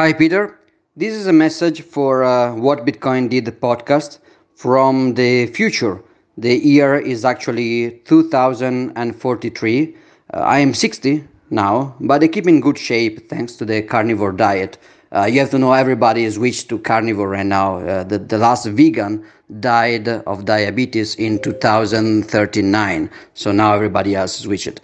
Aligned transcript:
Hi, 0.00 0.14
Peter. 0.14 0.58
This 0.96 1.12
is 1.12 1.26
a 1.26 1.32
message 1.34 1.82
for 1.82 2.24
uh, 2.24 2.54
What 2.54 2.86
Bitcoin 2.86 3.28
Did 3.28 3.44
podcast 3.60 4.20
from 4.54 5.12
the 5.12 5.48
future. 5.48 6.02
The 6.38 6.56
year 6.56 6.98
is 6.98 7.26
actually 7.26 8.00
2043. 8.06 9.96
Uh, 10.32 10.36
I 10.38 10.58
am 10.58 10.72
60 10.72 11.22
now, 11.50 11.94
but 12.00 12.24
I 12.24 12.28
keep 12.28 12.48
in 12.48 12.62
good 12.62 12.78
shape 12.78 13.28
thanks 13.28 13.56
to 13.56 13.66
the 13.66 13.82
carnivore 13.82 14.32
diet. 14.32 14.78
Uh, 15.14 15.26
you 15.26 15.38
have 15.38 15.50
to 15.50 15.58
know 15.58 15.74
everybody 15.74 16.30
switched 16.30 16.70
to 16.70 16.78
carnivore 16.78 17.28
right 17.28 17.44
now. 17.44 17.80
Uh, 17.80 18.02
the, 18.02 18.16
the 18.16 18.38
last 18.38 18.64
vegan 18.64 19.22
died 19.60 20.08
of 20.08 20.46
diabetes 20.46 21.14
in 21.16 21.38
2039, 21.40 23.10
so 23.34 23.52
now 23.52 23.74
everybody 23.74 24.14
else 24.14 24.38
switched. 24.38 24.80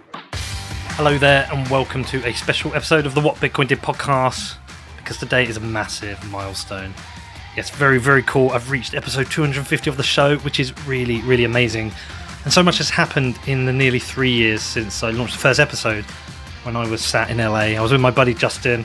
Hello 0.96 1.18
there 1.18 1.48
and 1.52 1.68
welcome 1.68 2.04
to 2.04 2.26
a 2.26 2.32
special 2.32 2.74
episode 2.74 3.06
of 3.06 3.14
the 3.14 3.20
what 3.20 3.36
bitcoin 3.36 3.68
did 3.68 3.80
podcast 3.80 4.56
because 4.96 5.18
today 5.18 5.44
is 5.44 5.56
a 5.56 5.60
massive 5.60 6.18
milestone 6.30 6.94
yes 7.56 7.70
very 7.70 7.98
very 7.98 8.22
cool 8.22 8.50
i've 8.50 8.70
reached 8.70 8.94
episode 8.94 9.30
250 9.30 9.90
of 9.90 9.96
the 9.96 10.02
show 10.02 10.36
which 10.38 10.60
is 10.60 10.76
really 10.86 11.20
really 11.22 11.44
amazing 11.44 11.92
and 12.44 12.52
so 12.52 12.62
much 12.62 12.78
has 12.78 12.90
happened 12.90 13.38
in 13.46 13.66
the 13.66 13.72
nearly 13.72 13.98
three 13.98 14.32
years 14.32 14.62
since 14.62 15.02
i 15.02 15.10
launched 15.10 15.34
the 15.34 15.40
first 15.40 15.60
episode 15.60 16.04
when 16.62 16.76
i 16.76 16.86
was 16.88 17.00
sat 17.00 17.30
in 17.30 17.38
la 17.38 17.56
i 17.56 17.80
was 17.80 17.92
with 17.92 18.00
my 18.00 18.10
buddy 18.10 18.34
justin 18.34 18.84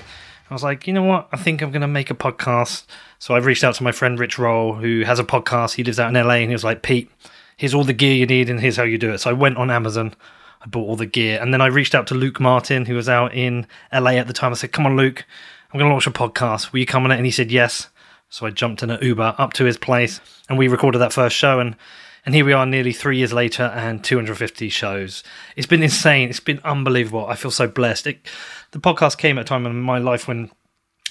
I 0.50 0.53
was 0.53 0.63
like, 0.63 0.85
you 0.85 0.94
know 0.94 1.03
what? 1.03 1.28
I 1.31 1.38
think 1.38 1.62
I'm 1.62 1.72
going 1.72 1.81
to 1.81 1.88
make 1.88 2.12
a 2.12 2.16
podcast. 2.16 2.85
So 3.17 3.34
I 3.34 3.40
reached 3.40 3.63
out 3.63 3.73
to 3.75 3.84
my 3.84 3.91
friend 3.91 4.19
Rich 4.19 4.38
Roll, 4.38 4.75
who 4.75 5.01
has 5.01 5.19
a 5.19 5.23
podcast. 5.23 5.73
He 5.73 5.84
lives 5.84 6.00
out 6.00 6.16
in 6.16 6.28
LA, 6.28 6.35
and 6.35 6.50
he 6.50 6.53
was 6.53 6.63
like, 6.63 6.84
Pete, 6.84 7.09
here's 7.57 7.73
all 7.73 7.84
the 7.84 7.94
gear 7.94 8.13
you 8.13 8.28
need, 8.28 8.47
and 8.50 8.59
here's 8.59 8.78
how 8.78 8.84
you 8.84 9.00
do 9.00 9.11
it. 9.11 9.17
So 9.19 9.31
I 9.31 9.34
went 9.34 9.57
on 9.57 9.72
Amazon. 9.72 10.13
I 10.61 10.67
bought 10.67 10.88
all 10.88 10.95
the 10.95 11.07
gear, 11.07 11.40
and 11.41 11.51
then 11.51 11.61
I 11.61 11.67
reached 11.67 11.95
out 11.95 12.06
to 12.07 12.13
Luke 12.13 12.40
Martin, 12.40 12.85
who 12.85 12.94
was 12.94 13.09
out 13.09 13.34
in 13.34 13.66
LA 13.91 14.11
at 14.11 14.28
the 14.28 14.34
time. 14.34 14.51
I 14.51 14.56
said, 14.56 14.72
"Come 14.72 14.85
on, 14.85 14.95
Luke, 14.95 15.25
I'm 15.72 15.79
going 15.79 15.90
to 15.90 15.94
launch 15.94 16.06
a 16.06 16.11
podcast. 16.11 16.72
Will 16.72 16.79
you 16.79 16.85
come 16.85 17.06
on 17.06 17.11
it?" 17.11 17.17
And 17.17 17.25
he 17.25 17.31
said, 17.31 17.51
"Yes." 17.51 17.90
So 18.35 18.46
I 18.46 18.50
jumped 18.50 18.84
in 18.84 18.90
an 18.90 19.01
Uber 19.01 19.34
up 19.38 19.53
to 19.53 19.63
his 19.63 19.78
place, 19.78 20.19
and 20.50 20.57
we 20.57 20.68
recorded 20.68 21.00
that 21.00 21.13
first 21.13 21.38
show. 21.38 21.62
And 21.62 21.78
and 22.25 22.35
here 22.35 22.44
we 22.44 22.51
are, 22.51 22.66
nearly 22.66 22.91
three 22.91 23.18
years 23.18 23.31
later, 23.31 23.63
and 23.63 24.03
250 24.03 24.68
shows. 24.68 25.23
It's 25.56 25.68
been 25.68 25.81
insane. 25.81 26.29
It's 26.29 26.41
been 26.41 26.59
unbelievable. 26.66 27.28
I 27.28 27.35
feel 27.35 27.50
so 27.50 27.66
blessed. 27.66 28.07
It, 28.07 28.28
the 28.72 28.79
podcast 28.79 29.19
came 29.19 29.38
at 29.38 29.44
a 29.44 29.46
time 29.46 29.66
in 29.66 29.79
my 29.79 30.00
life 30.00 30.28
when 30.28 30.51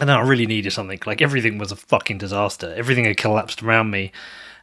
and 0.01 0.09
then 0.11 0.19
I 0.19 0.21
really 0.21 0.45
needed 0.45 0.75
something. 0.75 1.01
Like 1.07 1.23
everything 1.23 1.57
was 1.57 1.73
a 1.73 1.77
fucking 1.77 2.19
disaster. 2.19 2.75
Everything 2.77 3.07
had 3.07 3.17
collapsed 3.17 3.63
around 3.63 3.91
me. 3.91 4.13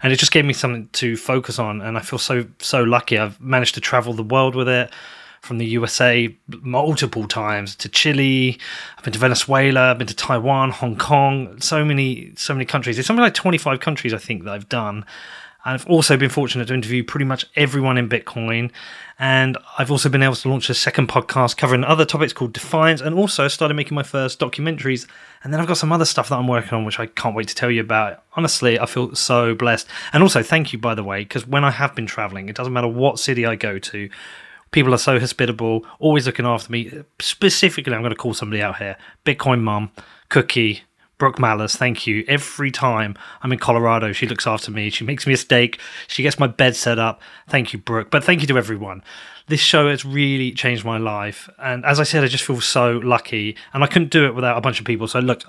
And 0.04 0.14
it 0.14 0.20
just 0.20 0.32
gave 0.32 0.46
me 0.46 0.54
something 0.54 0.88
to 0.94 1.18
focus 1.18 1.58
on. 1.58 1.82
And 1.82 1.98
I 1.98 2.02
feel 2.02 2.20
so, 2.20 2.46
so 2.60 2.84
lucky. 2.84 3.18
I've 3.18 3.42
managed 3.42 3.74
to 3.74 3.82
travel 3.82 4.14
the 4.14 4.22
world 4.22 4.54
with 4.54 4.70
it 4.70 4.92
from 5.42 5.58
the 5.58 5.66
USA 5.66 6.36
multiple 6.48 7.28
times 7.28 7.76
to 7.78 7.90
Chile. 7.90 8.60
I've 8.98 9.04
been 9.04 9.14
to 9.14 9.20
Venezuela. 9.20 9.92
I've 9.92 9.98
been 9.98 10.08
to 10.08 10.16
Taiwan, 10.16 10.70
Hong 10.72 10.96
Kong, 10.96 11.60
so 11.60 11.84
many, 11.84 12.32
so 12.36 12.54
many 12.54 12.66
countries. 12.66 12.98
It's 13.00 13.08
something 13.08 13.24
like 13.24 13.34
25 13.34 13.80
countries, 13.80 14.14
I 14.14 14.18
think, 14.18 14.44
that 14.44 14.54
I've 14.54 14.70
done. 14.70 15.06
And 15.64 15.74
I've 15.76 15.88
also 15.88 16.18
been 16.18 16.30
fortunate 16.30 16.68
to 16.70 16.74
interview 16.74 17.04
pretty 17.04 17.26
much 17.26 17.46
everyone 17.56 17.98
in 17.98 18.10
Bitcoin. 18.10 18.72
And 19.20 19.58
I've 19.78 19.92
also 19.92 20.10
been 20.10 20.24
able 20.24 20.36
to 20.36 20.50
launch 20.50 20.70
a 20.70 20.74
second 20.74 21.08
podcast 21.08 21.58
covering 21.58 21.84
other 21.84 22.06
topics 22.06 22.34
called 22.34 22.54
Defiance 22.54 23.02
and 23.02 23.14
also 23.14 23.48
started 23.48 23.76
making 23.76 23.94
my 23.94 24.02
first 24.04 24.40
documentaries. 24.40 25.08
And 25.44 25.54
then 25.54 25.60
I've 25.60 25.68
got 25.68 25.78
some 25.78 25.92
other 25.92 26.06
stuff 26.06 26.30
that 26.30 26.38
I'm 26.38 26.48
working 26.48 26.74
on, 26.74 26.86
which 26.86 27.00
I 27.00 27.06
can't 27.08 27.36
wait 27.36 27.48
to 27.48 27.56
tell 27.56 27.70
you 27.70 27.82
about. 27.82 28.24
Honestly, 28.34 28.80
I 28.80 28.88
feel 28.88 29.14
so 29.16 29.54
blessed. 29.54 29.88
And 30.14 30.24
also, 30.24 30.42
thank 30.42 30.74
you, 30.74 30.80
by 30.80 30.96
the 30.96 31.04
way, 31.04 31.20
because 31.20 31.46
when 31.46 31.64
I 31.64 31.72
have 31.72 31.94
been 31.94 32.08
traveling, 32.08 32.50
it 32.50 32.56
doesn't 32.56 32.74
matter 32.74 32.88
what 32.88 33.20
city 33.20 33.46
I 33.46 33.56
go 33.56 33.78
to, 33.78 34.10
people 34.72 34.94
are 34.94 34.98
so 34.98 35.20
hospitable, 35.20 35.86
always 36.00 36.26
looking 36.26 36.46
after 36.46 36.72
me. 36.72 37.04
Specifically, 37.20 37.94
I'm 37.94 38.02
going 38.02 38.12
to 38.12 38.16
call 38.16 38.34
somebody 38.34 38.62
out 38.62 38.78
here 38.78 38.98
Bitcoin 39.26 39.62
Mum, 39.62 39.92
Cookie, 40.30 40.84
Brooke 41.22 41.38
Malice, 41.38 41.76
thank 41.76 42.08
you. 42.08 42.26
Every 42.28 42.72
time 42.72 43.16
I'm 43.44 43.52
in 43.52 43.60
Colorado, 43.60 44.12
she 44.12 44.26
looks 44.26 44.48
after 44.48 44.72
me. 44.72 44.90
She 44.90 45.04
makes 45.04 45.28
me 45.28 45.34
a 45.34 45.38
steak. 45.38 45.80
She 46.08 46.24
gets 46.24 46.40
my 46.40 46.48
bed 46.48 46.76
set 46.76 46.98
up. 46.98 47.22
Thank 47.48 47.74
you, 47.74 47.78
Brooke. 47.78 48.10
But 48.10 48.24
thank 48.24 48.42
you 48.42 48.48
to 48.48 48.58
everyone. 48.58 49.04
This 49.46 49.60
show 49.60 49.88
has 49.88 50.04
really 50.04 50.52
changed 50.52 50.84
my 50.84 50.98
life. 50.98 51.48
And 51.60 51.86
as 51.86 52.00
I 52.00 52.04
said, 52.06 52.24
I 52.24 52.28
just 52.28 52.44
feel 52.44 52.60
so 52.60 52.94
lucky. 53.04 53.56
And 53.72 53.84
I 53.84 53.88
couldn't 53.88 54.10
do 54.10 54.26
it 54.26 54.34
without 54.34 54.58
a 54.58 54.62
bunch 54.62 54.80
of 54.80 54.86
people. 54.88 55.08
So, 55.08 55.20
look, 55.20 55.44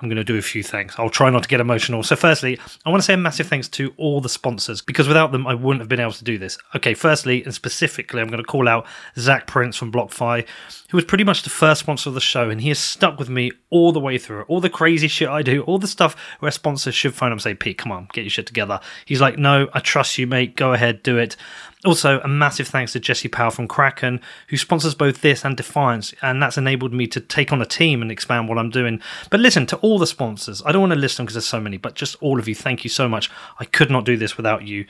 I'm 0.00 0.08
going 0.08 0.16
to 0.16 0.24
do 0.24 0.38
a 0.38 0.42
few 0.42 0.62
things. 0.62 0.94
I'll 0.96 1.10
try 1.10 1.30
not 1.30 1.42
to 1.42 1.48
get 1.48 1.60
emotional. 1.60 2.02
So, 2.02 2.14
firstly, 2.14 2.58
I 2.86 2.90
want 2.90 3.02
to 3.02 3.04
say 3.04 3.14
a 3.14 3.16
massive 3.16 3.48
thanks 3.48 3.68
to 3.70 3.92
all 3.96 4.20
the 4.20 4.28
sponsors 4.28 4.80
because 4.80 5.08
without 5.08 5.32
them, 5.32 5.46
I 5.46 5.54
wouldn't 5.54 5.80
have 5.80 5.88
been 5.88 6.00
able 6.00 6.12
to 6.12 6.24
do 6.24 6.38
this. 6.38 6.58
Okay, 6.76 6.94
firstly, 6.94 7.42
and 7.44 7.52
specifically, 7.52 8.20
I'm 8.20 8.28
going 8.28 8.42
to 8.42 8.46
call 8.46 8.68
out 8.68 8.86
Zach 9.16 9.46
Prince 9.46 9.76
from 9.76 9.90
BlockFi, 9.90 10.46
who 10.90 10.96
was 10.96 11.04
pretty 11.04 11.24
much 11.24 11.42
the 11.42 11.50
first 11.50 11.80
sponsor 11.80 12.10
of 12.10 12.14
the 12.14 12.20
show, 12.20 12.48
and 12.48 12.60
he 12.60 12.68
has 12.68 12.78
stuck 12.78 13.18
with 13.18 13.28
me 13.28 13.52
all 13.70 13.92
the 13.92 14.00
way 14.00 14.18
through 14.18 14.40
it. 14.40 14.46
All 14.48 14.60
the 14.60 14.70
crazy 14.70 15.08
shit 15.08 15.28
I 15.28 15.42
do, 15.42 15.62
all 15.62 15.78
the 15.78 15.86
stuff 15.86 16.16
where 16.40 16.50
sponsors 16.50 16.94
should 16.94 17.14
phone 17.14 17.28
up 17.28 17.34
and 17.34 17.42
say, 17.42 17.54
Pete, 17.54 17.78
come 17.78 17.92
on, 17.92 18.08
get 18.12 18.22
your 18.22 18.30
shit 18.30 18.46
together. 18.46 18.80
He's 19.04 19.20
like, 19.20 19.38
no, 19.38 19.68
I 19.74 19.80
trust 19.80 20.18
you, 20.18 20.26
mate. 20.26 20.56
Go 20.56 20.72
ahead, 20.72 21.02
do 21.02 21.18
it. 21.18 21.36
Also, 21.84 22.18
a 22.20 22.28
massive 22.28 22.66
thanks 22.66 22.92
to 22.92 23.00
Jesse 23.00 23.28
Powell 23.28 23.52
from 23.52 23.68
Kraken, 23.68 24.20
who 24.48 24.56
sponsors 24.56 24.96
both 24.96 25.20
this 25.20 25.44
and 25.44 25.56
Defiance, 25.56 26.12
and 26.22 26.42
that's 26.42 26.58
enabled 26.58 26.92
me 26.92 27.06
to 27.06 27.20
take 27.20 27.52
on 27.52 27.62
a 27.62 27.66
team 27.66 28.02
and 28.02 28.10
expand 28.10 28.48
what 28.48 28.58
I'm 28.58 28.70
doing. 28.70 29.00
But 29.30 29.38
listen, 29.38 29.64
to 29.66 29.76
all 29.76 29.98
the 29.98 30.06
sponsors, 30.06 30.60
I 30.66 30.72
don't 30.72 30.80
want 30.80 30.92
to 30.94 30.98
list 30.98 31.18
them 31.18 31.26
because 31.26 31.34
there's 31.34 31.46
so 31.46 31.60
many, 31.60 31.76
but 31.76 31.94
just 31.94 32.16
all 32.20 32.40
of 32.40 32.48
you, 32.48 32.54
thank 32.54 32.82
you 32.82 32.90
so 32.90 33.08
much. 33.08 33.30
I 33.60 33.64
could 33.64 33.92
not 33.92 34.04
do 34.04 34.16
this 34.16 34.36
without 34.36 34.66
you. 34.66 34.86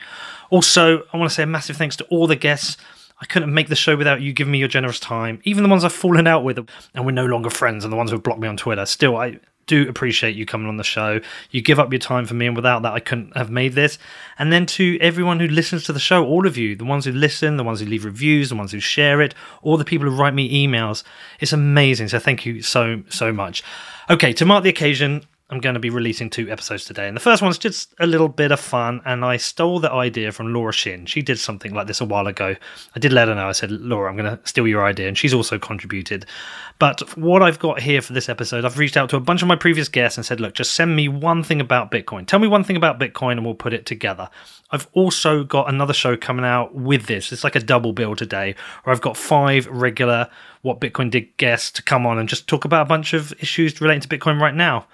Also, 0.49 1.03
I 1.13 1.17
want 1.17 1.29
to 1.29 1.35
say 1.35 1.43
a 1.43 1.47
massive 1.47 1.77
thanks 1.77 1.95
to 1.97 2.05
all 2.05 2.25
the 2.25 2.35
guests. 2.35 2.77
I 3.21 3.25
couldn't 3.25 3.53
make 3.53 3.67
the 3.67 3.75
show 3.75 3.95
without 3.95 4.21
you 4.21 4.31
giving 4.31 4.51
me 4.51 4.59
your 4.59 4.67
generous 4.67 4.99
time. 4.99 5.41
Even 5.43 5.63
the 5.63 5.69
ones 5.69 5.83
I've 5.83 5.93
fallen 5.93 6.27
out 6.27 6.43
with 6.43 6.65
and 6.93 7.05
we're 7.05 7.11
no 7.11 7.25
longer 7.25 7.49
friends, 7.49 7.83
and 7.83 7.91
the 7.91 7.97
ones 7.97 8.11
who've 8.11 8.23
blocked 8.23 8.39
me 8.39 8.47
on 8.47 8.57
Twitter. 8.57 8.85
Still, 8.85 9.17
I 9.17 9.39
do 9.67 9.87
appreciate 9.87 10.35
you 10.35 10.45
coming 10.45 10.67
on 10.67 10.77
the 10.77 10.83
show. 10.83 11.21
You 11.51 11.61
give 11.61 11.79
up 11.79 11.93
your 11.93 11.99
time 11.99 12.25
for 12.25 12.33
me, 12.33 12.47
and 12.47 12.55
without 12.55 12.81
that, 12.81 12.93
I 12.93 12.99
couldn't 12.99 13.37
have 13.37 13.51
made 13.51 13.73
this. 13.73 13.99
And 14.37 14.51
then 14.51 14.65
to 14.67 14.97
everyone 14.99 15.39
who 15.39 15.47
listens 15.47 15.83
to 15.85 15.93
the 15.93 15.99
show, 15.99 16.25
all 16.25 16.47
of 16.47 16.57
you, 16.57 16.75
the 16.75 16.85
ones 16.85 17.05
who 17.05 17.11
listen, 17.11 17.57
the 17.57 17.63
ones 17.63 17.79
who 17.79 17.85
leave 17.85 18.03
reviews, 18.03 18.49
the 18.49 18.55
ones 18.55 18.71
who 18.71 18.79
share 18.79 19.21
it, 19.21 19.35
all 19.61 19.77
the 19.77 19.85
people 19.85 20.09
who 20.09 20.15
write 20.15 20.33
me 20.33 20.67
emails, 20.67 21.03
it's 21.39 21.53
amazing. 21.53 22.07
So 22.07 22.19
thank 22.19 22.45
you 22.45 22.61
so, 22.61 23.03
so 23.09 23.31
much. 23.31 23.63
Okay, 24.09 24.33
to 24.33 24.45
mark 24.45 24.63
the 24.63 24.69
occasion, 24.69 25.23
I'm 25.51 25.59
going 25.59 25.73
to 25.73 25.79
be 25.79 25.89
releasing 25.89 26.29
two 26.29 26.49
episodes 26.51 26.85
today. 26.85 27.07
And 27.07 27.17
the 27.17 27.21
first 27.21 27.41
one's 27.41 27.57
just 27.57 27.95
a 27.99 28.05
little 28.05 28.27
bit 28.27 28.51
of 28.51 28.59
fun. 28.59 29.01
And 29.03 29.25
I 29.25 29.37
stole 29.37 29.79
the 29.79 29.91
idea 29.91 30.31
from 30.31 30.53
Laura 30.53 30.71
Shin. 30.71 31.07
She 31.07 31.23
did 31.23 31.39
something 31.39 31.73
like 31.73 31.87
this 31.87 32.01
a 32.01 32.05
while 32.05 32.27
ago. 32.27 32.55
I 32.95 32.99
did 32.99 33.13
let 33.13 33.29
her 33.29 33.35
know. 33.35 33.49
I 33.49 33.53
said, 33.53 33.71
Laura, 33.71 34.09
I'm 34.09 34.15
going 34.15 34.37
to 34.37 34.39
steal 34.47 34.67
your 34.67 34.85
idea. 34.85 35.07
And 35.07 35.17
she's 35.17 35.33
also 35.33 35.57
contributed. 35.57 36.27
But 36.77 37.17
what 37.17 37.41
I've 37.41 37.57
got 37.57 37.81
here 37.81 38.01
for 38.01 38.13
this 38.13 38.29
episode, 38.29 38.63
I've 38.63 38.77
reached 38.77 38.95
out 38.95 39.09
to 39.09 39.17
a 39.17 39.19
bunch 39.19 39.41
of 39.41 39.47
my 39.47 39.55
previous 39.55 39.89
guests 39.89 40.17
and 40.17 40.25
said, 40.25 40.39
look, 40.39 40.53
just 40.53 40.73
send 40.73 40.95
me 40.95 41.07
one 41.07 41.43
thing 41.43 41.59
about 41.59 41.89
Bitcoin. 41.89 42.27
Tell 42.27 42.39
me 42.39 42.47
one 42.47 42.63
thing 42.63 42.77
about 42.77 42.99
Bitcoin 42.99 43.33
and 43.33 43.43
we'll 43.43 43.55
put 43.55 43.73
it 43.73 43.87
together. 43.87 44.29
I've 44.69 44.87
also 44.93 45.43
got 45.43 45.67
another 45.67 45.93
show 45.93 46.15
coming 46.15 46.45
out 46.45 46.75
with 46.75 47.07
this. 47.07 47.31
It's 47.31 47.43
like 47.43 47.55
a 47.55 47.59
double 47.59 47.91
bill 47.91 48.15
today, 48.15 48.53
where 48.83 48.93
I've 48.93 49.01
got 49.01 49.17
five 49.17 49.65
regular 49.65 50.29
What 50.61 50.79
Bitcoin 50.79 51.09
Did 51.09 51.35
guests 51.37 51.71
to 51.71 51.81
come 51.81 52.05
on 52.05 52.19
and 52.19 52.29
just 52.29 52.47
talk 52.47 52.65
about 52.65 52.83
a 52.83 52.89
bunch 52.89 53.13
of 53.13 53.33
issues 53.39 53.81
relating 53.81 54.01
to 54.01 54.07
Bitcoin 54.07 54.39
right 54.39 54.53
now. 54.53 54.85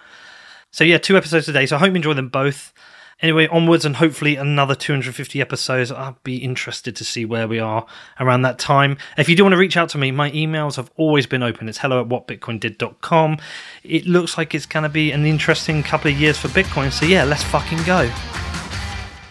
So 0.76 0.84
yeah, 0.84 0.98
two 0.98 1.16
episodes 1.16 1.46
today. 1.46 1.66
So 1.68 1.78
I 1.78 1.80
hope 1.80 1.92
you 1.92 1.96
enjoy 1.96 2.16
them 2.16 2.28
both. 2.28 2.74
Anyway, 3.22 3.48
onwards 3.48 3.86
and 3.86 3.96
hopefully 3.96 4.36
another 4.36 4.76
250 4.76 5.40
episodes. 5.40 5.90
I'll 5.90 6.18
be 6.26 6.36
interested 6.36 6.98
to 6.98 7.06
see 7.06 7.24
where 7.24 7.48
we 7.48 7.60
are 7.60 7.86
around 8.20 8.42
that 8.42 8.60
time. 8.60 8.98
If 9.18 9.30
you 9.30 9.38
do 9.38 9.46
want 9.46 9.54
to 9.54 9.58
reach 9.58 9.78
out 9.78 9.88
to 9.92 9.98
me, 9.98 10.12
my 10.12 10.32
emails 10.32 10.76
have 10.76 10.92
always 10.98 11.28
been 11.28 11.44
open. 11.44 11.70
It's 11.70 11.78
hello 11.78 12.02
at 12.02 12.10
whatbitcoindid.com. 12.10 13.38
It 13.86 14.06
looks 14.06 14.38
like 14.38 14.54
it's 14.54 14.66
going 14.66 14.84
to 14.84 14.90
be 14.90 15.14
an 15.14 15.26
interesting 15.26 15.82
couple 15.82 16.12
of 16.12 16.20
years 16.20 16.38
for 16.38 16.50
Bitcoin. 16.50 16.92
So 16.92 17.06
yeah, 17.06 17.24
let's 17.24 17.44
fucking 17.44 17.82
go. 17.84 18.12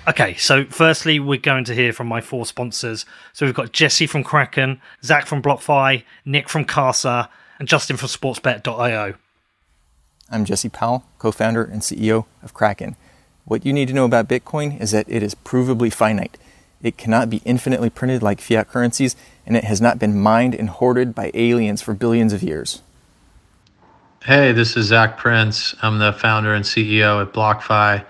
Okay, 0.09 0.37
so 0.37 0.65
firstly, 0.65 1.21
we're 1.21 1.39
going 1.39 1.65
to 1.65 1.75
hear 1.75 1.93
from 1.93 2.07
my 2.07 2.23
four 2.23 2.47
sponsors. 2.47 3.05
So 3.35 3.45
we've 3.45 3.55
got 3.55 3.73
Jesse 3.73 4.07
from 4.07 4.25
Kraken, 4.25 4.81
Zach 5.03 5.27
from 5.27 5.43
BlockFi, 5.43 6.05
Nick 6.25 6.49
from 6.49 6.65
Casa, 6.65 7.29
and 7.59 7.69
Justin 7.69 7.99
from 7.99 8.09
SportsBet.io. 8.09 9.17
I'm 10.35 10.45
Jesse 10.45 10.69
Powell, 10.69 11.05
co 11.21 11.31
founder 11.31 11.63
and 11.63 11.81
CEO 11.81 12.25
of 12.43 12.53
Kraken. 12.53 12.97
What 13.45 13.65
you 13.65 13.73
need 13.73 13.87
to 13.87 13.95
know 13.95 14.05
about 14.05 14.29
Bitcoin 14.29 14.81
is 14.81 14.91
that 14.91 15.09
it 15.09 15.23
is 15.23 15.37
provably 15.37 15.93
finite. 15.93 16.37
It 16.83 16.97
cannot 16.97 17.31
be 17.31 17.41
infinitely 17.45 17.89
printed 17.89 18.21
like 18.21 18.41
fiat 18.41 18.69
currencies, 18.69 19.15
and 19.47 19.57
it 19.57 19.63
has 19.63 19.81
not 19.81 20.01
been 20.01 20.21
mined 20.21 20.53
and 20.53 20.71
hoarded 20.71 21.15
by 21.15 21.31
aliens 21.35 21.83
for 21.83 21.95
billions 21.95 22.33
of 22.33 22.43
years. 22.43 22.83
Hey, 24.25 24.51
this 24.51 24.77
is 24.77 24.87
Zach 24.87 25.19
Prince. 25.19 25.73
I'm 25.83 26.01
the 26.01 26.13
founder 26.13 26.53
and 26.53 26.65
CEO 26.65 27.23
at 27.23 27.33
BlockFi. 27.33 28.05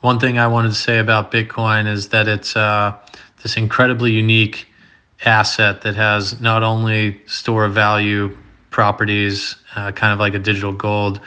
One 0.00 0.18
thing 0.18 0.40
I 0.40 0.48
wanted 0.48 0.70
to 0.70 0.74
say 0.74 0.98
about 0.98 1.30
Bitcoin 1.30 1.86
is 1.86 2.08
that 2.08 2.26
it's 2.26 2.56
uh, 2.56 2.96
this 3.44 3.56
incredibly 3.56 4.10
unique 4.10 4.66
asset 5.24 5.82
that 5.82 5.94
has 5.94 6.40
not 6.40 6.64
only 6.64 7.22
store 7.26 7.64
of 7.64 7.74
value 7.74 8.36
properties, 8.74 9.54
uh, 9.76 9.92
kind 9.92 10.12
of 10.12 10.18
like 10.18 10.34
a 10.34 10.38
digital 10.40 10.72
gold, 10.72 11.20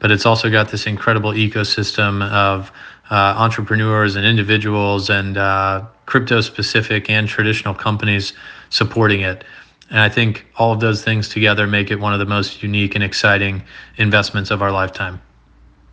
but 0.00 0.10
it's 0.10 0.26
also 0.26 0.50
got 0.50 0.70
this 0.70 0.86
incredible 0.86 1.30
ecosystem 1.32 2.22
of 2.30 2.70
uh, 3.10 3.34
entrepreneurs 3.38 4.16
and 4.16 4.26
individuals 4.26 5.08
and 5.08 5.38
uh, 5.38 5.82
crypto 6.04 6.42
specific 6.42 7.08
and 7.08 7.26
traditional 7.26 7.72
companies 7.72 8.34
supporting 8.68 9.22
it. 9.22 9.44
And 9.88 9.98
I 9.98 10.10
think 10.10 10.44
all 10.56 10.74
of 10.74 10.80
those 10.80 11.02
things 11.02 11.30
together 11.30 11.66
make 11.66 11.90
it 11.90 11.98
one 11.98 12.12
of 12.12 12.18
the 12.18 12.26
most 12.26 12.62
unique 12.62 12.94
and 12.94 13.02
exciting 13.02 13.62
investments 13.96 14.50
of 14.50 14.60
our 14.60 14.70
lifetime. 14.70 15.22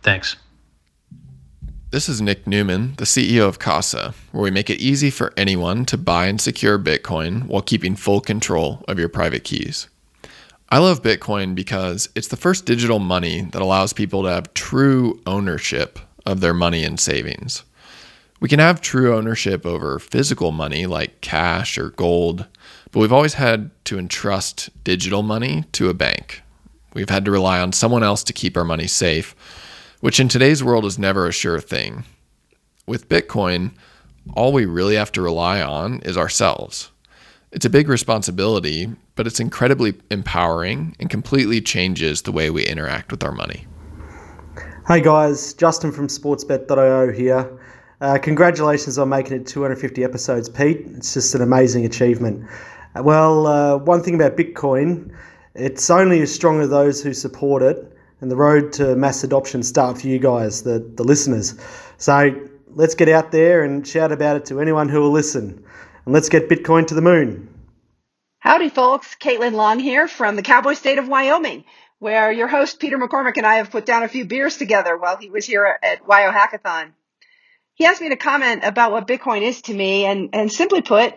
Thanks. 0.02 0.36
This 1.90 2.10
is 2.10 2.20
Nick 2.20 2.44
Neuman, 2.44 2.98
the 2.98 3.06
CEO 3.06 3.48
of 3.48 3.58
Casa, 3.58 4.12
where 4.32 4.42
we 4.42 4.50
make 4.50 4.68
it 4.68 4.78
easy 4.78 5.08
for 5.08 5.32
anyone 5.38 5.86
to 5.86 5.96
buy 5.96 6.26
and 6.26 6.38
secure 6.38 6.78
Bitcoin 6.78 7.46
while 7.46 7.62
keeping 7.62 7.96
full 7.96 8.20
control 8.20 8.84
of 8.86 8.98
your 8.98 9.08
private 9.08 9.42
keys. 9.42 9.88
I 10.70 10.78
love 10.78 11.02
Bitcoin 11.02 11.54
because 11.54 12.08
it's 12.14 12.28
the 12.28 12.36
first 12.36 12.66
digital 12.66 12.98
money 12.98 13.42
that 13.52 13.62
allows 13.62 13.92
people 13.92 14.22
to 14.22 14.30
have 14.30 14.52
true 14.54 15.20
ownership 15.26 15.98
of 16.26 16.40
their 16.40 16.54
money 16.54 16.84
and 16.84 17.00
savings. 17.00 17.62
We 18.40 18.48
can 18.48 18.58
have 18.58 18.80
true 18.80 19.16
ownership 19.16 19.64
over 19.64 19.98
physical 19.98 20.52
money 20.52 20.86
like 20.86 21.20
cash 21.20 21.78
or 21.78 21.90
gold, 21.90 22.46
but 22.92 23.00
we've 23.00 23.12
always 23.12 23.34
had 23.34 23.70
to 23.86 23.98
entrust 23.98 24.70
digital 24.84 25.22
money 25.22 25.64
to 25.72 25.88
a 25.88 25.94
bank. 25.94 26.42
We've 26.94 27.10
had 27.10 27.24
to 27.24 27.30
rely 27.30 27.60
on 27.60 27.72
someone 27.72 28.02
else 28.02 28.22
to 28.24 28.32
keep 28.32 28.56
our 28.56 28.64
money 28.64 28.86
safe 28.86 29.34
which 30.00 30.20
in 30.20 30.28
today's 30.28 30.62
world 30.62 30.84
is 30.84 30.98
never 30.98 31.26
a 31.26 31.32
sure 31.32 31.60
thing. 31.60 32.04
With 32.86 33.08
Bitcoin, 33.08 33.72
all 34.34 34.52
we 34.52 34.64
really 34.64 34.94
have 34.94 35.12
to 35.12 35.22
rely 35.22 35.60
on 35.60 36.00
is 36.00 36.16
ourselves. 36.16 36.90
It's 37.50 37.64
a 37.64 37.70
big 37.70 37.88
responsibility, 37.88 38.88
but 39.18 39.26
it's 39.26 39.40
incredibly 39.40 39.94
empowering 40.12 40.94
and 41.00 41.10
completely 41.10 41.60
changes 41.60 42.22
the 42.22 42.30
way 42.30 42.50
we 42.50 42.64
interact 42.64 43.10
with 43.10 43.24
our 43.24 43.32
money. 43.32 43.66
Hey 44.86 45.00
guys, 45.00 45.54
Justin 45.54 45.90
from 45.90 46.06
sportsbet.io 46.06 47.10
here. 47.10 47.60
Uh, 48.00 48.16
congratulations 48.18 48.96
on 48.96 49.08
making 49.08 49.32
it 49.38 49.44
250 49.44 50.04
episodes, 50.04 50.48
Pete. 50.48 50.82
It's 50.94 51.14
just 51.14 51.34
an 51.34 51.42
amazing 51.42 51.84
achievement. 51.84 52.48
Well, 52.94 53.48
uh, 53.48 53.78
one 53.78 54.04
thing 54.04 54.14
about 54.14 54.36
Bitcoin, 54.36 55.12
it's 55.56 55.90
only 55.90 56.20
as 56.20 56.32
strong 56.32 56.60
as 56.60 56.68
those 56.68 57.02
who 57.02 57.12
support 57.12 57.60
it 57.60 57.92
and 58.20 58.30
the 58.30 58.36
road 58.36 58.72
to 58.74 58.94
mass 58.94 59.24
adoption 59.24 59.64
start 59.64 60.00
for 60.00 60.06
you 60.06 60.20
guys, 60.20 60.62
the, 60.62 60.78
the 60.94 61.02
listeners. 61.02 61.56
So 61.96 62.40
let's 62.76 62.94
get 62.94 63.08
out 63.08 63.32
there 63.32 63.64
and 63.64 63.84
shout 63.84 64.12
about 64.12 64.36
it 64.36 64.44
to 64.46 64.60
anyone 64.60 64.88
who 64.88 65.00
will 65.00 65.10
listen. 65.10 65.60
And 66.04 66.14
let's 66.14 66.28
get 66.28 66.48
Bitcoin 66.48 66.86
to 66.86 66.94
the 66.94 67.02
moon. 67.02 67.52
Howdy, 68.40 68.68
folks. 68.68 69.16
Caitlin 69.16 69.52
Long 69.52 69.78
here 69.78 70.08
from 70.08 70.36
the 70.36 70.42
cowboy 70.42 70.74
state 70.74 70.98
of 70.98 71.08
Wyoming, 71.08 71.64
where 71.98 72.30
your 72.32 72.48
host 72.48 72.78
Peter 72.78 72.98
McCormack, 72.98 73.36
and 73.36 73.46
I 73.46 73.56
have 73.56 73.70
put 73.70 73.86
down 73.86 74.02
a 74.02 74.08
few 74.08 74.24
beers 74.24 74.56
together 74.56 74.96
while 74.96 75.16
he 75.16 75.30
was 75.30 75.46
here 75.46 75.78
at 75.82 76.06
Wyo 76.06 76.32
Hackathon. 76.32 76.92
He 77.74 77.84
asked 77.84 78.00
me 78.00 78.10
to 78.10 78.16
comment 78.16 78.64
about 78.64 78.92
what 78.92 79.06
Bitcoin 79.06 79.42
is 79.42 79.62
to 79.62 79.74
me, 79.74 80.04
and, 80.04 80.30
and 80.32 80.52
simply 80.52 80.82
put, 80.82 81.14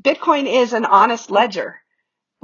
Bitcoin 0.00 0.46
is 0.46 0.72
an 0.72 0.84
honest 0.84 1.30
ledger 1.30 1.80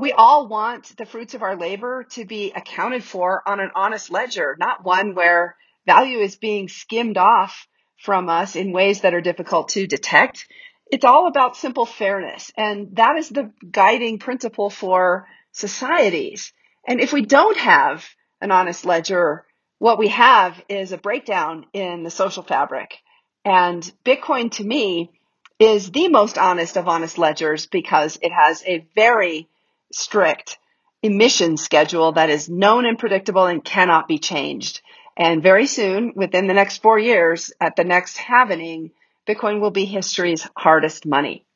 we 0.00 0.12
all 0.12 0.48
want 0.48 0.96
the 0.96 1.04
fruits 1.04 1.34
of 1.34 1.42
our 1.42 1.56
labor 1.56 2.04
to 2.12 2.24
be 2.24 2.52
accounted 2.56 3.04
for 3.04 3.46
on 3.46 3.60
an 3.60 3.70
honest 3.74 4.10
ledger, 4.10 4.56
not 4.58 4.82
one 4.82 5.14
where 5.14 5.56
value 5.84 6.20
is 6.20 6.36
being 6.36 6.68
skimmed 6.68 7.18
off 7.18 7.66
from 7.98 8.30
us 8.30 8.56
in 8.56 8.72
ways 8.72 9.02
that 9.02 9.12
are 9.12 9.20
difficult 9.20 9.68
to 9.68 9.86
detect. 9.86 10.46
It's 10.90 11.04
all 11.04 11.26
about 11.26 11.56
simple 11.56 11.86
fairness. 11.86 12.50
And 12.56 12.96
that 12.96 13.16
is 13.16 13.28
the 13.28 13.52
guiding 13.70 14.18
principle 14.18 14.70
for 14.70 15.28
societies. 15.52 16.52
And 16.86 17.00
if 17.00 17.12
we 17.12 17.24
don't 17.24 17.56
have 17.56 18.04
an 18.40 18.50
honest 18.50 18.84
ledger, 18.84 19.44
what 19.78 19.98
we 19.98 20.08
have 20.08 20.60
is 20.68 20.92
a 20.92 20.98
breakdown 20.98 21.66
in 21.72 22.02
the 22.02 22.10
social 22.10 22.42
fabric. 22.42 22.98
And 23.44 23.82
Bitcoin 24.04 24.50
to 24.52 24.64
me 24.64 25.10
is 25.58 25.90
the 25.90 26.08
most 26.08 26.38
honest 26.38 26.76
of 26.76 26.88
honest 26.88 27.18
ledgers 27.18 27.66
because 27.66 28.18
it 28.20 28.32
has 28.32 28.62
a 28.66 28.86
very 28.94 29.48
strict 29.92 30.58
emission 31.02 31.56
schedule 31.56 32.12
that 32.12 32.30
is 32.30 32.48
known 32.48 32.84
and 32.84 32.98
predictable 32.98 33.46
and 33.46 33.64
cannot 33.64 34.08
be 34.08 34.18
changed. 34.18 34.80
And 35.16 35.42
very 35.42 35.66
soon, 35.66 36.12
within 36.14 36.46
the 36.46 36.54
next 36.54 36.78
four 36.82 36.98
years, 36.98 37.52
at 37.60 37.76
the 37.76 37.84
next 37.84 38.16
halvening, 38.16 38.90
Bitcoin 39.30 39.60
will 39.60 39.70
be 39.70 39.84
history's 39.84 40.48
hardest 40.56 41.06
money. 41.06 41.46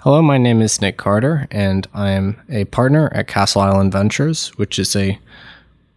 Hello, 0.00 0.20
my 0.20 0.36
name 0.36 0.60
is 0.60 0.82
Nick 0.82 0.98
Carter, 0.98 1.48
and 1.50 1.88
I 1.94 2.10
am 2.10 2.38
a 2.50 2.66
partner 2.66 3.10
at 3.14 3.28
Castle 3.28 3.62
Island 3.62 3.92
Ventures, 3.92 4.48
which 4.58 4.78
is 4.78 4.94
a 4.94 5.18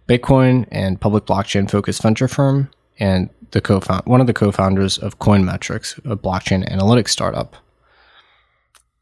Bitcoin 0.07 0.65
and 0.71 1.01
public 1.01 1.25
blockchain 1.25 1.69
focused 1.69 2.01
venture 2.01 2.29
firm, 2.29 2.69
and 2.97 3.29
the 3.51 3.59
co 3.59 3.81
one 4.05 4.21
of 4.21 4.27
the 4.27 4.33
co-founders 4.33 4.97
of 4.97 5.19
Coinmetrics, 5.19 5.97
a 6.09 6.15
blockchain 6.15 6.65
analytics 6.71 7.09
startup. 7.09 7.57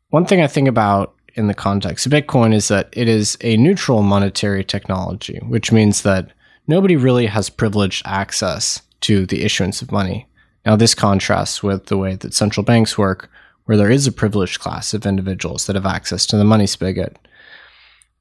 One 0.10 0.26
thing 0.26 0.42
I 0.42 0.48
think 0.48 0.68
about 0.68 1.14
in 1.36 1.46
the 1.46 1.54
context 1.54 2.08
of 2.08 2.12
Bitcoin 2.12 2.56
is 2.56 2.70
that 2.70 2.90
it 2.94 3.08
is 3.08 3.38
a 3.42 3.56
neutral 3.58 4.02
monetary 4.02 4.64
technology, 4.64 5.40
which 5.48 5.72
means 5.72 6.02
that 6.02 6.32
nobody 6.66 6.96
really 6.96 7.28
has 7.28 7.52
privileged 7.52 8.02
access 8.04 8.82
to 9.02 9.28
the 9.28 9.44
issuance 9.44 9.84
of 9.84 9.92
money. 9.92 10.28
Now, 10.66 10.76
this 10.76 10.96
contrasts 10.96 11.62
with 11.62 11.88
the 11.88 11.98
way 11.98 12.16
that 12.16 12.34
central 12.34 12.64
banks 12.64 12.98
work, 12.98 13.30
where 13.66 13.78
there 13.78 13.92
is 13.92 14.08
a 14.08 14.12
privileged 14.12 14.60
class 14.60 14.94
of 14.94 15.06
individuals 15.06 15.66
that 15.66 15.76
have 15.76 15.86
access 15.86 16.26
to 16.28 16.38
the 16.38 16.44
money 16.44 16.68
spigot. 16.68 17.18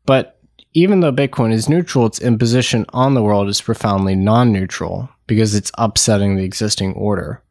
But 0.07 0.39
even 0.75 1.01
though 1.01 1.13
Bitcoin 1.13 1.53
is 1.53 1.69
neutral, 1.69 2.07
its 2.07 2.21
imposition 2.21 2.87
on 2.91 3.15
the 3.15 3.23
world 3.23 3.49
is 3.49 3.61
profoundly 3.61 4.15
non 4.15 4.53
neutral 4.53 5.09
because 5.27 5.55
it's 5.55 5.73
upsetting 5.79 6.37
the 6.37 6.45
existing 6.45 6.95
order. 6.95 7.43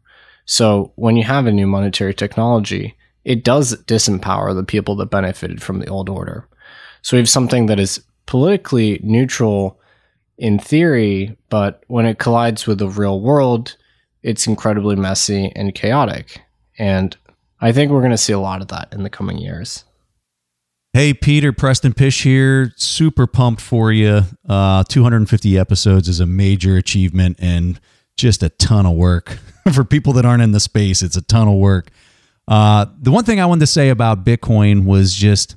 So, 0.45 0.91
when 0.95 1.15
you 1.15 1.23
have 1.23 1.45
a 1.45 1.51
new 1.51 1.67
monetary 1.67 2.13
technology, 2.13 2.95
it 3.23 3.43
does 3.43 3.75
disempower 3.83 4.55
the 4.55 4.63
people 4.63 4.95
that 4.95 5.11
benefited 5.11 5.61
from 5.61 5.79
the 5.79 5.87
old 5.87 6.09
order. 6.09 6.47
So 7.01 7.15
we 7.15 7.19
have 7.19 7.29
something 7.29 7.67
that 7.67 7.79
is 7.79 8.03
politically 8.25 8.99
neutral 9.03 9.79
in 10.37 10.59
theory, 10.59 11.37
but 11.49 11.83
when 11.87 12.05
it 12.05 12.19
collides 12.19 12.65
with 12.65 12.79
the 12.79 12.87
real 12.87 13.21
world, 13.21 13.75
it's 14.23 14.47
incredibly 14.47 14.95
messy 14.95 15.51
and 15.55 15.73
chaotic. 15.73 16.41
And 16.77 17.15
I 17.59 17.71
think 17.71 17.91
we're 17.91 18.01
going 18.01 18.11
to 18.11 18.17
see 18.17 18.33
a 18.33 18.39
lot 18.39 18.61
of 18.61 18.67
that 18.69 18.89
in 18.91 19.03
the 19.03 19.09
coming 19.09 19.37
years. 19.37 19.83
Hey, 20.93 21.13
Peter, 21.13 21.53
Preston 21.53 21.93
Pysh 21.93 22.23
here. 22.23 22.73
Super 22.75 23.25
pumped 23.25 23.61
for 23.61 23.91
you. 23.91 24.23
Uh, 24.47 24.83
250 24.83 25.57
episodes 25.57 26.09
is 26.09 26.19
a 26.19 26.25
major 26.25 26.75
achievement 26.75 27.37
and 27.39 27.79
just 28.17 28.43
a 28.43 28.49
ton 28.49 28.85
of 28.85 28.95
work. 28.95 29.37
for 29.73 29.83
people 29.85 30.13
that 30.13 30.25
aren't 30.25 30.43
in 30.43 30.51
the 30.51 30.59
space, 30.59 31.01
it's 31.01 31.15
a 31.15 31.21
ton 31.21 31.47
of 31.47 31.55
work. 31.55 31.91
Uh, 32.47 32.87
the 32.99 33.11
one 33.11 33.23
thing 33.23 33.39
I 33.39 33.45
wanted 33.45 33.61
to 33.61 33.67
say 33.67 33.89
about 33.89 34.25
Bitcoin 34.25 34.85
was 34.85 35.13
just 35.13 35.55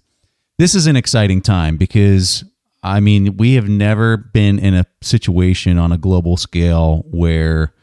this 0.58 0.76
is 0.76 0.86
an 0.86 0.94
exciting 0.94 1.40
time 1.40 1.76
because, 1.76 2.44
I 2.82 3.00
mean, 3.00 3.36
we 3.36 3.54
have 3.54 3.68
never 3.68 4.16
been 4.16 4.60
in 4.60 4.74
a 4.74 4.86
situation 5.02 5.78
on 5.78 5.90
a 5.90 5.98
global 5.98 6.36
scale 6.36 7.04
where 7.10 7.74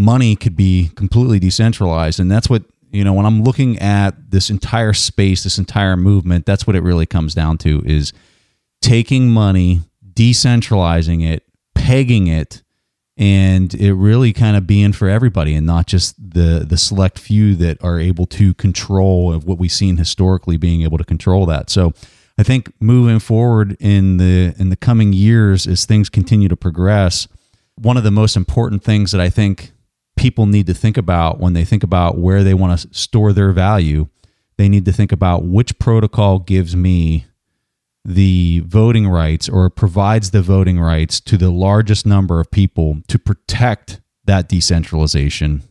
money 0.00 0.36
could 0.36 0.56
be 0.56 0.90
completely 0.96 1.38
decentralized. 1.38 2.18
And 2.18 2.30
that's 2.30 2.48
what 2.48 2.64
you 2.92 3.04
know 3.04 3.12
when 3.12 3.26
i'm 3.26 3.42
looking 3.42 3.78
at 3.78 4.30
this 4.30 4.50
entire 4.50 4.92
space 4.92 5.44
this 5.44 5.58
entire 5.58 5.96
movement 5.96 6.46
that's 6.46 6.66
what 6.66 6.76
it 6.76 6.82
really 6.82 7.06
comes 7.06 7.34
down 7.34 7.58
to 7.58 7.82
is 7.84 8.12
taking 8.82 9.28
money 9.28 9.80
decentralizing 10.12 11.26
it 11.26 11.44
pegging 11.74 12.26
it 12.26 12.62
and 13.16 13.74
it 13.74 13.92
really 13.94 14.32
kind 14.32 14.56
of 14.56 14.66
being 14.66 14.92
for 14.92 15.08
everybody 15.08 15.54
and 15.54 15.66
not 15.66 15.86
just 15.86 16.14
the 16.18 16.64
the 16.66 16.76
select 16.76 17.18
few 17.18 17.54
that 17.54 17.82
are 17.82 17.98
able 17.98 18.26
to 18.26 18.54
control 18.54 19.32
of 19.32 19.44
what 19.44 19.58
we've 19.58 19.72
seen 19.72 19.96
historically 19.96 20.56
being 20.56 20.82
able 20.82 20.98
to 20.98 21.04
control 21.04 21.46
that 21.46 21.70
so 21.70 21.92
i 22.38 22.42
think 22.42 22.72
moving 22.80 23.18
forward 23.18 23.76
in 23.80 24.16
the 24.16 24.54
in 24.58 24.70
the 24.70 24.76
coming 24.76 25.12
years 25.12 25.66
as 25.66 25.84
things 25.84 26.08
continue 26.08 26.48
to 26.48 26.56
progress 26.56 27.28
one 27.76 27.96
of 27.96 28.04
the 28.04 28.10
most 28.10 28.36
important 28.36 28.82
things 28.82 29.12
that 29.12 29.20
i 29.20 29.30
think 29.30 29.72
people 30.20 30.44
need 30.44 30.66
to 30.66 30.74
think 30.74 30.98
about 30.98 31.40
when 31.40 31.54
they 31.54 31.64
think 31.64 31.82
about 31.82 32.18
where 32.18 32.44
they 32.44 32.52
want 32.52 32.78
to 32.78 32.94
store 32.94 33.32
their 33.32 33.52
value. 33.52 34.06
They 34.58 34.68
need 34.68 34.84
to 34.84 34.92
think 34.92 35.12
about 35.12 35.44
which 35.44 35.78
protocol 35.78 36.40
gives 36.40 36.76
me 36.76 37.24
the 38.04 38.62
voting 38.66 39.08
rights 39.08 39.48
or 39.48 39.70
provides 39.70 40.30
the 40.30 40.42
voting 40.42 40.78
rights 40.78 41.20
to 41.20 41.38
the 41.38 41.50
largest 41.50 42.04
number 42.04 42.38
of 42.38 42.50
people 42.50 42.98
to 43.08 43.18
protect 43.18 44.02
that 44.26 44.46
decentralization. 44.46 45.62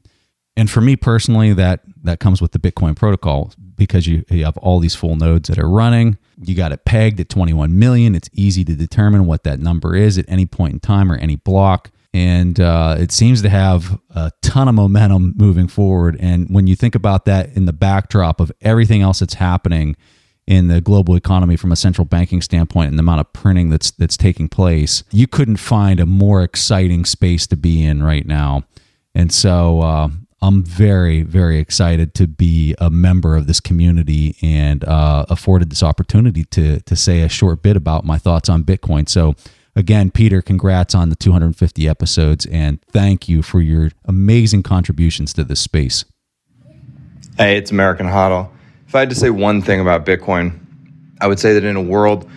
And 0.57 0.69
for 0.69 0.81
me 0.81 0.95
personally, 0.95 1.53
that 1.53 1.81
that 2.01 2.19
comes 2.19 2.41
with 2.41 2.51
the 2.51 2.59
Bitcoin 2.59 2.95
protocol 2.95 3.53
because 3.75 4.07
you, 4.07 4.25
you 4.31 4.45
have 4.45 4.57
all 4.57 4.79
these 4.79 4.95
full 4.95 5.15
nodes 5.15 5.47
that 5.49 5.59
are 5.59 5.69
running. 5.69 6.17
You 6.41 6.55
got 6.55 6.71
it 6.71 6.85
pegged 6.85 7.19
at 7.19 7.29
21 7.29 7.77
million. 7.77 8.15
It's 8.15 8.29
easy 8.33 8.65
to 8.65 8.73
determine 8.73 9.27
what 9.27 9.43
that 9.43 9.59
number 9.59 9.95
is 9.95 10.17
at 10.17 10.25
any 10.27 10.47
point 10.47 10.73
in 10.73 10.79
time 10.79 11.11
or 11.11 11.17
any 11.17 11.35
block 11.35 11.91
and 12.13 12.59
uh, 12.59 12.95
it 12.97 13.11
seems 13.11 13.41
to 13.43 13.49
have 13.49 13.99
a 14.15 14.31
ton 14.41 14.67
of 14.67 14.75
momentum 14.75 15.33
moving 15.37 15.67
forward. 15.67 16.17
And 16.19 16.47
when 16.49 16.65
you 16.65 16.75
think 16.75 16.95
about 16.95 17.25
that 17.25 17.55
in 17.55 17.65
the 17.65 17.73
backdrop 17.73 18.39
of 18.39 18.51
everything 18.61 19.01
else 19.01 19.19
that's 19.19 19.35
happening 19.35 19.95
in 20.47 20.67
the 20.67 20.81
global 20.81 21.15
economy 21.15 21.55
from 21.55 21.71
a 21.71 21.75
central 21.75 22.05
banking 22.05 22.41
standpoint 22.41 22.89
and 22.89 22.97
the 22.97 23.01
amount 23.01 23.19
of 23.19 23.31
printing 23.33 23.69
that's 23.69 23.91
that's 23.91 24.17
taking 24.17 24.49
place, 24.49 25.03
you 25.11 25.27
couldn't 25.27 25.57
find 25.57 25.99
a 25.99 26.05
more 26.07 26.41
exciting 26.41 27.05
space 27.05 27.45
to 27.47 27.55
be 27.55 27.83
in 27.83 28.01
right 28.01 28.25
now. 28.25 28.63
And 29.13 29.31
so 29.31 29.81
uh, 29.81 30.09
I'm 30.41 30.63
very, 30.63 31.21
very 31.21 31.59
excited 31.59 32.15
to 32.15 32.27
be 32.27 32.73
a 32.79 32.89
member 32.89 33.35
of 33.35 33.45
this 33.45 33.59
community 33.59 34.35
and 34.41 34.83
uh, 34.83 35.25
afforded 35.29 35.69
this 35.69 35.83
opportunity 35.83 36.43
to 36.45 36.79
to 36.79 36.95
say 36.95 37.21
a 37.21 37.29
short 37.29 37.61
bit 37.61 37.75
about 37.75 38.03
my 38.03 38.17
thoughts 38.17 38.49
on 38.49 38.63
Bitcoin. 38.63 39.07
So 39.07 39.35
Again, 39.75 40.11
Peter, 40.11 40.41
congrats 40.41 40.93
on 40.93 41.09
the 41.09 41.15
250 41.15 41.87
episodes 41.87 42.45
and 42.47 42.81
thank 42.91 43.29
you 43.29 43.41
for 43.41 43.61
your 43.61 43.91
amazing 44.05 44.63
contributions 44.63 45.33
to 45.33 45.43
this 45.43 45.59
space. 45.59 46.05
Hey, 47.37 47.57
it's 47.57 47.71
American 47.71 48.07
HODL. 48.07 48.49
If 48.87 48.95
I 48.95 48.99
had 48.99 49.09
to 49.09 49.15
say 49.15 49.29
one 49.29 49.61
thing 49.61 49.79
about 49.79 50.05
Bitcoin, 50.05 50.59
I 51.21 51.27
would 51.27 51.39
say 51.39 51.53
that 51.53 51.63
in 51.63 51.75
a 51.75 51.81
world 51.81 52.29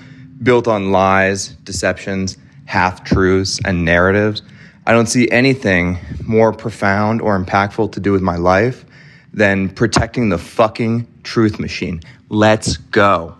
built 0.42 0.68
on 0.68 0.92
lies, 0.92 1.48
deceptions, 1.64 2.36
half 2.66 3.04
truths, 3.04 3.58
and 3.64 3.84
narratives, 3.84 4.42
I 4.86 4.92
don't 4.92 5.06
see 5.06 5.30
anything 5.30 5.98
more 6.24 6.52
profound 6.52 7.22
or 7.22 7.38
impactful 7.38 7.92
to 7.92 8.00
do 8.00 8.12
with 8.12 8.22
my 8.22 8.36
life 8.36 8.84
than 9.32 9.68
protecting 9.70 10.28
the 10.28 10.38
fucking 10.38 11.06
truth 11.22 11.58
machine. 11.58 12.00
Let's 12.28 12.76
go. 12.76 13.36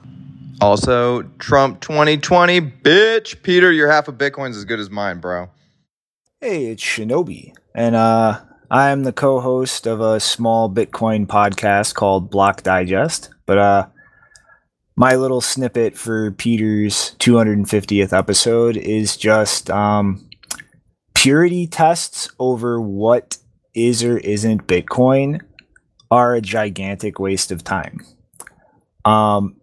Also, 0.63 1.23
Trump 1.41 1.81
2020, 1.81 2.61
bitch. 2.61 3.43
Peter, 3.43 3.73
your 3.73 3.91
half 3.91 4.07
of 4.07 4.15
Bitcoin's 4.15 4.57
as 4.57 4.65
good 4.65 4.79
as 4.79 4.91
mine, 4.91 5.19
bro. 5.19 5.51
Hey, 6.41 6.67
it's 6.67 6.85
Shinobi. 6.85 7.53
And 7.75 7.97
uh, 7.97 8.41
I 8.71 8.91
am 8.91 9.03
the 9.03 9.13
co 9.13 9.41
host 9.41 9.89
of 9.89 10.01
a 10.01 10.21
small 10.21 10.71
Bitcoin 10.71 11.27
podcast 11.27 11.95
called 11.95 12.31
Block 12.31 12.63
Digest. 12.63 13.31
But 13.45 13.59
uh, 13.59 13.87
my 14.95 15.17
little 15.17 15.41
snippet 15.41 15.99
for 15.99 16.31
Peter's 16.31 17.17
250th 17.19 18.17
episode 18.17 18.77
is 18.77 19.17
just 19.17 19.69
um, 19.69 20.31
purity 21.13 21.67
tests 21.67 22.31
over 22.39 22.81
what 22.81 23.37
is 23.75 24.05
or 24.05 24.19
isn't 24.19 24.69
Bitcoin 24.69 25.41
are 26.09 26.37
a 26.37 26.41
gigantic 26.41 27.19
waste 27.19 27.51
of 27.51 27.65
time. 27.65 27.99
Um, 29.05 29.57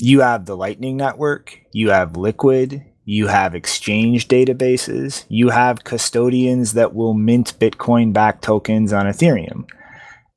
you 0.00 0.20
have 0.20 0.46
the 0.46 0.56
Lightning 0.56 0.96
Network, 0.96 1.60
you 1.72 1.90
have 1.90 2.16
Liquid, 2.16 2.84
you 3.04 3.26
have 3.26 3.54
exchange 3.54 4.28
databases, 4.28 5.24
you 5.28 5.50
have 5.50 5.84
custodians 5.84 6.74
that 6.74 6.94
will 6.94 7.14
mint 7.14 7.58
Bitcoin 7.58 8.12
backed 8.12 8.42
tokens 8.42 8.92
on 8.92 9.06
Ethereum. 9.06 9.68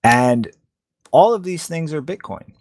And 0.04 0.50
all 1.12 1.34
of 1.34 1.44
these 1.44 1.68
things 1.68 1.94
are 1.94 2.02
Bitcoin. 2.02 2.54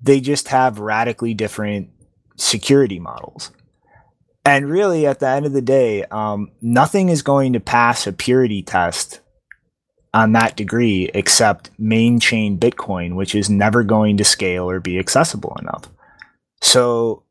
They 0.00 0.20
just 0.20 0.48
have 0.48 0.78
radically 0.78 1.34
different 1.34 1.90
security 2.36 2.98
models. 2.98 3.50
And 4.44 4.70
really, 4.70 5.06
at 5.06 5.20
the 5.20 5.28
end 5.28 5.44
of 5.44 5.52
the 5.52 5.60
day, 5.60 6.04
um, 6.04 6.52
nothing 6.62 7.10
is 7.10 7.20
going 7.22 7.52
to 7.52 7.60
pass 7.60 8.06
a 8.06 8.12
purity 8.12 8.62
test 8.62 9.20
on 10.14 10.32
that 10.32 10.56
degree 10.56 11.10
except 11.12 11.70
main 11.78 12.18
chain 12.18 12.58
Bitcoin, 12.58 13.14
which 13.14 13.34
is 13.34 13.50
never 13.50 13.84
going 13.84 14.16
to 14.16 14.24
scale 14.24 14.68
or 14.68 14.80
be 14.80 14.98
accessible 14.98 15.56
enough. 15.60 15.88
So, 16.60 17.24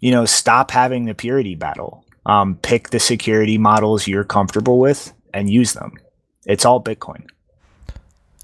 you 0.00 0.10
know, 0.10 0.24
stop 0.24 0.70
having 0.70 1.06
the 1.06 1.14
purity 1.14 1.54
battle. 1.54 2.04
Um, 2.26 2.56
pick 2.56 2.90
the 2.90 3.00
security 3.00 3.58
models 3.58 4.06
you're 4.06 4.24
comfortable 4.24 4.78
with 4.78 5.12
and 5.32 5.48
use 5.48 5.72
them. 5.72 5.94
It's 6.46 6.64
all 6.64 6.82
Bitcoin. 6.82 7.26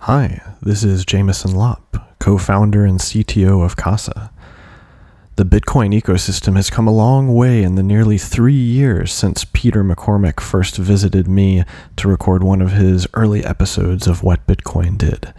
Hi, 0.00 0.42
this 0.62 0.84
is 0.84 1.04
Jameson 1.04 1.54
Lopp, 1.54 2.18
co 2.18 2.38
founder 2.38 2.84
and 2.84 2.98
CTO 2.98 3.64
of 3.64 3.76
Casa. 3.76 4.30
The 5.36 5.44
Bitcoin 5.44 5.98
ecosystem 6.00 6.54
has 6.54 6.70
come 6.70 6.86
a 6.86 6.92
long 6.92 7.34
way 7.34 7.64
in 7.64 7.74
the 7.74 7.82
nearly 7.82 8.18
three 8.18 8.52
years 8.52 9.12
since 9.12 9.44
Peter 9.44 9.82
McCormack 9.82 10.38
first 10.38 10.76
visited 10.76 11.26
me 11.26 11.64
to 11.96 12.06
record 12.06 12.44
one 12.44 12.62
of 12.62 12.70
his 12.70 13.08
early 13.14 13.44
episodes 13.44 14.06
of 14.06 14.22
What 14.22 14.46
Bitcoin 14.46 14.96
Did. 14.96 15.34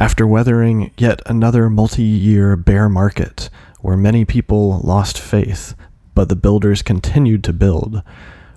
After 0.00 0.28
weathering 0.28 0.92
yet 0.96 1.20
another 1.26 1.68
multi 1.68 2.02
year 2.02 2.54
bear 2.54 2.88
market 2.88 3.50
where 3.80 3.96
many 3.96 4.24
people 4.24 4.78
lost 4.84 5.18
faith, 5.18 5.74
but 6.14 6.28
the 6.28 6.36
builders 6.36 6.82
continued 6.82 7.42
to 7.44 7.52
build, 7.52 8.02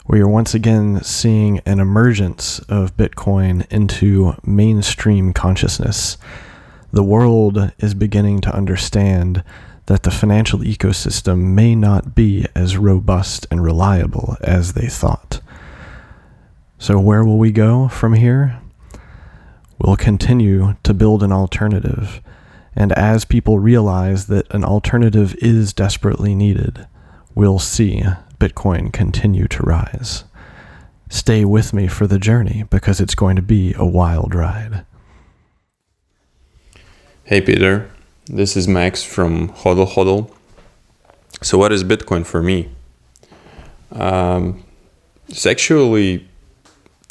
we 0.08 0.22
are 0.22 0.28
once 0.28 0.54
again 0.54 1.04
seeing 1.04 1.58
an 1.60 1.80
emergence 1.80 2.60
of 2.70 2.96
Bitcoin 2.96 3.66
into 3.72 4.36
mainstream 4.44 5.34
consciousness. 5.34 6.18
The 6.92 7.04
world 7.04 7.72
is 7.80 7.96
beginning 7.96 8.42
to 8.42 8.56
understand 8.56 9.44
that 9.88 10.04
the 10.04 10.12
financial 10.12 10.60
ecosystem 10.60 11.54
may 11.56 11.74
not 11.74 12.14
be 12.14 12.46
as 12.54 12.78
robust 12.78 13.48
and 13.50 13.64
reliable 13.64 14.38
as 14.42 14.74
they 14.74 14.88
thought. 14.88 15.42
So, 16.78 17.00
where 17.00 17.26
will 17.26 17.40
we 17.40 17.52
go 17.52 17.88
from 17.88 18.14
here? 18.14 18.61
Will 19.84 19.96
continue 19.96 20.76
to 20.84 20.94
build 20.94 21.24
an 21.24 21.32
alternative. 21.32 22.22
And 22.76 22.92
as 22.94 23.26
people 23.26 23.60
realize 23.60 24.28
that 24.28 24.52
an 24.54 24.64
alternative 24.64 25.36
is 25.40 25.74
desperately 25.74 26.36
needed, 26.36 26.88
we'll 27.36 27.60
see 27.60 28.04
Bitcoin 28.40 28.94
continue 28.94 29.48
to 29.48 29.64
rise. 29.64 30.24
Stay 31.10 31.44
with 31.44 31.74
me 31.74 31.88
for 31.88 32.08
the 32.08 32.20
journey 32.20 32.64
because 32.70 33.02
it's 33.02 33.16
going 33.16 33.36
to 33.36 33.42
be 33.42 33.74
a 33.78 33.86
wild 33.86 34.34
ride. 34.34 34.86
Hey 37.26 37.42
Peter, 37.42 37.90
this 38.26 38.56
is 38.56 38.68
Max 38.68 39.04
from 39.04 39.50
Hodl 39.50 39.88
Hodl. 39.88 40.34
So, 41.42 41.58
what 41.58 41.72
is 41.72 41.84
Bitcoin 41.84 42.26
for 42.26 42.42
me? 42.42 42.70
Um, 43.92 44.64
it's 45.28 45.46
actually, 45.46 46.28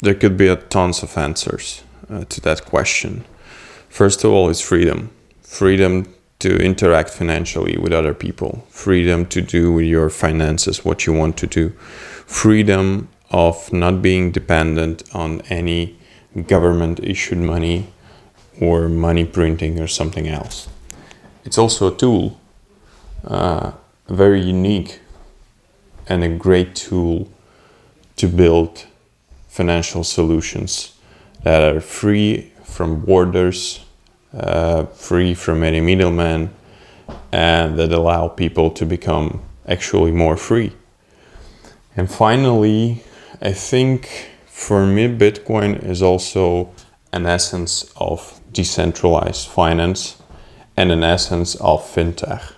there 0.01 0.15
could 0.15 0.37
be 0.37 0.47
a 0.47 0.55
tons 0.55 1.03
of 1.03 1.17
answers 1.17 1.83
uh, 2.11 2.25
to 2.25 2.41
that 2.41 2.65
question. 2.65 3.23
First 3.89 4.23
of 4.23 4.31
all, 4.31 4.49
is 4.49 4.61
freedom 4.61 5.09
freedom 5.41 6.07
to 6.39 6.55
interact 6.57 7.09
financially 7.09 7.77
with 7.77 7.91
other 7.91 8.13
people, 8.13 8.65
freedom 8.69 9.25
to 9.25 9.41
do 9.41 9.73
with 9.73 9.85
your 9.85 10.09
finances 10.09 10.85
what 10.85 11.05
you 11.05 11.11
want 11.11 11.35
to 11.37 11.45
do, 11.45 11.69
freedom 12.25 13.09
of 13.31 13.71
not 13.73 14.01
being 14.01 14.31
dependent 14.31 15.03
on 15.13 15.41
any 15.49 15.99
government 16.47 16.99
issued 17.03 17.37
money 17.37 17.91
or 18.61 18.87
money 18.87 19.25
printing 19.25 19.79
or 19.79 19.87
something 19.87 20.27
else. 20.27 20.69
It's 21.43 21.57
also 21.57 21.93
a 21.93 21.97
tool 21.97 22.39
uh, 23.25 23.71
very 24.07 24.41
unique 24.41 24.99
and 26.07 26.23
a 26.23 26.29
great 26.29 26.75
tool 26.75 27.29
to 28.15 28.27
build 28.27 28.85
financial 29.47 30.03
solutions 30.03 30.97
that 31.43 31.75
are 31.75 31.81
free 31.81 32.51
from 32.63 33.01
borders, 33.01 33.85
uh, 34.33 34.85
free 34.85 35.33
from 35.33 35.63
any 35.63 35.81
middleman, 35.81 36.53
and 37.31 37.77
that 37.77 37.91
allow 37.91 38.27
people 38.27 38.69
to 38.71 38.85
become 38.85 39.41
actually 39.67 40.11
more 40.11 40.37
free. 40.37 40.71
And 41.95 42.09
finally, 42.09 43.03
I 43.41 43.51
think 43.53 44.29
for 44.45 44.85
me, 44.85 45.07
Bitcoin 45.07 45.83
is 45.83 46.01
also 46.01 46.73
an 47.11 47.25
essence 47.25 47.91
of 47.97 48.39
decentralized 48.51 49.47
finance 49.47 50.21
and 50.77 50.91
an 50.91 51.03
essence 51.03 51.55
of 51.55 51.81
fintech. 51.81 52.53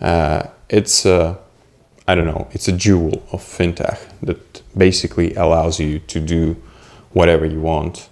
Uh, 0.00 0.44
it's 0.68 1.04
a, 1.04 1.38
I 2.08 2.14
don't 2.14 2.26
know, 2.26 2.48
it's 2.52 2.68
a 2.68 2.72
jewel 2.72 3.22
of 3.32 3.42
fintech 3.42 3.98
that 4.22 4.62
basically 4.76 5.34
allows 5.34 5.78
you 5.80 5.98
to 5.98 6.20
do 6.20 6.56
whatever 7.16 7.46
you 7.46 7.58
want 7.58 8.10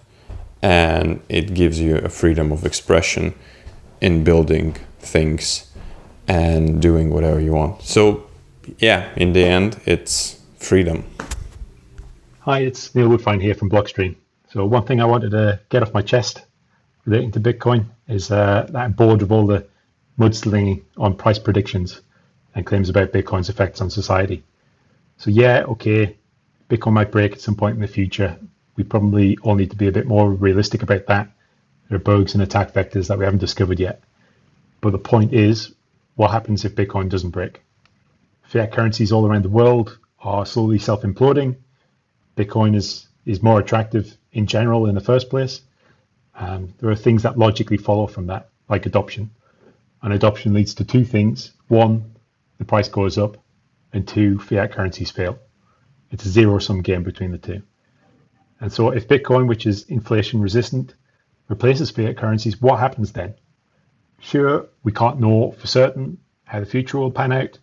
and 0.62 1.20
it 1.28 1.52
gives 1.52 1.78
you 1.78 1.96
a 1.96 2.08
freedom 2.08 2.50
of 2.50 2.64
expression 2.64 3.34
in 4.00 4.24
building 4.24 4.74
things 4.98 5.70
and 6.26 6.80
doing 6.80 7.10
whatever 7.10 7.38
you 7.38 7.52
want. 7.52 7.82
So, 7.82 8.26
yeah, 8.78 9.10
in 9.14 9.34
the 9.34 9.44
end, 9.44 9.78
it's 9.84 10.40
freedom. 10.56 11.04
Hi, 12.40 12.60
it's 12.60 12.94
Neil 12.94 13.10
Woodfine 13.10 13.42
here 13.42 13.54
from 13.54 13.68
Blockstream. 13.68 14.16
So, 14.50 14.64
one 14.64 14.86
thing 14.86 15.02
I 15.02 15.04
wanted 15.04 15.32
to 15.32 15.60
get 15.68 15.82
off 15.82 15.92
my 15.92 16.00
chest 16.00 16.42
relating 17.04 17.30
to 17.32 17.40
Bitcoin 17.40 17.84
is 18.08 18.30
uh, 18.30 18.66
that 18.70 18.84
I'm 18.84 18.92
bored 18.92 19.20
of 19.20 19.30
all 19.30 19.46
the 19.46 19.66
mudslinging 20.18 20.82
on 20.96 21.14
price 21.14 21.38
predictions 21.38 22.00
and 22.54 22.64
claims 22.64 22.88
about 22.88 23.12
Bitcoin's 23.12 23.50
effects 23.50 23.82
on 23.82 23.90
society. 23.90 24.42
So, 25.18 25.28
yeah, 25.28 25.64
okay, 25.74 26.16
Bitcoin 26.70 26.94
might 26.94 27.12
break 27.12 27.32
at 27.32 27.42
some 27.42 27.54
point 27.54 27.74
in 27.74 27.82
the 27.82 27.86
future. 28.00 28.38
We 28.76 28.84
probably 28.84 29.38
all 29.42 29.54
need 29.54 29.70
to 29.70 29.76
be 29.76 29.88
a 29.88 29.92
bit 29.92 30.06
more 30.06 30.30
realistic 30.30 30.82
about 30.82 31.06
that. 31.06 31.30
There 31.88 31.96
are 31.96 32.00
bugs 32.00 32.34
and 32.34 32.42
attack 32.42 32.72
vectors 32.72 33.08
that 33.08 33.18
we 33.18 33.24
haven't 33.24 33.40
discovered 33.40 33.78
yet. 33.78 34.02
But 34.80 34.90
the 34.90 34.98
point 34.98 35.32
is, 35.32 35.72
what 36.16 36.30
happens 36.30 36.64
if 36.64 36.74
Bitcoin 36.74 37.08
doesn't 37.08 37.30
break? 37.30 37.62
Fiat 38.42 38.72
currencies 38.72 39.12
all 39.12 39.26
around 39.26 39.42
the 39.44 39.48
world 39.48 39.98
are 40.20 40.46
slowly 40.46 40.78
self 40.78 41.02
imploding. 41.02 41.56
Bitcoin 42.36 42.74
is, 42.74 43.08
is 43.24 43.42
more 43.42 43.60
attractive 43.60 44.16
in 44.32 44.46
general 44.46 44.86
in 44.86 44.94
the 44.94 45.00
first 45.00 45.30
place. 45.30 45.60
Um, 46.34 46.74
there 46.78 46.90
are 46.90 46.96
things 46.96 47.22
that 47.22 47.38
logically 47.38 47.76
follow 47.76 48.06
from 48.06 48.26
that, 48.26 48.48
like 48.68 48.86
adoption. 48.86 49.30
And 50.02 50.12
adoption 50.12 50.52
leads 50.52 50.74
to 50.74 50.84
two 50.84 51.04
things. 51.04 51.52
One, 51.68 52.14
the 52.58 52.64
price 52.64 52.88
goes 52.88 53.18
up, 53.18 53.36
and 53.92 54.06
two, 54.06 54.38
fiat 54.38 54.72
currencies 54.72 55.10
fail. 55.10 55.38
It's 56.10 56.26
a 56.26 56.28
zero 56.28 56.58
sum 56.58 56.82
game 56.82 57.02
between 57.02 57.30
the 57.30 57.38
two. 57.38 57.62
And 58.64 58.72
so 58.72 58.88
if 58.88 59.06
Bitcoin, 59.06 59.46
which 59.46 59.66
is 59.66 59.82
inflation 59.90 60.40
resistant, 60.40 60.94
replaces 61.48 61.90
fiat 61.90 62.16
currencies, 62.16 62.62
what 62.62 62.80
happens 62.80 63.12
then? 63.12 63.34
Sure, 64.20 64.66
we 64.82 64.90
can't 64.90 65.20
know 65.20 65.50
for 65.52 65.66
certain 65.66 66.16
how 66.44 66.60
the 66.60 66.64
future 66.64 66.96
will 66.96 67.10
pan 67.10 67.30
out, 67.30 67.58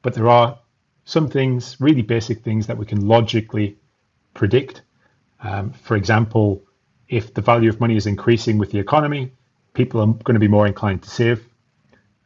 but 0.00 0.14
there 0.14 0.30
are 0.30 0.58
some 1.04 1.28
things, 1.28 1.76
really 1.78 2.00
basic 2.00 2.42
things 2.42 2.68
that 2.68 2.78
we 2.78 2.86
can 2.86 3.06
logically 3.06 3.76
predict. 4.32 4.80
Um, 5.42 5.74
for 5.74 5.94
example, 5.94 6.62
if 7.06 7.34
the 7.34 7.42
value 7.42 7.68
of 7.68 7.78
money 7.78 7.96
is 7.96 8.06
increasing 8.06 8.56
with 8.56 8.70
the 8.70 8.78
economy, 8.78 9.32
people 9.74 10.00
are 10.00 10.06
going 10.06 10.36
to 10.36 10.40
be 10.40 10.48
more 10.48 10.66
inclined 10.66 11.02
to 11.02 11.10
save, 11.10 11.46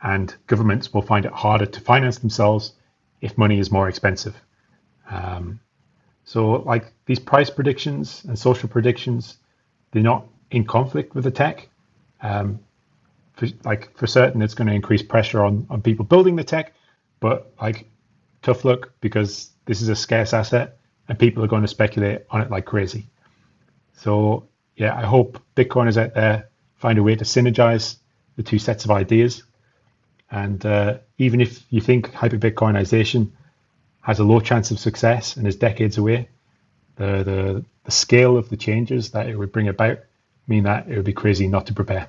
and 0.01 0.33
governments 0.47 0.95
will 0.95 1.03
find 1.03 1.27
it 1.27 1.33
harder 1.33 1.67
to 1.67 1.81
finance 1.81 2.19
themselves 2.19 2.75
if 3.21 3.37
money 3.37 3.59
is 3.59 3.73
more 3.73 3.89
expensive. 3.89 4.41
Um, 5.11 5.59
so, 6.31 6.63
like 6.63 6.93
these 7.07 7.19
price 7.19 7.51
predictions 7.51 8.23
and 8.25 8.39
social 8.39 8.69
predictions, 8.69 9.39
they're 9.91 10.01
not 10.01 10.29
in 10.53 10.65
conflict 10.65 11.13
with 11.13 11.25
the 11.25 11.31
tech. 11.33 11.69
Um, 12.21 12.61
for, 13.33 13.49
like 13.65 13.99
for 13.99 14.07
certain, 14.07 14.41
it's 14.41 14.55
going 14.55 14.69
to 14.69 14.73
increase 14.73 15.03
pressure 15.03 15.43
on 15.43 15.67
on 15.71 15.83
people 15.83 16.05
building 16.05 16.37
the 16.37 16.45
tech, 16.45 16.73
but 17.19 17.53
like 17.61 17.89
tough 18.43 18.65
luck 18.65 18.93
because 19.01 19.51
this 19.65 19.83
is 19.83 19.89
a 19.89 19.97
scarce 19.97 20.33
asset 20.33 20.79
and 21.09 21.19
people 21.19 21.43
are 21.43 21.49
going 21.49 21.63
to 21.63 21.69
speculate 21.69 22.21
on 22.31 22.43
it 22.43 22.49
like 22.49 22.65
crazy. 22.65 23.09
So 23.95 24.47
yeah, 24.77 24.97
I 24.97 25.03
hope 25.07 25.43
Bitcoiners 25.57 25.97
out 25.97 26.15
there 26.15 26.49
find 26.77 26.97
a 26.97 27.03
way 27.03 27.17
to 27.17 27.25
synergize 27.25 27.97
the 28.37 28.45
two 28.45 28.61
sets 28.61 28.85
of 28.85 28.93
ideas. 28.93 29.43
And 30.31 30.65
uh, 30.65 30.99
even 31.19 31.41
if 31.41 31.65
you 31.71 31.81
think 31.81 32.13
hyper 32.13 32.39
Bitcoinization 32.39 33.33
has 34.01 34.19
a 34.19 34.25
low 34.25 34.41
chance 34.41 34.71
of 34.71 34.79
success 34.79 35.37
and 35.37 35.47
is 35.47 35.57
decades 35.57 35.99
away, 35.99 36.29
the, 36.97 37.23
the, 37.25 37.65
the 37.85 37.91
scale 37.91 38.37
of 38.37 38.49
the 38.49 38.57
changes 38.57 39.11
that 39.11 39.29
it 39.29 39.37
would 39.37 39.53
bring 39.53 39.69
about 39.69 39.99
mean 40.47 40.65
that 40.65 40.89
it 40.89 40.97
would 40.97 41.05
be 41.05 41.13
crazy 41.13 41.47
not 41.47 41.67
to 41.67 41.75
prepare. 41.75 42.09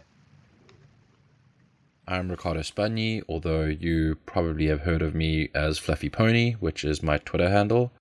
I'm 2.08 2.30
Ricardo 2.30 2.62
Spagni, 2.62 3.22
although 3.30 3.66
you 3.66 4.18
probably 4.26 4.68
have 4.68 4.82
heard 4.82 5.02
of 5.02 5.16
me 5.16 5.50
as 5.54 5.78
Fluffy 5.78 6.10
Pony, 6.10 6.54
which 6.54 6.84
is 6.84 7.04
my 7.04 7.18
Twitter 7.20 7.50
handle. 7.50 7.92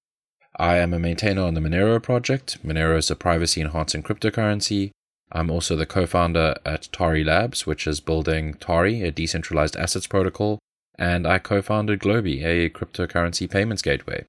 I 0.56 0.78
am 0.78 0.92
a 0.92 0.98
maintainer 0.98 1.42
on 1.42 1.54
the 1.54 1.60
Monero 1.60 2.02
project. 2.02 2.58
Monero 2.66 2.98
is 2.98 3.10
a 3.10 3.16
privacy 3.16 3.60
enhancing 3.60 4.02
cryptocurrency. 4.02 4.90
I'm 5.30 5.50
also 5.50 5.76
the 5.76 5.86
co 5.86 6.06
founder 6.06 6.56
at 6.66 6.88
Tari 6.90 7.22
Labs, 7.22 7.66
which 7.66 7.86
is 7.86 8.00
building 8.00 8.54
Tari, 8.54 9.02
a 9.02 9.12
decentralized 9.12 9.76
assets 9.76 10.08
protocol, 10.08 10.58
and 11.00 11.26
I 11.26 11.38
co 11.38 11.62
founded 11.62 12.00
GloBee, 12.00 12.44
a 12.44 12.68
cryptocurrency 12.70 13.50
payments 13.50 13.82
gateway. 13.82 14.26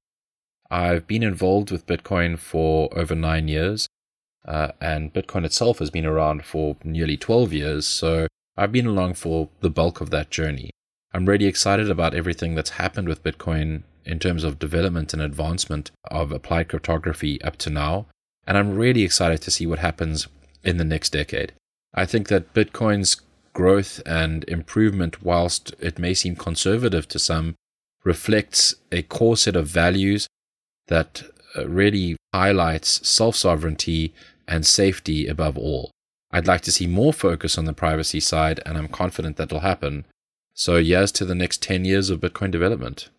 I've 0.70 1.06
been 1.06 1.22
involved 1.22 1.70
with 1.70 1.86
Bitcoin 1.86 2.38
for 2.38 2.88
over 2.98 3.14
nine 3.14 3.46
years, 3.46 3.86
uh, 4.48 4.68
and 4.80 5.12
Bitcoin 5.12 5.44
itself 5.44 5.78
has 5.80 5.90
been 5.90 6.06
around 6.06 6.46
for 6.46 6.76
nearly 6.82 7.18
12 7.18 7.52
years, 7.52 7.86
so 7.86 8.26
I've 8.56 8.72
been 8.72 8.86
along 8.86 9.14
for 9.14 9.50
the 9.60 9.68
bulk 9.68 10.00
of 10.00 10.08
that 10.10 10.30
journey. 10.30 10.70
I'm 11.12 11.26
really 11.26 11.44
excited 11.44 11.90
about 11.90 12.14
everything 12.14 12.54
that's 12.54 12.70
happened 12.70 13.06
with 13.06 13.22
Bitcoin 13.22 13.82
in 14.06 14.18
terms 14.18 14.42
of 14.42 14.58
development 14.58 15.12
and 15.12 15.20
advancement 15.20 15.90
of 16.10 16.32
applied 16.32 16.68
cryptography 16.68 17.40
up 17.42 17.56
to 17.58 17.70
now. 17.70 18.06
And 18.46 18.56
I'm 18.56 18.76
really 18.76 19.02
excited 19.02 19.42
to 19.42 19.50
see 19.50 19.66
what 19.66 19.78
happens 19.78 20.26
in 20.64 20.78
the 20.78 20.84
next 20.84 21.10
decade. 21.10 21.52
I 21.94 22.06
think 22.06 22.28
that 22.28 22.54
Bitcoin's 22.54 23.20
growth 23.52 24.00
and 24.06 24.44
improvement, 24.44 25.22
whilst 25.22 25.74
it 25.78 25.98
may 25.98 26.14
seem 26.14 26.36
conservative 26.36 27.08
to 27.08 27.18
some, 27.18 27.54
reflects 28.04 28.74
a 28.90 29.02
core 29.02 29.36
set 29.36 29.56
of 29.56 29.66
values 29.66 30.26
that 30.88 31.22
uh, 31.56 31.68
really 31.68 32.16
highlights 32.34 33.06
self 33.08 33.36
sovereignty 33.36 34.12
and 34.48 34.66
safety 34.66 35.26
above 35.26 35.56
all. 35.56 35.90
I'd 36.30 36.46
like 36.46 36.62
to 36.62 36.72
see 36.72 36.86
more 36.86 37.12
focus 37.12 37.58
on 37.58 37.66
the 37.66 37.72
privacy 37.72 38.20
side, 38.20 38.60
and 38.64 38.78
I'm 38.78 38.88
confident 38.88 39.36
that'll 39.36 39.60
happen. 39.60 40.06
So, 40.54 40.76
yes 40.76 41.12
to 41.12 41.24
the 41.24 41.34
next 41.34 41.62
10 41.62 41.84
years 41.84 42.10
of 42.10 42.20
Bitcoin 42.20 42.50
development. 42.50 43.10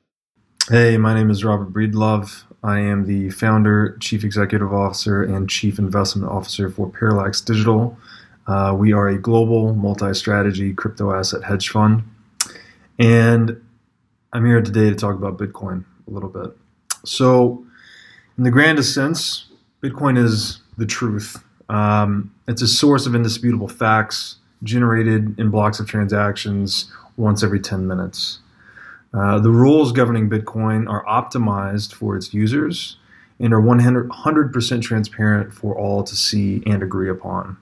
Hey, 0.70 0.98
my 0.98 1.14
name 1.14 1.30
is 1.30 1.44
Robert 1.44 1.74
Breedlove. 1.74 2.44
I 2.64 2.80
am 2.80 3.06
the 3.06 3.30
founder, 3.32 3.98
chief 4.00 4.24
executive 4.24 4.74
officer, 4.74 5.22
and 5.22 5.50
chief 5.50 5.78
investment 5.78 6.32
officer 6.32 6.70
for 6.70 6.90
Parallax 6.90 7.42
Digital. 7.42 7.98
Uh, 8.48 8.76
we 8.78 8.92
are 8.94 9.08
a 9.08 9.18
global 9.18 9.74
multi 9.74 10.14
strategy 10.14 10.74
crypto 10.74 11.14
asset 11.14 11.44
hedge 11.44 11.70
fund. 11.70 12.04
And 13.00 13.62
I'm 14.34 14.46
here 14.46 14.62
today 14.62 14.90
to 14.90 14.96
talk 14.96 15.16
about 15.16 15.38
Bitcoin 15.38 15.86
a 16.08 16.12
little 16.12 16.30
bit. 16.30 16.56
So, 17.06 17.66
in 18.38 18.44
the 18.44 18.52
grandest 18.52 18.94
sense, 18.94 19.46
Bitcoin 19.82 20.18
is 20.18 20.60
the 20.78 20.86
truth. 20.86 21.44
Um, 21.70 22.34
it's 22.48 22.62
a 22.62 22.68
source 22.68 23.06
of 23.06 23.16
indisputable 23.16 23.68
facts 23.68 24.38
generated 24.64 25.40
in 25.40 25.50
blocks 25.50 25.80
of 25.80 25.88
transactions 25.88 26.92
once 27.18 27.44
every 27.44 27.60
10 27.60 27.88
minutes. 27.88 28.40
Uh, 29.14 29.40
the 29.40 29.50
rules 29.52 29.92
governing 29.92 30.30
Bitcoin 30.30 30.90
are 30.90 31.06
optimized 31.06 31.94
for 31.94 32.16
its 32.16 32.34
users 32.34 32.98
and 33.40 33.54
are 33.54 33.62
100% 33.62 34.82
transparent 34.82 35.54
for 35.54 35.78
all 35.78 36.04
to 36.04 36.16
see 36.16 36.64
and 36.66 36.82
agree 36.82 37.10
upon. 37.10 37.58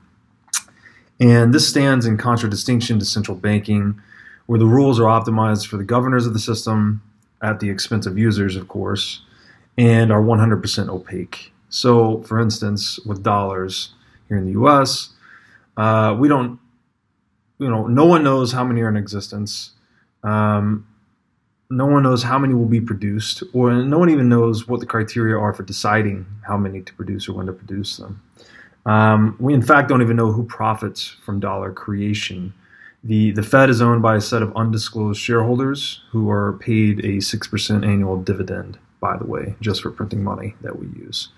And 1.21 1.53
this 1.53 1.69
stands 1.69 2.07
in 2.07 2.17
contradistinction 2.17 2.97
to 2.97 3.05
central 3.05 3.38
banking, 3.38 4.01
where 4.47 4.57
the 4.57 4.65
rules 4.65 4.99
are 4.99 5.03
optimized 5.03 5.67
for 5.67 5.77
the 5.77 5.84
governors 5.84 6.25
of 6.25 6.34
the 6.34 6.39
system 6.39 7.03
at 7.43 7.60
the 7.60 7.69
expense 7.69 8.07
of 8.07 8.17
users, 8.17 8.55
of 8.55 8.67
course, 8.67 9.21
and 9.77 10.12
are 10.12 10.21
100% 10.21 10.89
opaque. 10.89 11.53
So, 11.69 12.21
for 12.23 12.39
instance, 12.39 12.99
with 13.05 13.21
dollars 13.21 13.93
here 14.27 14.38
in 14.38 14.45
the 14.45 14.60
US, 14.60 15.10
uh, 15.77 16.15
we 16.17 16.27
don't, 16.27 16.60
you 17.60 17.69
know, 17.69 17.86
no 17.86 18.05
one 18.05 18.23
knows 18.23 18.51
how 18.51 18.63
many 18.63 18.81
are 18.81 18.89
in 18.89 18.97
existence. 18.97 19.73
Um, 20.23 20.88
no 21.69 21.86
one 21.86 22.01
knows 22.01 22.23
how 22.23 22.39
many 22.39 22.55
will 22.55 22.65
be 22.65 22.81
produced, 22.81 23.43
or 23.53 23.71
no 23.71 23.99
one 23.99 24.10
even 24.10 24.27
knows 24.27 24.67
what 24.67 24.79
the 24.79 24.88
criteria 24.88 25.38
are 25.38 25.53
for 25.53 25.63
deciding 25.63 26.25
how 26.47 26.57
many 26.57 26.81
to 26.81 26.93
produce 26.95 27.29
or 27.29 27.34
when 27.34 27.45
to 27.45 27.53
produce 27.53 27.97
them. 27.97 28.21
Um, 28.86 29.36
we, 29.39 29.54
in 29.54 29.62
fact, 29.62 29.89
don't 29.89 30.02
even 30.02 30.15
know 30.15 30.32
who 30.32 30.44
profits 30.44 31.15
from 31.24 31.39
dollar 31.39 31.72
creation. 31.72 32.54
The, 33.04 33.32
the 33.32 33.44
Fed 33.44 33.70
is 33.70 33.82
owned 33.82 34.02
by 34.02 34.15
a 34.15 34.22
set 34.22 34.41
of 34.41 34.56
undisclosed 34.56 35.20
shareholders 35.20 36.02
who 36.12 36.30
are 36.30 36.54
paid 36.54 37.00
a 37.00 37.17
6% 37.17 37.86
annual 37.86 38.22
dividend, 38.22 38.78
by 39.00 39.17
the 39.17 39.26
way, 39.26 39.56
just 39.62 39.82
for 39.82 39.91
printing 39.91 40.24
money 40.24 40.56
that 40.62 40.78
we 40.80 40.88
use. 41.00 41.30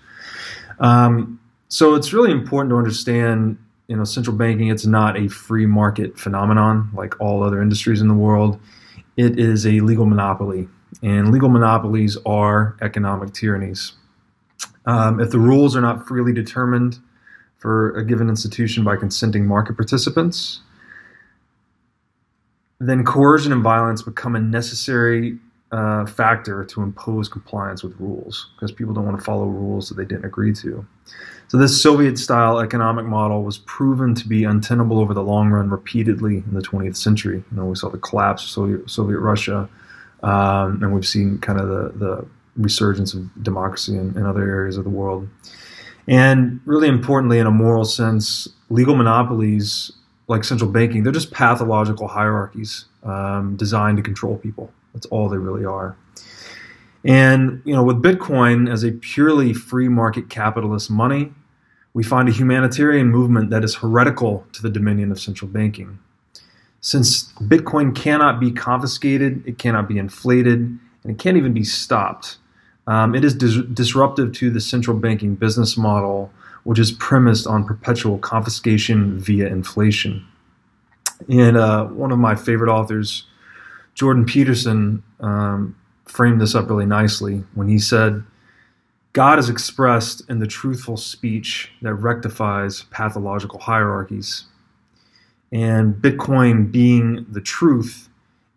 Um, 0.78 1.40
so 1.68 1.94
it's 1.94 2.12
really 2.12 2.30
important 2.30 2.70
to 2.70 2.76
understand 2.76 3.58
you 3.88 3.96
know 3.96 4.04
central 4.04 4.36
banking 4.36 4.68
it's 4.68 4.86
not 4.86 5.16
a 5.16 5.28
free 5.28 5.66
market 5.66 6.18
phenomenon 6.18 6.88
like 6.94 7.20
all 7.20 7.42
other 7.42 7.60
industries 7.60 8.00
in 8.00 8.08
the 8.08 8.14
world. 8.14 8.58
It 9.16 9.38
is 9.38 9.66
a 9.66 9.80
legal 9.80 10.06
monopoly 10.06 10.68
and 11.02 11.32
legal 11.32 11.48
monopolies 11.48 12.16
are 12.24 12.76
economic 12.80 13.32
tyrannies. 13.32 13.92
Um, 14.86 15.20
if 15.20 15.30
the 15.30 15.38
rules 15.38 15.76
are 15.76 15.80
not 15.80 16.06
freely 16.06 16.32
determined 16.32 16.98
for 17.64 17.96
a 17.96 18.04
given 18.04 18.28
institution 18.28 18.84
by 18.84 18.94
consenting 18.94 19.46
market 19.46 19.74
participants 19.74 20.60
then 22.86 23.04
coercion 23.04 23.52
and 23.52 23.62
violence 23.62 24.02
become 24.02 24.36
a 24.36 24.40
necessary 24.40 25.38
uh, 25.72 26.04
factor 26.06 26.64
to 26.64 26.82
impose 26.82 27.28
compliance 27.28 27.82
with 27.82 27.98
rules 27.98 28.50
because 28.54 28.70
people 28.70 28.92
don't 28.94 29.06
want 29.06 29.18
to 29.18 29.24
follow 29.24 29.46
rules 29.46 29.88
that 29.88 29.94
they 29.94 30.04
didn't 30.04 30.24
agree 30.24 30.52
to. 30.52 30.86
So, 31.48 31.58
this 31.58 31.80
Soviet 31.80 32.18
style 32.18 32.60
economic 32.60 33.06
model 33.06 33.42
was 33.42 33.58
proven 33.58 34.14
to 34.16 34.28
be 34.28 34.44
untenable 34.44 34.98
over 34.98 35.14
the 35.14 35.22
long 35.22 35.50
run 35.50 35.70
repeatedly 35.70 36.36
in 36.46 36.52
the 36.52 36.60
20th 36.60 36.96
century. 36.96 37.42
You 37.50 37.56
know, 37.56 37.64
we 37.64 37.76
saw 37.76 37.88
the 37.88 37.98
collapse 37.98 38.44
of 38.44 38.50
Soviet, 38.50 38.90
Soviet 38.90 39.18
Russia, 39.18 39.68
um, 40.22 40.82
and 40.82 40.94
we've 40.94 41.06
seen 41.06 41.38
kind 41.38 41.58
of 41.58 41.68
the, 41.68 41.98
the 41.98 42.26
resurgence 42.56 43.14
of 43.14 43.28
democracy 43.42 43.96
in, 43.96 44.16
in 44.16 44.26
other 44.26 44.42
areas 44.42 44.76
of 44.76 44.84
the 44.84 44.90
world. 44.90 45.28
And 46.06 46.60
really 46.64 46.88
importantly, 46.88 47.38
in 47.38 47.46
a 47.46 47.50
moral 47.50 47.84
sense, 47.84 48.48
legal 48.68 48.94
monopolies 48.94 49.90
like 50.28 50.44
central 50.44 50.70
banking, 50.70 51.02
they're 51.02 51.12
just 51.12 51.30
pathological 51.30 52.08
hierarchies 52.08 52.86
um, 53.02 53.56
designed 53.56 53.96
to 53.98 54.02
control 54.02 54.36
people. 54.36 54.72
That's 54.92 55.06
all 55.06 55.28
they 55.28 55.38
really 55.38 55.64
are. 55.64 55.96
And 57.04 57.60
you 57.64 57.74
know, 57.74 57.82
with 57.82 58.02
Bitcoin 58.02 58.70
as 58.70 58.82
a 58.82 58.92
purely 58.92 59.52
free 59.52 59.88
market 59.88 60.30
capitalist 60.30 60.90
money, 60.90 61.32
we 61.92 62.02
find 62.02 62.28
a 62.28 62.32
humanitarian 62.32 63.08
movement 63.08 63.50
that 63.50 63.62
is 63.62 63.76
heretical 63.76 64.46
to 64.52 64.62
the 64.62 64.70
dominion 64.70 65.12
of 65.12 65.20
central 65.20 65.48
banking. 65.48 65.98
Since 66.80 67.32
Bitcoin 67.34 67.94
cannot 67.94 68.40
be 68.40 68.50
confiscated, 68.50 69.42
it 69.46 69.58
cannot 69.58 69.88
be 69.88 69.96
inflated, 69.96 70.58
and 70.58 71.12
it 71.12 71.18
can't 71.18 71.36
even 71.36 71.52
be 71.52 71.64
stopped, 71.64 72.38
um, 72.86 73.14
it 73.14 73.24
is 73.24 73.34
dis- 73.34 73.64
disruptive 73.72 74.32
to 74.34 74.50
the 74.50 74.60
central 74.60 74.96
banking 74.96 75.34
business 75.34 75.76
model, 75.76 76.30
which 76.64 76.78
is 76.78 76.92
premised 76.92 77.46
on 77.46 77.64
perpetual 77.64 78.18
confiscation 78.18 79.18
via 79.18 79.46
inflation. 79.46 80.26
And 81.28 81.56
uh, 81.56 81.86
one 81.86 82.12
of 82.12 82.18
my 82.18 82.34
favorite 82.34 82.70
authors, 82.70 83.24
Jordan 83.94 84.24
Peterson 84.24 85.02
um, 85.20 85.76
framed 86.04 86.40
this 86.40 86.54
up 86.54 86.68
really 86.68 86.86
nicely 86.86 87.44
when 87.54 87.68
he 87.68 87.78
said, 87.78 88.22
God 89.12 89.38
is 89.38 89.48
expressed 89.48 90.28
in 90.28 90.40
the 90.40 90.46
truthful 90.46 90.96
speech 90.96 91.70
that 91.82 91.94
rectifies 91.94 92.82
pathological 92.90 93.60
hierarchies. 93.60 94.44
And 95.52 95.94
Bitcoin 95.94 96.72
being 96.72 97.24
the 97.30 97.40
truth, 97.40 98.08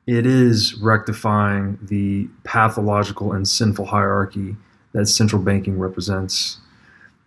it 0.07 0.25
is 0.25 0.75
rectifying 0.75 1.77
the 1.81 2.29
pathological 2.45 3.33
and 3.33 3.45
sinful 3.47 3.85
hierarchy 3.85 4.55
that 4.93 5.05
central 5.07 5.41
banking 5.41 5.77
represents. 5.77 6.57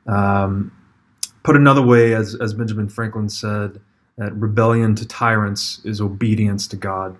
Um, 0.06 0.72
put 1.42 1.56
another 1.56 1.82
way, 1.82 2.14
as, 2.14 2.34
as 2.40 2.54
Benjamin 2.54 2.88
Franklin 2.88 3.28
said, 3.28 3.80
that 4.16 4.32
rebellion 4.34 4.94
to 4.96 5.06
tyrants 5.06 5.80
is 5.84 6.00
obedience 6.00 6.66
to 6.68 6.76
God. 6.76 7.16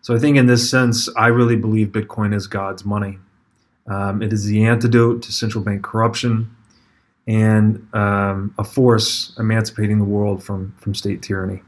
So 0.00 0.14
I 0.14 0.18
think 0.18 0.38
in 0.38 0.46
this 0.46 0.68
sense, 0.70 1.08
I 1.14 1.26
really 1.26 1.56
believe 1.56 1.88
Bitcoin 1.88 2.34
is 2.34 2.46
God's 2.46 2.84
money. 2.84 3.18
Um, 3.86 4.22
it 4.22 4.32
is 4.32 4.46
the 4.46 4.64
antidote 4.64 5.22
to 5.22 5.32
central 5.32 5.62
bank 5.62 5.82
corruption 5.82 6.54
and 7.26 7.86
um, 7.92 8.54
a 8.58 8.64
force 8.64 9.34
emancipating 9.38 9.98
the 9.98 10.04
world 10.04 10.42
from, 10.42 10.74
from 10.78 10.94
state 10.94 11.22
tyranny. 11.22 11.62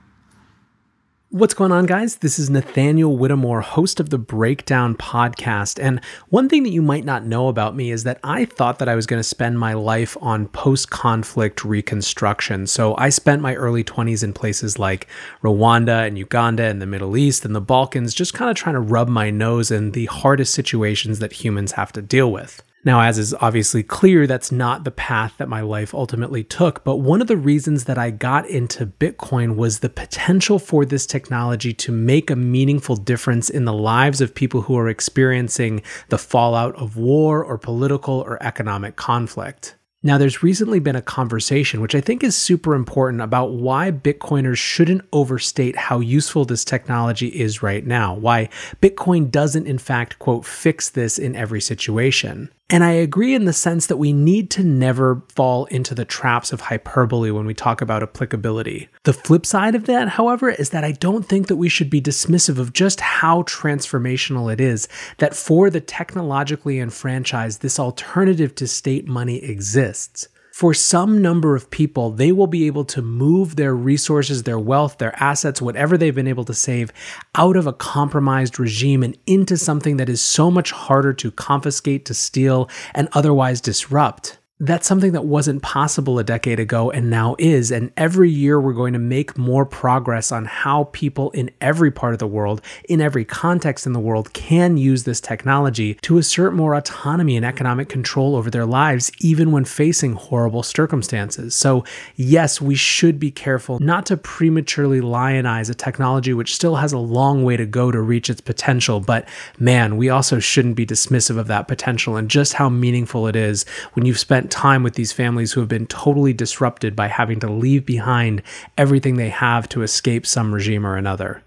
What's 1.32 1.54
going 1.54 1.72
on, 1.72 1.86
guys? 1.86 2.16
This 2.16 2.38
is 2.38 2.50
Nathaniel 2.50 3.16
Whittemore, 3.16 3.62
host 3.62 4.00
of 4.00 4.10
the 4.10 4.18
Breakdown 4.18 4.94
podcast. 4.94 5.82
And 5.82 5.98
one 6.28 6.46
thing 6.46 6.62
that 6.64 6.72
you 6.72 6.82
might 6.82 7.06
not 7.06 7.24
know 7.24 7.48
about 7.48 7.74
me 7.74 7.90
is 7.90 8.04
that 8.04 8.20
I 8.22 8.44
thought 8.44 8.78
that 8.80 8.88
I 8.88 8.94
was 8.94 9.06
going 9.06 9.18
to 9.18 9.24
spend 9.24 9.58
my 9.58 9.72
life 9.72 10.14
on 10.20 10.48
post 10.48 10.90
conflict 10.90 11.64
reconstruction. 11.64 12.66
So 12.66 12.94
I 12.98 13.08
spent 13.08 13.40
my 13.40 13.54
early 13.54 13.82
20s 13.82 14.22
in 14.22 14.34
places 14.34 14.78
like 14.78 15.08
Rwanda 15.42 16.06
and 16.06 16.18
Uganda 16.18 16.64
and 16.64 16.82
the 16.82 16.86
Middle 16.86 17.16
East 17.16 17.46
and 17.46 17.56
the 17.56 17.62
Balkans, 17.62 18.12
just 18.12 18.34
kind 18.34 18.50
of 18.50 18.56
trying 18.58 18.74
to 18.74 18.80
rub 18.80 19.08
my 19.08 19.30
nose 19.30 19.70
in 19.70 19.92
the 19.92 20.04
hardest 20.06 20.52
situations 20.52 21.18
that 21.20 21.32
humans 21.32 21.72
have 21.72 21.92
to 21.92 22.02
deal 22.02 22.30
with. 22.30 22.62
Now, 22.84 23.00
as 23.00 23.16
is 23.16 23.32
obviously 23.34 23.84
clear, 23.84 24.26
that's 24.26 24.50
not 24.50 24.82
the 24.82 24.90
path 24.90 25.34
that 25.38 25.48
my 25.48 25.60
life 25.60 25.94
ultimately 25.94 26.42
took. 26.42 26.82
But 26.82 26.96
one 26.96 27.20
of 27.20 27.28
the 27.28 27.36
reasons 27.36 27.84
that 27.84 27.96
I 27.96 28.10
got 28.10 28.48
into 28.48 28.86
Bitcoin 28.86 29.54
was 29.54 29.78
the 29.78 29.88
potential 29.88 30.58
for 30.58 30.84
this 30.84 31.06
technology 31.06 31.72
to 31.74 31.92
make 31.92 32.28
a 32.28 32.36
meaningful 32.36 32.96
difference 32.96 33.48
in 33.48 33.66
the 33.66 33.72
lives 33.72 34.20
of 34.20 34.34
people 34.34 34.62
who 34.62 34.76
are 34.76 34.88
experiencing 34.88 35.80
the 36.08 36.18
fallout 36.18 36.74
of 36.74 36.96
war 36.96 37.44
or 37.44 37.56
political 37.56 38.14
or 38.14 38.42
economic 38.42 38.96
conflict. 38.96 39.76
Now, 40.04 40.18
there's 40.18 40.42
recently 40.42 40.80
been 40.80 40.96
a 40.96 41.02
conversation, 41.02 41.80
which 41.80 41.94
I 41.94 42.00
think 42.00 42.24
is 42.24 42.34
super 42.34 42.74
important, 42.74 43.22
about 43.22 43.52
why 43.52 43.92
Bitcoiners 43.92 44.58
shouldn't 44.58 45.06
overstate 45.12 45.76
how 45.76 46.00
useful 46.00 46.44
this 46.44 46.64
technology 46.64 47.28
is 47.28 47.62
right 47.62 47.86
now, 47.86 48.12
why 48.12 48.48
Bitcoin 48.80 49.30
doesn't, 49.30 49.68
in 49.68 49.78
fact, 49.78 50.18
quote, 50.18 50.44
fix 50.44 50.90
this 50.90 51.20
in 51.20 51.36
every 51.36 51.60
situation. 51.60 52.50
And 52.72 52.82
I 52.82 52.92
agree 52.92 53.34
in 53.34 53.44
the 53.44 53.52
sense 53.52 53.86
that 53.88 53.98
we 53.98 54.14
need 54.14 54.50
to 54.52 54.64
never 54.64 55.22
fall 55.28 55.66
into 55.66 55.94
the 55.94 56.06
traps 56.06 56.54
of 56.54 56.62
hyperbole 56.62 57.30
when 57.30 57.44
we 57.44 57.52
talk 57.52 57.82
about 57.82 58.02
applicability. 58.02 58.88
The 59.02 59.12
flip 59.12 59.44
side 59.44 59.74
of 59.74 59.84
that, 59.84 60.08
however, 60.08 60.48
is 60.48 60.70
that 60.70 60.82
I 60.82 60.92
don't 60.92 61.24
think 61.24 61.48
that 61.48 61.56
we 61.56 61.68
should 61.68 61.90
be 61.90 62.00
dismissive 62.00 62.58
of 62.58 62.72
just 62.72 63.02
how 63.02 63.42
transformational 63.42 64.50
it 64.50 64.58
is 64.58 64.88
that 65.18 65.36
for 65.36 65.68
the 65.68 65.82
technologically 65.82 66.80
enfranchised, 66.80 67.60
this 67.60 67.78
alternative 67.78 68.54
to 68.54 68.66
state 68.66 69.06
money 69.06 69.44
exists 69.44 70.28
for 70.52 70.74
some 70.74 71.22
number 71.22 71.56
of 71.56 71.70
people, 71.70 72.10
they 72.10 72.30
will 72.30 72.46
be 72.46 72.66
able 72.66 72.84
to 72.84 73.00
move 73.00 73.56
their 73.56 73.74
resources, 73.74 74.42
their 74.42 74.58
wealth, 74.58 74.98
their 74.98 75.14
assets, 75.22 75.62
whatever 75.62 75.96
they've 75.96 76.14
been 76.14 76.28
able 76.28 76.44
to 76.44 76.54
save 76.54 76.92
out 77.34 77.56
of 77.56 77.66
a 77.66 77.72
compromised 77.72 78.58
regime 78.58 79.02
and 79.02 79.16
into 79.26 79.56
something 79.56 79.96
that 79.96 80.10
is 80.10 80.20
so 80.20 80.50
much 80.50 80.70
harder 80.70 81.14
to 81.14 81.30
confiscate, 81.30 82.04
to 82.04 82.14
steal, 82.14 82.68
and 82.94 83.08
otherwise 83.12 83.62
disrupt 83.62 84.38
that's 84.62 84.86
something 84.86 85.10
that 85.10 85.24
wasn't 85.24 85.60
possible 85.60 86.20
a 86.20 86.24
decade 86.24 86.60
ago 86.60 86.88
and 86.88 87.10
now 87.10 87.34
is. 87.36 87.72
And 87.72 87.90
every 87.96 88.30
year 88.30 88.60
we're 88.60 88.72
going 88.72 88.92
to 88.92 88.98
make 89.00 89.36
more 89.36 89.66
progress 89.66 90.30
on 90.30 90.44
how 90.44 90.84
people 90.92 91.32
in 91.32 91.50
every 91.60 91.90
part 91.90 92.12
of 92.12 92.20
the 92.20 92.28
world, 92.28 92.62
in 92.88 93.00
every 93.00 93.24
context 93.24 93.86
in 93.86 93.92
the 93.92 93.98
world, 93.98 94.32
can 94.34 94.76
use 94.76 95.02
this 95.02 95.20
technology 95.20 95.94
to 96.02 96.16
assert 96.16 96.54
more 96.54 96.76
autonomy 96.76 97.36
and 97.36 97.44
economic 97.44 97.88
control 97.88 98.36
over 98.36 98.50
their 98.50 98.64
lives, 98.64 99.10
even 99.18 99.50
when 99.50 99.64
facing 99.64 100.12
horrible 100.12 100.62
circumstances. 100.62 101.56
So, 101.56 101.84
yes, 102.14 102.60
we 102.60 102.76
should 102.76 103.18
be 103.18 103.32
careful 103.32 103.80
not 103.80 104.06
to 104.06 104.16
prematurely 104.16 105.00
lionize 105.00 105.70
a 105.70 105.74
technology 105.74 106.32
which 106.32 106.54
still 106.54 106.76
has 106.76 106.92
a 106.92 106.98
long 106.98 107.42
way 107.42 107.56
to 107.56 107.66
go 107.66 107.90
to 107.90 108.00
reach 108.00 108.30
its 108.30 108.40
potential. 108.40 109.00
But 109.00 109.28
man, 109.58 109.96
we 109.96 110.08
also 110.08 110.38
shouldn't 110.38 110.76
be 110.76 110.86
dismissive 110.86 111.36
of 111.36 111.48
that 111.48 111.66
potential 111.66 112.14
and 112.14 112.30
just 112.30 112.52
how 112.52 112.68
meaningful 112.68 113.26
it 113.26 113.34
is 113.34 113.64
when 113.94 114.06
you've 114.06 114.20
spent 114.20 114.51
time 114.52 114.82
with 114.82 114.94
these 114.94 115.12
families 115.12 115.52
who 115.52 115.60
have 115.60 115.68
been 115.68 115.86
totally 115.86 116.34
disrupted 116.34 116.94
by 116.94 117.08
having 117.08 117.40
to 117.40 117.50
leave 117.50 117.86
behind 117.86 118.42
everything 118.76 119.16
they 119.16 119.30
have 119.30 119.68
to 119.70 119.82
escape 119.82 120.26
some 120.26 120.52
regime 120.52 120.86
or 120.86 120.96
another. 120.96 121.42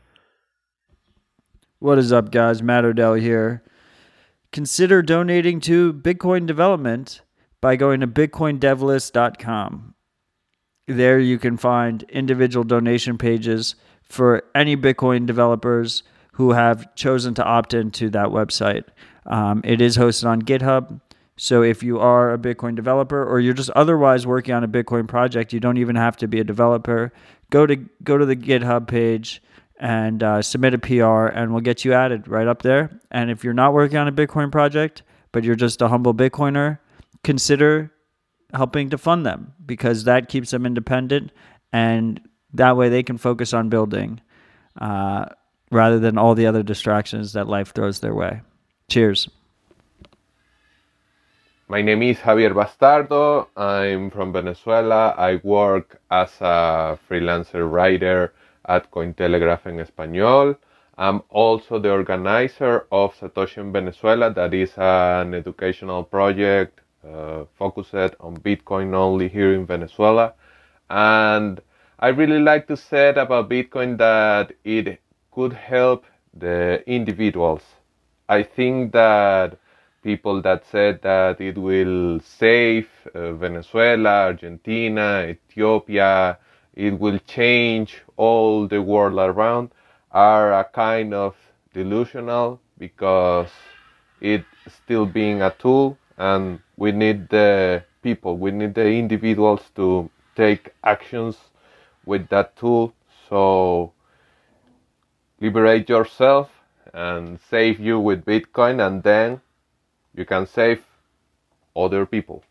What 1.79 1.99
is 1.99 2.11
up, 2.11 2.31
guys? 2.31 2.63
Matt 2.63 2.83
Odell 2.83 3.13
here. 3.13 3.63
Consider 4.51 5.01
donating 5.03 5.59
to 5.61 5.93
Bitcoin 5.93 6.47
development 6.47 7.21
by 7.61 7.75
going 7.75 7.99
to 7.99 8.07
bitcoindevlist.com. 8.07 9.93
There 10.87 11.19
you 11.19 11.37
can 11.37 11.57
find 11.57 12.03
individual 12.09 12.63
donation 12.63 13.17
pages 13.17 13.75
for 14.01 14.43
any 14.55 14.75
Bitcoin 14.75 15.25
developers 15.25 16.03
who 16.33 16.51
have 16.51 16.93
chosen 16.95 17.33
to 17.35 17.43
opt 17.43 17.73
into 17.73 18.09
that 18.09 18.27
website. 18.27 18.85
Um, 19.25 19.61
it 19.63 19.81
is 19.81 19.97
hosted 19.97 20.25
on 20.25 20.41
GitHub. 20.41 21.01
So 21.37 21.63
if 21.63 21.83
you 21.83 21.99
are 21.99 22.33
a 22.33 22.37
Bitcoin 22.37 22.75
developer 22.75 23.23
or 23.25 23.39
you're 23.39 23.53
just 23.53 23.69
otherwise 23.71 24.25
working 24.27 24.53
on 24.55 24.63
a 24.63 24.67
Bitcoin 24.67 25.07
project, 25.07 25.53
you 25.53 25.59
don't 25.59 25.77
even 25.77 25.95
have 25.95 26.17
to 26.17 26.27
be 26.27 26.39
a 26.39 26.43
developer. 26.43 27.11
Go 27.51 27.65
to 27.65 27.75
go 28.03 28.17
to 28.17 28.25
the 28.25 28.35
GitHub 28.35 28.87
page 28.87 29.41
and 29.79 30.23
uh, 30.23 30.41
submit 30.41 30.73
a 30.73 30.77
PR, 30.79 31.25
and 31.27 31.51
we'll 31.51 31.61
get 31.61 31.83
you 31.85 31.93
added 31.93 32.27
right 32.29 32.47
up 32.47 32.61
there. 32.61 33.01
And 33.11 33.29
if 33.31 33.43
you're 33.43 33.53
not 33.53 33.73
working 33.73 33.97
on 33.97 34.07
a 34.07 34.11
Bitcoin 34.13 34.51
project, 34.51 35.03
but 35.33 35.43
you're 35.43 35.55
just 35.55 35.81
a 35.81 35.89
humble 35.89 36.13
Bitcoiner, 36.13 36.79
consider 37.23 37.91
helping 38.53 38.89
to 38.91 38.97
fund 38.97 39.25
them 39.25 39.53
because 39.65 40.05
that 40.05 40.29
keeps 40.29 40.51
them 40.51 40.65
independent, 40.65 41.31
and 41.73 42.21
that 42.53 42.77
way 42.77 42.89
they 42.89 43.03
can 43.03 43.17
focus 43.17 43.53
on 43.53 43.69
building. 43.69 44.21
uh, 44.79 45.25
rather 45.71 45.99
than 45.99 46.17
all 46.17 46.35
the 46.35 46.45
other 46.47 46.63
distractions 46.63 47.33
that 47.33 47.47
life 47.47 47.73
throws 47.73 47.99
their 47.99 48.13
way. 48.13 48.41
Cheers. 48.89 49.29
My 51.67 51.81
name 51.81 52.03
is 52.03 52.19
Javier 52.19 52.53
Bastardo. 52.53 53.47
I'm 53.57 54.11
from 54.11 54.31
Venezuela. 54.31 55.15
I 55.17 55.37
work 55.37 55.99
as 56.11 56.29
a 56.39 56.99
freelancer 57.09 57.67
writer 57.67 58.35
at 58.65 58.91
Cointelegraph 58.91 59.65
en 59.65 59.79
Español. 59.83 60.57
I'm 60.99 61.23
also 61.29 61.79
the 61.79 61.91
organizer 61.91 62.85
of 62.91 63.15
Satoshi 63.15 63.57
in 63.57 63.71
Venezuela, 63.71 64.31
that 64.31 64.53
is 64.53 64.77
an 64.77 65.33
educational 65.33 66.03
project 66.03 66.81
uh, 67.03 67.45
focused 67.57 68.13
on 68.19 68.37
Bitcoin 68.37 68.93
only 68.93 69.27
here 69.27 69.55
in 69.55 69.65
Venezuela. 69.65 70.35
And 70.91 71.59
I 71.97 72.09
really 72.09 72.41
like 72.41 72.67
to 72.67 72.77
say 72.77 73.09
about 73.09 73.49
Bitcoin 73.49 73.97
that 73.97 74.53
it 74.63 75.01
could 75.31 75.53
help 75.53 76.05
the 76.31 76.83
individuals. 76.85 77.63
I 78.29 78.43
think 78.43 78.91
that 78.91 79.57
people 80.05 80.39
that 80.43 80.63
said 80.71 81.01
that 81.01 81.41
it 81.41 81.57
will 81.57 82.19
save 82.19 82.87
uh, 83.15 83.33
Venezuela, 83.33 84.27
Argentina, 84.29 85.25
Ethiopia, 85.27 86.37
it 86.75 86.99
will 86.99 87.17
change 87.25 88.03
all 88.15 88.67
the 88.67 88.79
world 88.79 89.17
around 89.17 89.71
are 90.11 90.53
a 90.53 90.63
kind 90.63 91.11
of 91.13 91.35
delusional 91.73 92.61
because 92.77 93.49
it's 94.21 94.45
still 94.83 95.07
being 95.07 95.41
a 95.41 95.49
tool 95.57 95.97
and 96.17 96.59
we 96.77 96.91
need 96.91 97.27
the 97.29 97.83
people, 98.03 98.37
we 98.37 98.51
need 98.51 98.75
the 98.75 98.85
individuals 98.85 99.61
to 99.75 100.07
take 100.35 100.71
actions 100.83 101.35
with 102.05 102.29
that 102.29 102.55
tool. 102.55 102.93
So 103.27 103.91
liberate 105.41 105.89
yourself 105.89 106.51
and 106.93 107.39
save 107.49 107.79
you 107.79 107.99
with 107.99 108.23
Bitcoin 108.23 108.85
and 108.85 109.01
then 109.01 109.41
you 110.15 110.25
can 110.25 110.47
save 110.47 110.85
other 111.75 112.05
people. 112.05 112.43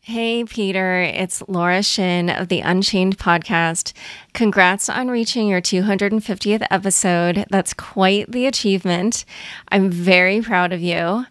Hey, 0.00 0.44
Peter, 0.44 1.00
it's 1.00 1.42
Laura 1.48 1.82
Shin 1.82 2.28
of 2.28 2.48
the 2.48 2.60
Unchained 2.60 3.16
podcast. 3.16 3.94
Congrats 4.34 4.90
on 4.90 5.08
reaching 5.08 5.48
your 5.48 5.62
250th 5.62 6.66
episode. 6.70 7.46
That's 7.48 7.72
quite 7.72 8.30
the 8.30 8.44
achievement. 8.44 9.24
I'm 9.68 9.90
very 9.90 10.42
proud 10.42 10.74
of 10.74 10.82
you. 10.82 11.24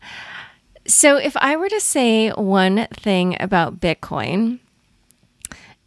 So, 0.88 1.18
if 1.18 1.38
I 1.38 1.56
were 1.56 1.70
to 1.70 1.80
say 1.80 2.32
one 2.32 2.88
thing 2.92 3.38
about 3.40 3.80
Bitcoin, 3.80 4.60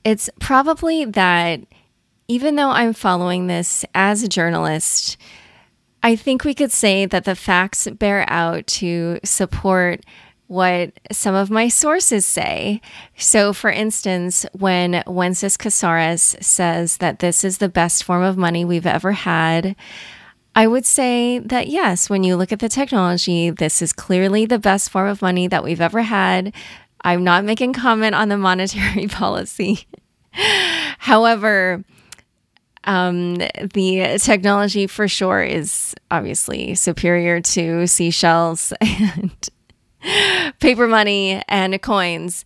it's 0.04 0.30
probably 0.38 1.04
that 1.04 1.60
even 2.28 2.54
though 2.54 2.70
I'm 2.70 2.92
following 2.92 3.48
this 3.48 3.84
as 3.94 4.22
a 4.22 4.28
journalist, 4.28 5.16
I 6.06 6.14
think 6.14 6.44
we 6.44 6.54
could 6.54 6.70
say 6.70 7.04
that 7.06 7.24
the 7.24 7.34
facts 7.34 7.88
bear 7.88 8.24
out 8.30 8.68
to 8.78 9.18
support 9.24 10.02
what 10.46 10.92
some 11.10 11.34
of 11.34 11.50
my 11.50 11.66
sources 11.66 12.24
say. 12.24 12.80
So, 13.16 13.52
for 13.52 13.70
instance, 13.70 14.46
when 14.52 15.02
Wences 15.08 15.58
Casares 15.58 16.40
says 16.40 16.98
that 16.98 17.18
this 17.18 17.42
is 17.42 17.58
the 17.58 17.68
best 17.68 18.04
form 18.04 18.22
of 18.22 18.36
money 18.36 18.64
we've 18.64 18.86
ever 18.86 19.10
had, 19.10 19.74
I 20.54 20.68
would 20.68 20.86
say 20.86 21.40
that 21.40 21.66
yes, 21.66 22.08
when 22.08 22.22
you 22.22 22.36
look 22.36 22.52
at 22.52 22.60
the 22.60 22.68
technology, 22.68 23.50
this 23.50 23.82
is 23.82 23.92
clearly 23.92 24.46
the 24.46 24.60
best 24.60 24.90
form 24.90 25.08
of 25.08 25.20
money 25.20 25.48
that 25.48 25.64
we've 25.64 25.80
ever 25.80 26.02
had. 26.02 26.54
I'm 27.00 27.24
not 27.24 27.44
making 27.44 27.72
comment 27.72 28.14
on 28.14 28.28
the 28.28 28.38
monetary 28.38 29.08
policy. 29.08 29.88
However, 30.98 31.82
um, 32.86 33.34
the 33.36 34.18
technology 34.22 34.86
for 34.86 35.08
sure 35.08 35.42
is 35.42 35.94
obviously 36.10 36.74
superior 36.74 37.40
to 37.40 37.86
seashells 37.86 38.72
and 38.80 39.48
paper 40.60 40.86
money 40.86 41.42
and 41.48 41.80
coins. 41.82 42.44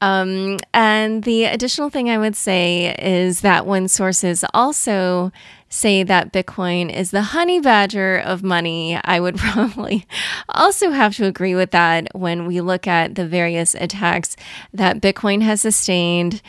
Um, 0.00 0.58
and 0.72 1.24
the 1.24 1.44
additional 1.44 1.90
thing 1.90 2.08
I 2.08 2.18
would 2.18 2.36
say 2.36 2.94
is 2.98 3.40
that 3.40 3.66
when 3.66 3.88
sources 3.88 4.44
also 4.54 5.32
say 5.68 6.02
that 6.02 6.32
Bitcoin 6.32 6.92
is 6.92 7.10
the 7.10 7.22
honey 7.22 7.60
badger 7.60 8.18
of 8.18 8.42
money, 8.42 8.98
I 9.04 9.20
would 9.20 9.36
probably 9.38 10.06
also 10.48 10.90
have 10.90 11.16
to 11.16 11.26
agree 11.26 11.54
with 11.54 11.72
that 11.72 12.08
when 12.14 12.46
we 12.46 12.60
look 12.60 12.86
at 12.86 13.16
the 13.16 13.26
various 13.26 13.74
attacks 13.74 14.36
that 14.72 15.00
Bitcoin 15.00 15.42
has 15.42 15.60
sustained 15.60 16.42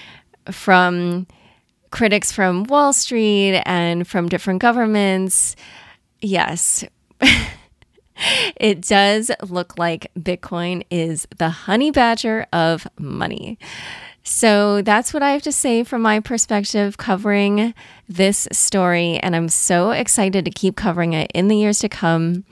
from 0.52 1.28
critics 1.92 2.32
from 2.32 2.64
Wall 2.66 2.94
Street 2.94 3.62
and 3.66 4.08
from 4.08 4.30
different 4.30 4.62
governments. 4.62 5.56
Yes. 6.22 6.84
it 8.58 8.82
does 8.82 9.32
look 9.48 9.78
like 9.78 10.12
Bitcoin 10.18 10.84
is 10.90 11.28
the 11.38 11.50
honey 11.50 11.92
badger 11.92 12.46
of 12.52 12.88
money. 12.98 13.58
So 14.24 14.82
that's 14.82 15.14
what 15.14 15.24
I 15.24 15.32
have 15.32 15.42
to 15.44 15.52
say 15.52 15.84
from 15.84 16.04
my 16.04 16.20
perspective 16.20 16.98
covering 16.98 17.74
this 18.08 18.48
story. 18.52 19.18
And 19.18 19.36
I'm 19.36 19.50
so 19.50 19.92
excited 19.92 20.46
to 20.46 20.52
keep 20.52 20.76
covering 20.76 21.14
it 21.14 21.32
in 21.34 21.48
the 21.48 21.58
years 21.58 21.80
to 21.80 21.90
come. 21.90 22.44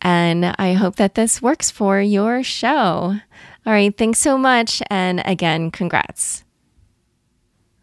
And 0.00 0.46
I 0.58 0.72
hope 0.72 0.96
that 0.96 1.14
this 1.14 1.40
works 1.40 1.70
for 1.70 2.00
your 2.00 2.42
show. 2.42 3.20
All 3.64 3.72
right. 3.72 3.96
Thanks 3.96 4.18
so 4.18 4.36
much. 4.36 4.82
And 4.90 5.22
again, 5.24 5.70
congrats. 5.70 6.42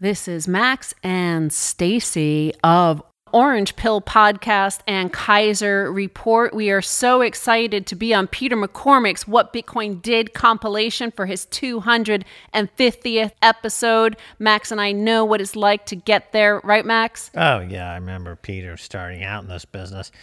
This 0.01 0.29
is 0.29 0.47
Max 0.47 0.93
and 1.03 1.51
Stacy 1.51 2.53
of 2.63 3.03
Orange 3.33 3.75
Pill 3.75 3.99
Podcast 3.99 4.79
and 4.87 5.11
Keiser 5.11 5.93
Report. 5.93 6.53
We 6.53 6.71
are 6.71 6.81
so 6.81 7.19
excited 7.19 7.85
to 7.87 7.97
be 7.97 8.13
on 8.13 8.27
Peter 8.27 8.55
McCormack's 8.55 9.27
What 9.27 9.51
Bitcoin 9.51 10.01
Did 10.01 10.33
compilation 10.33 11.11
for 11.11 11.25
his 11.25 11.45
250th 11.47 13.31
episode. 13.41 14.15
Max 14.39 14.71
and 14.71 14.79
I 14.79 14.93
know 14.93 15.25
what 15.25 15.41
it's 15.41 15.57
like 15.57 15.85
to 15.87 15.97
get 15.97 16.31
there, 16.31 16.61
right, 16.63 16.85
Max? 16.85 17.29
Oh, 17.35 17.59
yeah. 17.59 17.91
I 17.91 17.95
remember 17.95 18.37
Peter 18.37 18.77
starting 18.77 19.25
out 19.25 19.43
in 19.43 19.49
this 19.49 19.65
business. 19.65 20.13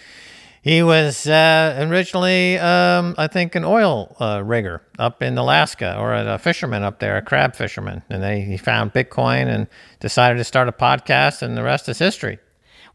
He 0.66 0.82
was 0.82 1.28
uh, 1.28 1.86
originally, 1.88 2.58
um, 2.58 3.14
I 3.16 3.28
think, 3.28 3.54
an 3.54 3.64
oil 3.64 4.16
uh, 4.18 4.42
rigger 4.44 4.82
up 4.98 5.22
in 5.22 5.38
Alaska 5.38 5.96
or 5.96 6.12
a 6.12 6.40
fisherman 6.40 6.82
up 6.82 6.98
there, 6.98 7.16
a 7.16 7.22
crab 7.22 7.54
fisherman. 7.54 8.02
And 8.10 8.24
he 8.42 8.56
found 8.56 8.92
Bitcoin 8.92 9.46
and 9.46 9.68
decided 10.00 10.38
to 10.38 10.44
start 10.44 10.66
a 10.66 10.72
podcast, 10.72 11.40
and 11.40 11.56
the 11.56 11.62
rest 11.62 11.88
is 11.88 12.00
history. 12.00 12.40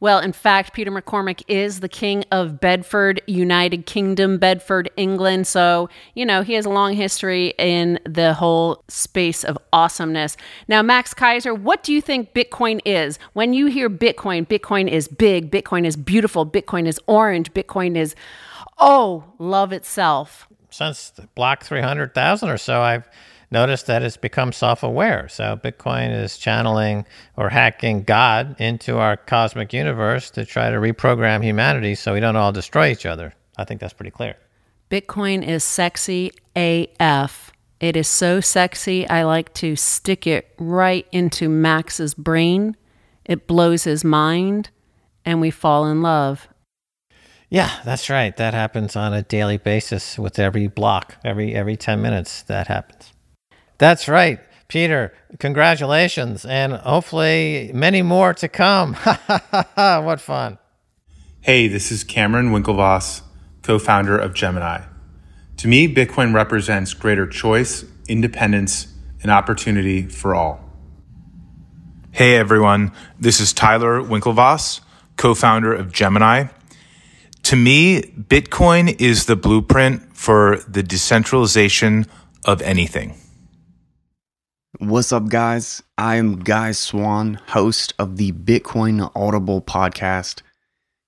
Well, 0.02 0.20
in 0.20 0.34
fact, 0.34 0.74
Peter 0.74 0.92
McCormack 0.92 1.44
is 1.48 1.80
the 1.80 1.88
king 1.88 2.26
of 2.32 2.60
Bedford, 2.60 3.22
United 3.28 3.86
Kingdom, 3.86 4.40
Bedford, 4.40 4.90
England. 4.98 5.46
So, 5.46 5.90
you 6.16 6.26
know, 6.26 6.42
he 6.42 6.54
has 6.54 6.66
a 6.66 6.72
long 6.72 6.94
history 6.94 7.54
in 7.60 8.00
the 8.04 8.34
whole 8.34 8.84
space 8.88 9.44
of 9.44 9.60
awesomeness. 9.72 10.38
Now, 10.68 10.82
Max 10.82 11.14
Keiser, 11.14 11.56
what 11.56 11.84
do 11.84 11.94
you 11.94 12.02
think 12.02 12.34
Bitcoin 12.34 12.82
is? 12.84 13.20
When 13.34 13.54
you 13.54 13.68
hear 13.68 13.92
Bitcoin, 13.92 14.48
Bitcoin 14.48 14.90
is 14.90 15.08
big, 15.08 15.52
Bitcoin 15.52 15.86
is 15.86 15.96
beautiful, 15.96 16.48
Bitcoin 16.48 16.88
is 16.88 17.00
orange, 17.06 17.54
Bitcoin 17.54 17.96
is, 17.96 18.16
oh, 18.80 19.24
love 19.38 19.72
itself. 19.72 20.48
Since 20.72 21.14
block 21.36 21.64
300,000 21.64 22.50
or 22.50 22.58
so, 22.58 22.82
I've 22.82 23.08
notice 23.52 23.84
that 23.84 24.02
it's 24.02 24.18
become 24.18 24.52
self 24.52 24.82
aware. 24.82 25.28
So 25.30 25.60
Bitcoin 25.62 26.18
is 26.18 26.38
channeling 26.38 27.06
or 27.38 27.50
hacking 27.50 28.04
God 28.04 28.56
into 28.60 28.98
our 28.98 29.18
cosmic 29.18 29.74
universe 29.74 30.32
to 30.32 30.46
try 30.46 30.70
to 30.70 30.78
reprogram 30.78 31.44
humanity 31.44 31.96
so 31.96 32.14
we 32.14 32.20
don't 32.20 32.36
all 32.36 32.52
destroy 32.52 32.90
each 32.90 33.06
other. 33.06 33.34
I 33.58 33.66
think 33.66 33.82
that's 33.82 33.94
pretty 33.94 34.12
clear. 34.12 34.36
Bitcoin 34.90 35.46
is 35.46 35.64
sexy 35.64 36.32
AF. 36.56 37.52
It 37.80 37.96
is 37.96 38.08
so 38.08 38.42
sexy, 38.42 39.08
I 39.10 39.24
like 39.24 39.54
to 39.56 39.76
stick 39.76 40.28
it 40.28 40.54
right 40.60 41.08
into 41.12 41.50
Max's 41.50 42.14
brain. 42.14 42.78
It 43.26 43.48
blows 43.48 43.86
his 43.86 44.04
mind, 44.04 44.70
and 45.26 45.42
we 45.42 45.50
fall 45.50 45.88
in 45.88 46.04
love. 46.04 46.48
Yeah, 47.50 47.72
that's 47.84 48.10
right. 48.10 48.36
That 48.38 48.54
happens 48.54 48.96
on 48.96 49.14
a 49.14 49.24
daily 49.24 49.58
basis 49.58 50.20
with 50.20 50.38
every 50.38 50.68
block, 50.68 51.18
every 51.26 51.54
every 51.54 51.76
10 51.76 52.02
minutes 52.02 52.44
that 52.44 52.68
happens. 52.68 53.11
That's 53.82 54.08
right, 54.08 54.40
Peter. 54.68 55.12
Congratulations, 55.40 56.46
and 56.46 56.74
hopefully 56.74 57.72
many 57.74 58.04
more 58.04 58.32
to 58.36 58.48
come. 58.48 58.94
what 59.74 60.22
fun. 60.22 60.60
Hey, 61.40 61.68
this 61.68 61.92
is 61.92 62.04
Cameron 62.04 62.52
Winklevoss, 62.52 63.24
co 63.64 63.80
founder 63.80 64.16
of 64.16 64.36
Gemini. 64.36 64.84
To 65.58 65.68
me, 65.68 65.92
Bitcoin 65.92 66.32
represents 66.32 66.94
greater 66.94 67.26
choice, 67.26 67.84
independence, 68.08 68.86
and 69.24 69.32
opportunity 69.32 70.04
for 70.04 70.36
all. 70.36 70.64
Hey, 72.12 72.36
everyone. 72.36 72.92
This 73.20 73.40
is 73.40 73.52
Tyler 73.52 74.00
Winklevoss, 74.00 74.82
co 75.18 75.34
founder 75.34 75.74
of 75.74 75.92
Gemini. 75.92 76.50
To 77.42 77.56
me, 77.56 78.04
Bitcoin 78.04 79.02
is 79.02 79.26
the 79.26 79.36
blueprint 79.36 80.16
for 80.16 80.58
the 80.68 80.84
decentralization 80.84 82.06
of 82.46 82.62
anything. 82.62 83.18
What's 84.80 85.12
up, 85.12 85.28
guys? 85.28 85.84
I 85.98 86.16
am 86.16 86.40
Guy 86.40 86.72
Swan, 86.72 87.34
host 87.48 87.94
of 88.00 88.16
the 88.16 88.32
Bitcoin 88.32 89.12
Audible 89.14 89.62
podcast. 89.62 90.44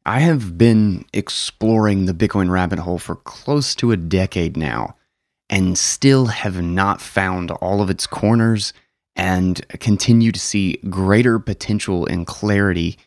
I 0.06 0.20
have 0.20 0.58
been 0.58 1.06
exploring 1.14 2.06
the 2.06 2.14
Bitcoin 2.14 2.50
rabbit 2.50 2.80
hole 2.80 3.00
for 3.00 3.16
close 3.16 3.74
to 3.76 3.94
a 3.94 3.98
decade 3.98 4.58
now 4.58 4.98
and 5.50 5.78
still 5.78 6.26
have 6.26 6.62
not 6.62 7.00
found 7.00 7.52
all 7.52 7.82
of 7.82 7.90
its 7.90 8.06
corners 8.06 8.74
and 9.16 9.66
continue 9.80 10.34
to 10.34 10.40
see 10.40 10.82
greater 10.90 11.40
potential 11.40 12.06
and 12.06 12.28
clarity 12.28 12.98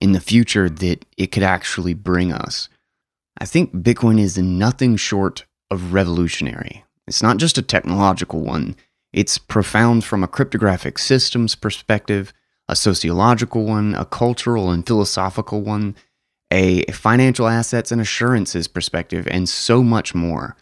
in 0.00 0.12
the 0.12 0.20
future 0.20 0.70
that 0.70 1.04
it 1.18 1.26
could 1.26 1.42
actually 1.42 1.92
bring 1.92 2.32
us. 2.32 2.70
I 3.38 3.44
think 3.44 3.74
Bitcoin 3.74 4.18
is 4.18 4.38
nothing 4.38 4.96
short 4.96 5.44
of 5.70 5.92
revolutionary. 5.92 6.84
It's 7.06 7.22
not 7.22 7.36
just 7.36 7.58
a 7.58 7.62
technological 7.62 8.40
one, 8.40 8.76
it's 9.16 9.38
profound 9.38 10.04
from 10.04 10.22
a 10.22 10.28
cryptographic 10.28 10.98
systems 10.98 11.54
perspective, 11.54 12.34
a 12.68 12.76
sociological 12.76 13.64
one, 13.64 13.94
a 13.94 14.04
cultural 14.04 14.70
and 14.70 14.86
philosophical 14.86 15.62
one, 15.62 15.96
a 16.50 16.84
financial 16.92 17.48
assets 17.48 17.90
and 17.90 17.98
assurances 18.00 18.68
perspective, 18.68 19.26
and 19.30 19.48
so 19.48 19.82
much 19.82 20.14
more. 20.14 20.54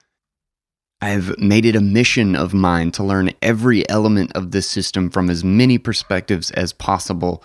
I've 1.01 1.37
made 1.37 1.67
it 1.67 1.75
a 1.75 1.81
mission 1.81 2.37
of 2.37 2.55
mine 2.55 2.93
to 2.93 3.03
learn 3.03 3.33
every 3.43 3.87
element 3.88 4.31
of 4.37 4.53
this 4.53 4.71
system 4.71 5.11
from 5.11 5.29
as 5.29 5.43
many 5.43 5.77
perspectives 5.77 6.53
as 6.53 6.73
possible 6.73 7.43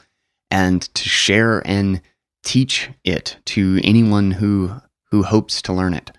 and 0.52 0.84
to 0.94 1.10
share 1.10 1.68
and 1.68 2.02
teach 2.44 2.92
it 3.04 3.38
to 3.46 3.82
anyone 3.84 4.32
who 4.32 4.76
who 5.10 5.24
hopes 5.24 5.60
to 5.64 5.74
learn 5.74 5.96
it. 5.96 6.12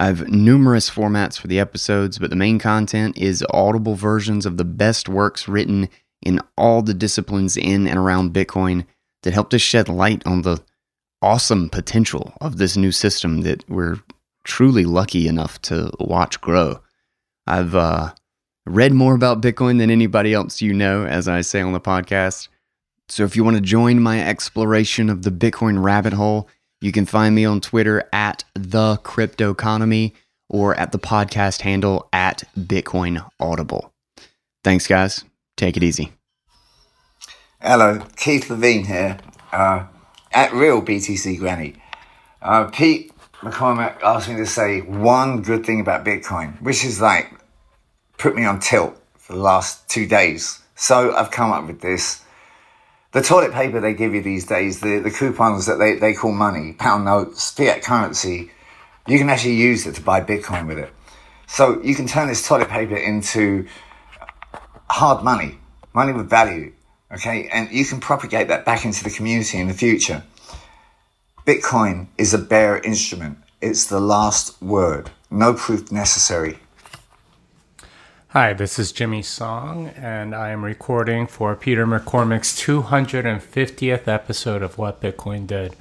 I've 0.00 0.28
numerous 0.28 0.88
formats 0.88 1.38
for 1.38 1.46
the 1.46 1.60
episodes, 1.60 2.18
but 2.18 2.30
the 2.30 2.36
main 2.36 2.58
content 2.58 3.18
is 3.18 3.44
audible 3.50 3.96
versions 3.96 4.46
of 4.46 4.56
the 4.56 4.64
best 4.64 5.10
works 5.10 5.46
written 5.46 5.90
in 6.22 6.40
all 6.56 6.80
the 6.80 6.94
disciplines 6.94 7.58
in 7.58 7.86
and 7.86 7.98
around 7.98 8.32
Bitcoin 8.32 8.86
that 9.24 9.34
help 9.34 9.50
to 9.50 9.58
shed 9.58 9.90
light 9.90 10.26
on 10.26 10.40
the 10.40 10.58
awesome 11.20 11.68
potential 11.68 12.32
of 12.40 12.56
this 12.56 12.78
new 12.78 12.90
system 12.90 13.42
that 13.42 13.68
we're 13.68 13.96
truly 14.42 14.86
lucky 14.86 15.28
enough 15.28 15.60
to 15.62 15.90
watch 16.00 16.40
grow. 16.40 16.80
I've 17.46 17.74
uh, 17.74 18.14
read 18.64 18.94
more 18.94 19.14
about 19.14 19.42
Bitcoin 19.42 19.76
than 19.76 19.90
anybody 19.90 20.32
else 20.32 20.62
you 20.62 20.72
know, 20.72 21.04
as 21.04 21.28
I 21.28 21.42
say 21.42 21.60
on 21.60 21.74
the 21.74 21.80
podcast. 21.80 22.48
So 23.10 23.24
if 23.24 23.36
you 23.36 23.44
want 23.44 23.58
to 23.58 23.62
join 23.62 24.00
my 24.00 24.26
exploration 24.26 25.10
of 25.10 25.24
the 25.24 25.30
Bitcoin 25.30 25.82
rabbit 25.82 26.14
hole, 26.14 26.48
you 26.80 26.92
can 26.92 27.06
find 27.06 27.34
me 27.34 27.44
on 27.44 27.60
Twitter 27.60 28.08
at 28.12 28.44
the 28.54 28.96
cryptoconomy 28.98 30.12
or 30.48 30.74
at 30.74 30.92
the 30.92 30.98
podcast 30.98 31.62
handle 31.62 32.08
at 32.12 32.44
Bitcoin 32.58 33.24
Audible. 33.38 33.92
Thanks, 34.64 34.86
guys. 34.86 35.24
Take 35.56 35.76
it 35.76 35.82
easy. 35.82 36.12
Hello, 37.60 38.02
Keith 38.16 38.48
Levine 38.48 38.84
here, 38.86 39.18
uh, 39.52 39.84
at 40.32 40.52
Real 40.52 40.80
BTC 40.80 41.38
Granny. 41.38 41.76
Uh, 42.40 42.64
Pete 42.64 43.12
McCormack 43.42 44.00
asked 44.02 44.28
me 44.28 44.36
to 44.36 44.46
say 44.46 44.80
one 44.80 45.42
good 45.42 45.66
thing 45.66 45.80
about 45.80 46.04
Bitcoin, 46.04 46.60
which 46.62 46.84
is 46.84 47.00
like 47.00 47.30
put 48.16 48.34
me 48.34 48.44
on 48.44 48.60
tilt 48.60 48.98
for 49.18 49.34
the 49.34 49.38
last 49.38 49.88
two 49.88 50.06
days. 50.06 50.60
So 50.74 51.14
I've 51.14 51.30
come 51.30 51.52
up 51.52 51.66
with 51.66 51.80
this. 51.80 52.22
The 53.12 53.22
toilet 53.22 53.52
paper 53.52 53.80
they 53.80 53.94
give 53.94 54.14
you 54.14 54.22
these 54.22 54.46
days, 54.46 54.80
the, 54.80 55.00
the 55.00 55.10
coupons 55.10 55.66
that 55.66 55.78
they, 55.78 55.96
they 55.96 56.14
call 56.14 56.32
money, 56.32 56.74
pound 56.74 57.04
notes, 57.04 57.50
fiat 57.50 57.82
currency, 57.82 58.52
you 59.08 59.18
can 59.18 59.28
actually 59.28 59.54
use 59.54 59.86
it 59.86 59.96
to 59.96 60.00
buy 60.00 60.20
Bitcoin 60.20 60.68
with 60.68 60.78
it. 60.78 60.92
So 61.48 61.82
you 61.82 61.96
can 61.96 62.06
turn 62.06 62.28
this 62.28 62.46
toilet 62.46 62.68
paper 62.68 62.96
into 62.96 63.66
hard 64.88 65.24
money, 65.24 65.58
money 65.92 66.12
with 66.12 66.30
value, 66.30 66.72
okay? 67.10 67.48
And 67.52 67.68
you 67.72 67.84
can 67.84 67.98
propagate 67.98 68.46
that 68.46 68.64
back 68.64 68.84
into 68.84 69.02
the 69.02 69.10
community 69.10 69.58
in 69.58 69.66
the 69.66 69.74
future. 69.74 70.22
Bitcoin 71.44 72.06
is 72.16 72.32
a 72.32 72.38
bare 72.38 72.78
instrument. 72.78 73.38
It's 73.60 73.86
the 73.86 73.98
last 73.98 74.62
word. 74.62 75.10
No 75.32 75.54
proof 75.54 75.90
necessary. 75.90 76.60
Hi, 78.32 78.52
this 78.52 78.78
is 78.78 78.92
Jimmy 78.92 79.22
Song, 79.22 79.88
and 79.96 80.36
I 80.36 80.50
am 80.50 80.64
recording 80.64 81.26
for 81.26 81.56
Peter 81.56 81.84
McCormack's 81.84 82.52
250th 82.64 84.06
episode 84.06 84.62
of 84.62 84.78
What 84.78 85.00
Bitcoin 85.00 85.48
Did. 85.48 85.74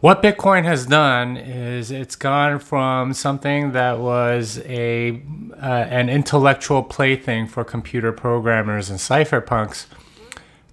What 0.00 0.22
Bitcoin 0.22 0.64
has 0.64 0.86
done 0.86 1.36
is 1.36 1.90
it's 1.90 2.16
gone 2.16 2.58
from 2.58 3.12
something 3.12 3.72
that 3.72 3.98
was 3.98 4.60
a 4.64 5.20
uh, 5.60 5.66
an 5.66 6.08
intellectual 6.08 6.82
plaything 6.82 7.46
for 7.46 7.64
computer 7.64 8.12
programmers 8.12 8.88
and 8.88 8.98
cypherpunks 8.98 9.84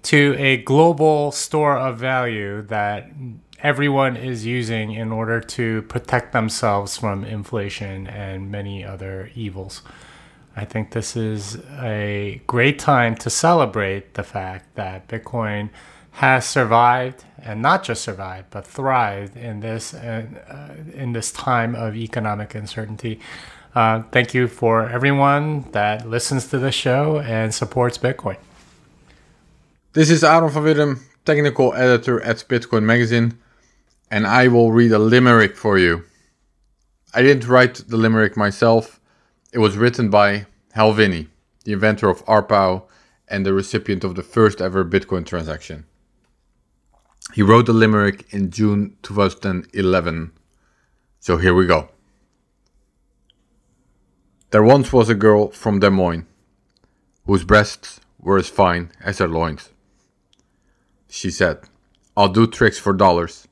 to 0.04 0.34
a 0.38 0.56
global 0.62 1.30
store 1.30 1.76
of 1.76 1.98
value 1.98 2.62
that 2.62 3.10
everyone 3.62 4.16
is 4.16 4.46
using 4.46 4.92
in 4.92 5.12
order 5.12 5.42
to 5.42 5.82
protect 5.82 6.32
themselves 6.32 6.96
from 6.96 7.22
inflation 7.22 8.06
and 8.06 8.50
many 8.50 8.82
other 8.82 9.30
evils. 9.34 9.82
I 10.60 10.66
think 10.66 10.90
this 10.90 11.16
is 11.16 11.56
a 11.80 12.42
great 12.46 12.78
time 12.78 13.14
to 13.24 13.30
celebrate 13.30 14.12
the 14.12 14.22
fact 14.22 14.74
that 14.74 15.08
Bitcoin 15.08 15.70
has 16.10 16.44
survived 16.44 17.24
and 17.42 17.62
not 17.62 17.82
just 17.82 18.02
survived 18.02 18.48
but 18.50 18.66
thrived 18.66 19.38
in 19.38 19.60
this 19.60 19.94
uh, 19.94 20.26
in 20.92 21.14
this 21.14 21.32
time 21.32 21.74
of 21.74 21.96
economic 21.96 22.54
uncertainty. 22.54 23.20
Uh, 23.74 24.02
thank 24.12 24.34
you 24.34 24.48
for 24.48 24.86
everyone 24.86 25.64
that 25.72 26.06
listens 26.06 26.48
to 26.48 26.58
the 26.58 26.70
show 26.70 27.20
and 27.20 27.54
supports 27.54 27.96
Bitcoin. 27.96 28.36
This 29.94 30.10
is 30.10 30.22
Aaron 30.22 30.50
van 30.50 30.62
Wirdum, 30.62 31.00
technical 31.24 31.72
editor 31.72 32.20
at 32.20 32.36
Bitcoin 32.48 32.82
Magazine 32.82 33.38
and 34.10 34.26
I 34.26 34.48
will 34.48 34.72
read 34.72 34.92
a 34.92 34.98
limerick 34.98 35.56
for 35.56 35.78
you. 35.78 36.04
I 37.14 37.22
didn't 37.22 37.48
write 37.48 37.76
the 37.88 37.96
limerick 37.96 38.36
myself. 38.36 39.00
It 39.54 39.58
was 39.58 39.78
written 39.78 40.10
by 40.10 40.46
Hal 40.72 40.94
Finney, 40.94 41.28
the 41.64 41.72
inventor 41.72 42.08
of 42.08 42.24
ARPANET 42.26 42.82
and 43.28 43.44
the 43.44 43.52
recipient 43.52 44.04
of 44.04 44.14
the 44.14 44.22
first 44.22 44.60
ever 44.60 44.84
Bitcoin 44.84 45.24
transaction. 45.26 45.84
He 47.34 47.42
wrote 47.42 47.66
the 47.66 47.72
limerick 47.72 48.26
in 48.30 48.50
June 48.50 48.96
2011. 49.02 50.32
So 51.20 51.36
here 51.36 51.54
we 51.54 51.66
go. 51.66 51.90
There 54.50 54.62
once 54.62 54.92
was 54.92 55.08
a 55.08 55.14
girl 55.14 55.50
from 55.50 55.78
Des 55.78 55.90
Moines 55.90 56.26
whose 57.26 57.44
breasts 57.44 58.00
were 58.18 58.38
as 58.38 58.48
fine 58.48 58.90
as 59.00 59.18
her 59.18 59.28
loins. 59.28 59.70
She 61.08 61.30
said, 61.30 61.60
I'll 62.16 62.28
do 62.28 62.46
tricks 62.46 62.78
for 62.78 62.92
dollars 62.92 63.46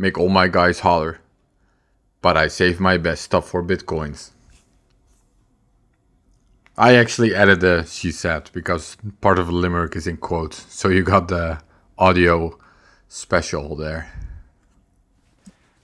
make 0.00 0.16
all 0.16 0.30
my 0.30 0.48
guys 0.48 0.80
holler. 0.80 1.20
But 2.22 2.36
I 2.36 2.48
save 2.48 2.80
my 2.80 2.96
best 2.96 3.22
stuff 3.22 3.48
for 3.48 3.62
bitcoins. 3.62 4.30
I 6.78 6.94
actually 6.94 7.34
added 7.34 7.60
the 7.60 7.84
she 7.84 8.12
said 8.12 8.50
because 8.52 8.96
part 9.20 9.38
of 9.38 9.48
the 9.48 9.52
limerick 9.52 9.96
is 9.96 10.06
in 10.06 10.16
quotes, 10.16 10.72
so 10.72 10.88
you 10.88 11.02
got 11.02 11.28
the 11.28 11.60
audio 11.98 12.58
special 13.08 13.74
there. 13.76 14.10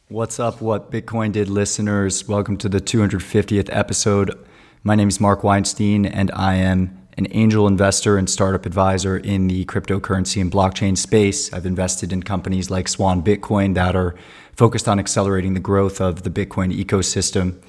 What's 0.09 0.39
up, 0.39 0.63
what 0.63 0.93
Bitcoin 0.93 1.33
did 1.33 1.49
listeners? 1.49 2.29
Welcome 2.29 2.57
to 2.59 2.69
the 2.69 2.81
250th 2.81 3.69
episode. 3.73 4.39
My 4.85 4.95
name 4.95 5.09
is 5.09 5.21
Mark 5.21 5.43
Weinstein, 5.43 6.07
and 6.07 6.31
I 6.31 6.55
am 6.55 6.97
an 7.19 7.27
angel 7.33 7.67
investor 7.67 8.17
and 8.17 8.31
startup 8.31 8.65
advisor 8.65 9.17
in 9.17 9.49
the 9.49 9.65
cryptocurrency 9.65 10.41
and 10.41 10.53
blockchain 10.53 10.97
space. 10.97 11.53
I've 11.53 11.67
invested 11.67 12.13
in 12.13 12.23
companies 12.23 12.71
like 12.71 12.87
Swan 12.87 13.23
Bitcoin 13.23 13.75
that 13.75 13.97
are 13.97 14.15
focused 14.55 14.87
on 14.87 15.01
accelerating 15.01 15.55
the 15.55 15.61
growth 15.61 16.01
of 16.01 16.23
the 16.23 16.31
Bitcoin 16.31 16.73
ecosystem. 16.73 17.61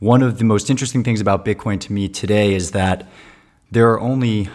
One 0.00 0.22
of 0.22 0.38
the 0.38 0.44
most 0.44 0.70
interesting 0.70 1.04
things 1.04 1.20
about 1.20 1.44
Bitcoin 1.44 1.78
to 1.82 1.92
me 1.92 2.08
today 2.08 2.54
is 2.54 2.72
that 2.72 3.08
there 3.70 3.90
are 3.92 4.00
only, 4.00 4.48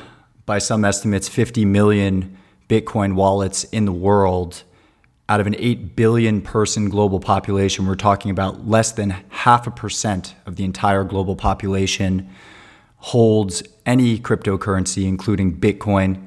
by 0.46 0.60
some 0.60 0.84
estimates, 0.84 1.30
50 1.30 1.64
million 1.64 2.38
Bitcoin 2.68 3.16
wallets 3.16 3.64
in 3.66 3.86
the 3.86 3.94
world. 3.94 4.64
Out 5.30 5.40
of 5.40 5.48
an 5.48 5.56
8 5.58 5.96
billion 5.96 6.42
person 6.42 6.90
global 6.90 7.22
population, 7.22 7.88
we're 7.88 7.96
talking 7.96 8.32
about 8.32 8.68
less 8.68 8.92
than 8.92 9.12
half 9.30 9.66
a 9.66 9.72
percent 9.72 10.36
of 10.46 10.58
the 10.58 10.66
entire 10.66 11.06
global 11.06 11.38
population 11.38 12.30
holds 12.98 13.64
any 13.86 14.20
cryptocurrency, 14.20 15.08
including 15.08 15.58
Bitcoin. 15.58 16.22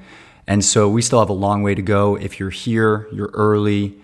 And 0.46 0.64
so 0.64 0.88
we 0.88 1.02
still 1.02 1.18
have 1.18 1.28
a 1.28 1.34
long 1.34 1.62
way 1.62 1.74
to 1.74 1.82
go. 1.82 2.16
If 2.16 2.40
you're 2.40 2.48
here, 2.48 3.08
you're 3.12 3.30
early, 3.34 4.00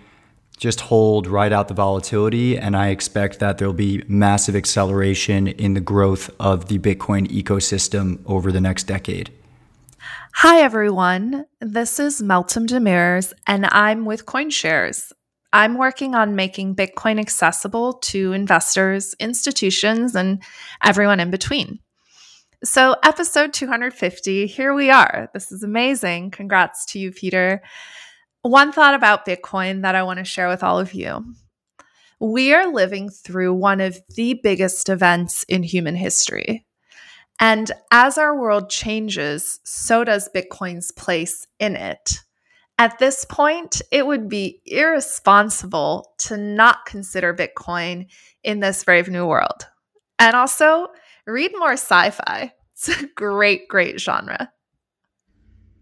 just 0.59 0.81
hold, 0.81 1.25
right 1.25 1.51
out 1.53 1.69
the 1.69 1.73
volatility. 1.73 2.57
And 2.57 2.75
I 2.75 2.89
expect 2.89 3.39
that 3.39 3.57
there'll 3.57 3.73
be 3.73 4.03
massive 4.07 4.55
acceleration 4.55 5.47
in 5.47 5.73
the 5.73 5.81
growth 5.81 6.29
of 6.39 6.67
the 6.67 6.77
Bitcoin 6.77 7.27
ecosystem 7.31 8.19
over 8.25 8.51
the 8.51 8.61
next 8.61 8.83
decade. 8.83 9.31
Hi, 10.35 10.61
everyone. 10.61 11.45
This 11.59 11.99
is 11.99 12.21
Meltem 12.21 12.67
Demirors, 12.67 13.33
and 13.47 13.65
I'm 13.65 14.05
with 14.05 14.25
CoinShares. 14.25 15.11
I'm 15.51 15.77
working 15.77 16.13
on 16.13 16.35
making 16.35 16.75
Bitcoin 16.75 17.19
accessible 17.19 17.93
to 17.93 18.33
investors, 18.33 19.15
institutions, 19.19 20.15
and 20.15 20.43
everyone 20.83 21.19
in 21.19 21.31
between. 21.31 21.79
So, 22.63 22.95
episode 23.03 23.53
250, 23.53 24.45
here 24.45 24.73
we 24.73 24.91
are. 24.91 25.29
This 25.33 25.51
is 25.51 25.63
amazing. 25.63 26.31
Congrats 26.31 26.85
to 26.87 26.99
you, 26.99 27.11
Peter. 27.11 27.61
One 28.49 28.71
thought 28.71 28.95
about 28.95 29.27
Bitcoin 29.27 29.83
that 29.83 29.93
I 29.93 30.01
want 30.01 30.17
to 30.17 30.25
share 30.25 30.47
with 30.47 30.63
all 30.63 30.79
of 30.79 30.95
you. 30.95 31.35
We 32.19 32.51
are 32.51 32.65
living 32.65 33.11
through 33.11 33.53
one 33.53 33.79
of 33.79 33.99
the 34.15 34.39
biggest 34.41 34.89
events 34.89 35.43
in 35.43 35.61
human 35.61 35.93
history. 35.93 36.65
And 37.39 37.71
as 37.91 38.17
our 38.17 38.35
world 38.35 38.71
changes, 38.71 39.59
so 39.63 40.03
does 40.03 40.31
Bitcoin's 40.35 40.91
place 40.91 41.45
in 41.59 41.75
it. 41.75 42.21
At 42.79 42.97
this 42.97 43.23
point, 43.23 43.83
it 43.91 44.07
would 44.07 44.27
be 44.27 44.63
irresponsible 44.65 46.15
to 46.21 46.35
not 46.35 46.87
consider 46.87 47.35
Bitcoin 47.35 48.07
in 48.43 48.61
this 48.61 48.83
brave 48.83 49.09
new 49.09 49.27
world. 49.27 49.67
And 50.17 50.35
also, 50.35 50.87
read 51.27 51.51
more 51.55 51.73
sci 51.73 52.09
fi. 52.09 52.53
It's 52.73 52.89
a 52.89 53.07
great, 53.15 53.67
great 53.67 54.01
genre. 54.01 54.51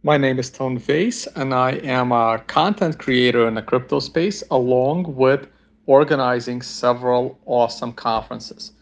My 0.03 0.15
name 0.15 0.37
is 0.37 0.51
Tone 0.51 0.77
Vays, 0.77 1.25
and 1.35 1.55
I 1.55 1.71
am 1.71 2.11
a 2.11 2.37
content 2.45 2.99
creator 2.99 3.47
in 3.47 3.55
the 3.55 3.63
crypto 3.63 3.99
space, 3.99 4.43
along 4.51 5.15
with 5.15 5.47
organizing 5.87 6.61
several 6.61 7.39
awesome 7.47 7.93
conferences. 7.93 8.73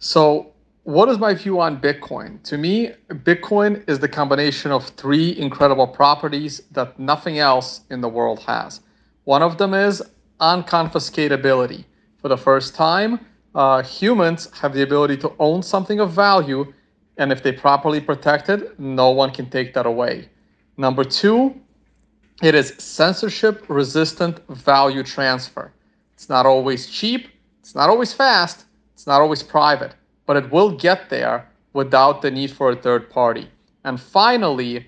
So, 0.00 0.52
what 0.82 1.08
is 1.08 1.18
my 1.18 1.34
view 1.34 1.60
on 1.60 1.80
Bitcoin? 1.80 2.42
To 2.42 2.58
me, 2.58 2.90
Bitcoin 3.10 3.88
is 3.88 4.00
the 4.00 4.08
combination 4.08 4.72
of 4.72 4.88
three 4.88 5.38
incredible 5.38 5.86
properties 5.86 6.60
that 6.72 6.98
nothing 6.98 7.38
else 7.38 7.82
in 7.90 8.00
the 8.00 8.08
world 8.08 8.40
has. 8.40 8.80
One 9.22 9.42
of 9.42 9.58
them 9.58 9.72
is 9.72 10.02
unconfiscatability. 10.40 11.84
For 12.18 12.26
the 12.26 12.36
first 12.36 12.74
time, 12.74 13.20
uh, 13.54 13.84
humans 13.84 14.50
have 14.60 14.74
the 14.74 14.82
ability 14.82 15.16
to 15.18 15.32
own 15.38 15.62
something 15.62 16.00
of 16.00 16.10
value, 16.10 16.74
and 17.18 17.30
if 17.30 17.44
they 17.44 17.52
properly 17.52 18.00
protect 18.00 18.48
it, 18.48 18.80
no 18.80 19.10
one 19.10 19.30
can 19.30 19.48
take 19.48 19.72
that 19.74 19.86
away. 19.86 20.28
Number 20.76 21.04
two, 21.04 21.58
it 22.42 22.54
is 22.54 22.74
censorship 22.78 23.64
resistant 23.68 24.46
value 24.48 25.02
transfer. 25.02 25.72
It's 26.14 26.28
not 26.28 26.44
always 26.44 26.86
cheap, 26.86 27.28
it's 27.60 27.74
not 27.74 27.88
always 27.88 28.12
fast, 28.12 28.66
it's 28.94 29.06
not 29.06 29.20
always 29.20 29.42
private, 29.42 29.94
but 30.26 30.36
it 30.36 30.50
will 30.50 30.70
get 30.70 31.08
there 31.08 31.48
without 31.72 32.22
the 32.22 32.30
need 32.30 32.50
for 32.50 32.70
a 32.70 32.76
third 32.76 33.08
party. 33.08 33.48
And 33.84 34.00
finally, 34.00 34.86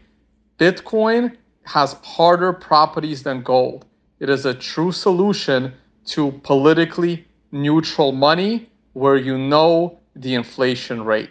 Bitcoin 0.58 1.36
has 1.64 1.94
harder 2.02 2.52
properties 2.52 3.22
than 3.22 3.42
gold. 3.42 3.86
It 4.20 4.28
is 4.28 4.44
a 4.44 4.54
true 4.54 4.92
solution 4.92 5.72
to 6.06 6.32
politically 6.42 7.26
neutral 7.52 8.12
money 8.12 8.70
where 8.94 9.16
you 9.16 9.38
know 9.38 9.98
the 10.16 10.34
inflation 10.34 11.04
rate. 11.04 11.30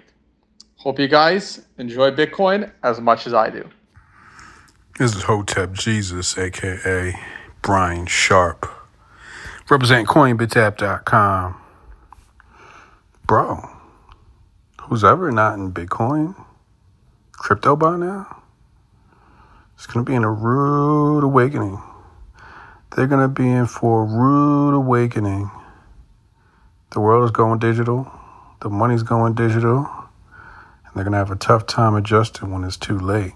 Hope 0.78 1.00
you 1.00 1.08
guys 1.08 1.66
enjoy 1.78 2.12
Bitcoin 2.12 2.72
as 2.84 3.02
much 3.02 3.28
as 3.28 3.34
I 3.34 3.50
do. 3.50 3.68
This 4.98 5.16
is 5.16 5.22
Hotep 5.22 5.74
Jesus, 5.74 6.36
aka 6.40 7.14
Brian 7.62 8.08
Sharp. 8.08 8.68
Represent 9.70 10.08
CoinBitTap.com. 10.08 11.56
Bro, 13.28 13.70
who's 14.82 15.04
ever 15.04 15.32
not 15.32 15.54
in 15.54 15.72
Bitcoin, 15.72 16.34
crypto 17.34 17.76
by 17.76 17.96
now, 17.96 18.42
it's 19.76 19.86
going 19.86 20.04
to 20.04 20.10
be 20.10 20.16
in 20.16 20.24
a 20.24 20.32
rude 20.32 21.24
awakening. 21.24 21.80
They're 22.96 23.06
going 23.06 23.22
to 23.22 23.28
be 23.28 23.48
in 23.48 23.68
for 23.68 24.02
a 24.02 24.06
rude 24.06 24.76
awakening. 24.76 25.52
The 26.90 27.02
world 27.02 27.24
is 27.24 27.30
going 27.30 27.60
digital, 27.60 28.12
the 28.62 28.70
money's 28.70 29.04
going 29.04 29.36
digital, 29.36 29.78
and 29.78 30.96
they're 30.96 31.04
going 31.04 31.12
to 31.12 31.20
have 31.20 31.30
a 31.30 31.36
tough 31.36 31.68
time 31.68 31.94
adjusting 31.94 32.50
when 32.50 32.64
it's 32.64 32.78
too 32.78 32.98
late. 32.98 33.34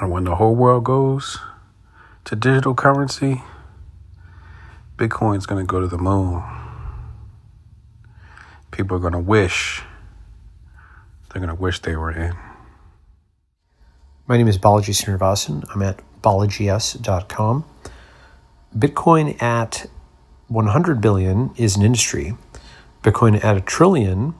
And 0.00 0.10
when 0.10 0.24
the 0.24 0.36
whole 0.36 0.54
world 0.54 0.84
goes 0.84 1.38
to 2.24 2.34
digital 2.34 2.74
currency, 2.74 3.42
Bitcoin's 4.96 5.46
going 5.46 5.64
to 5.64 5.70
go 5.70 5.80
to 5.80 5.86
the 5.86 5.98
moon. 5.98 6.42
People 8.70 8.96
are 8.96 9.00
going 9.00 9.12
to 9.12 9.18
wish, 9.18 9.82
they're 11.32 11.40
going 11.40 11.54
to 11.54 11.60
wish 11.60 11.80
they 11.80 11.96
were 11.96 12.10
in. 12.10 12.34
My 14.26 14.36
name 14.36 14.48
is 14.48 14.58
Balaji 14.58 14.94
Srinivasan. 14.94 15.64
I'm 15.74 15.82
at 15.82 16.00
balajis.com. 16.22 17.64
Bitcoin 18.76 19.40
at 19.42 19.86
100 20.48 21.00
billion 21.00 21.50
is 21.56 21.76
an 21.76 21.82
industry. 21.82 22.36
Bitcoin 23.02 23.44
at 23.44 23.56
a 23.56 23.60
trillion 23.60 24.34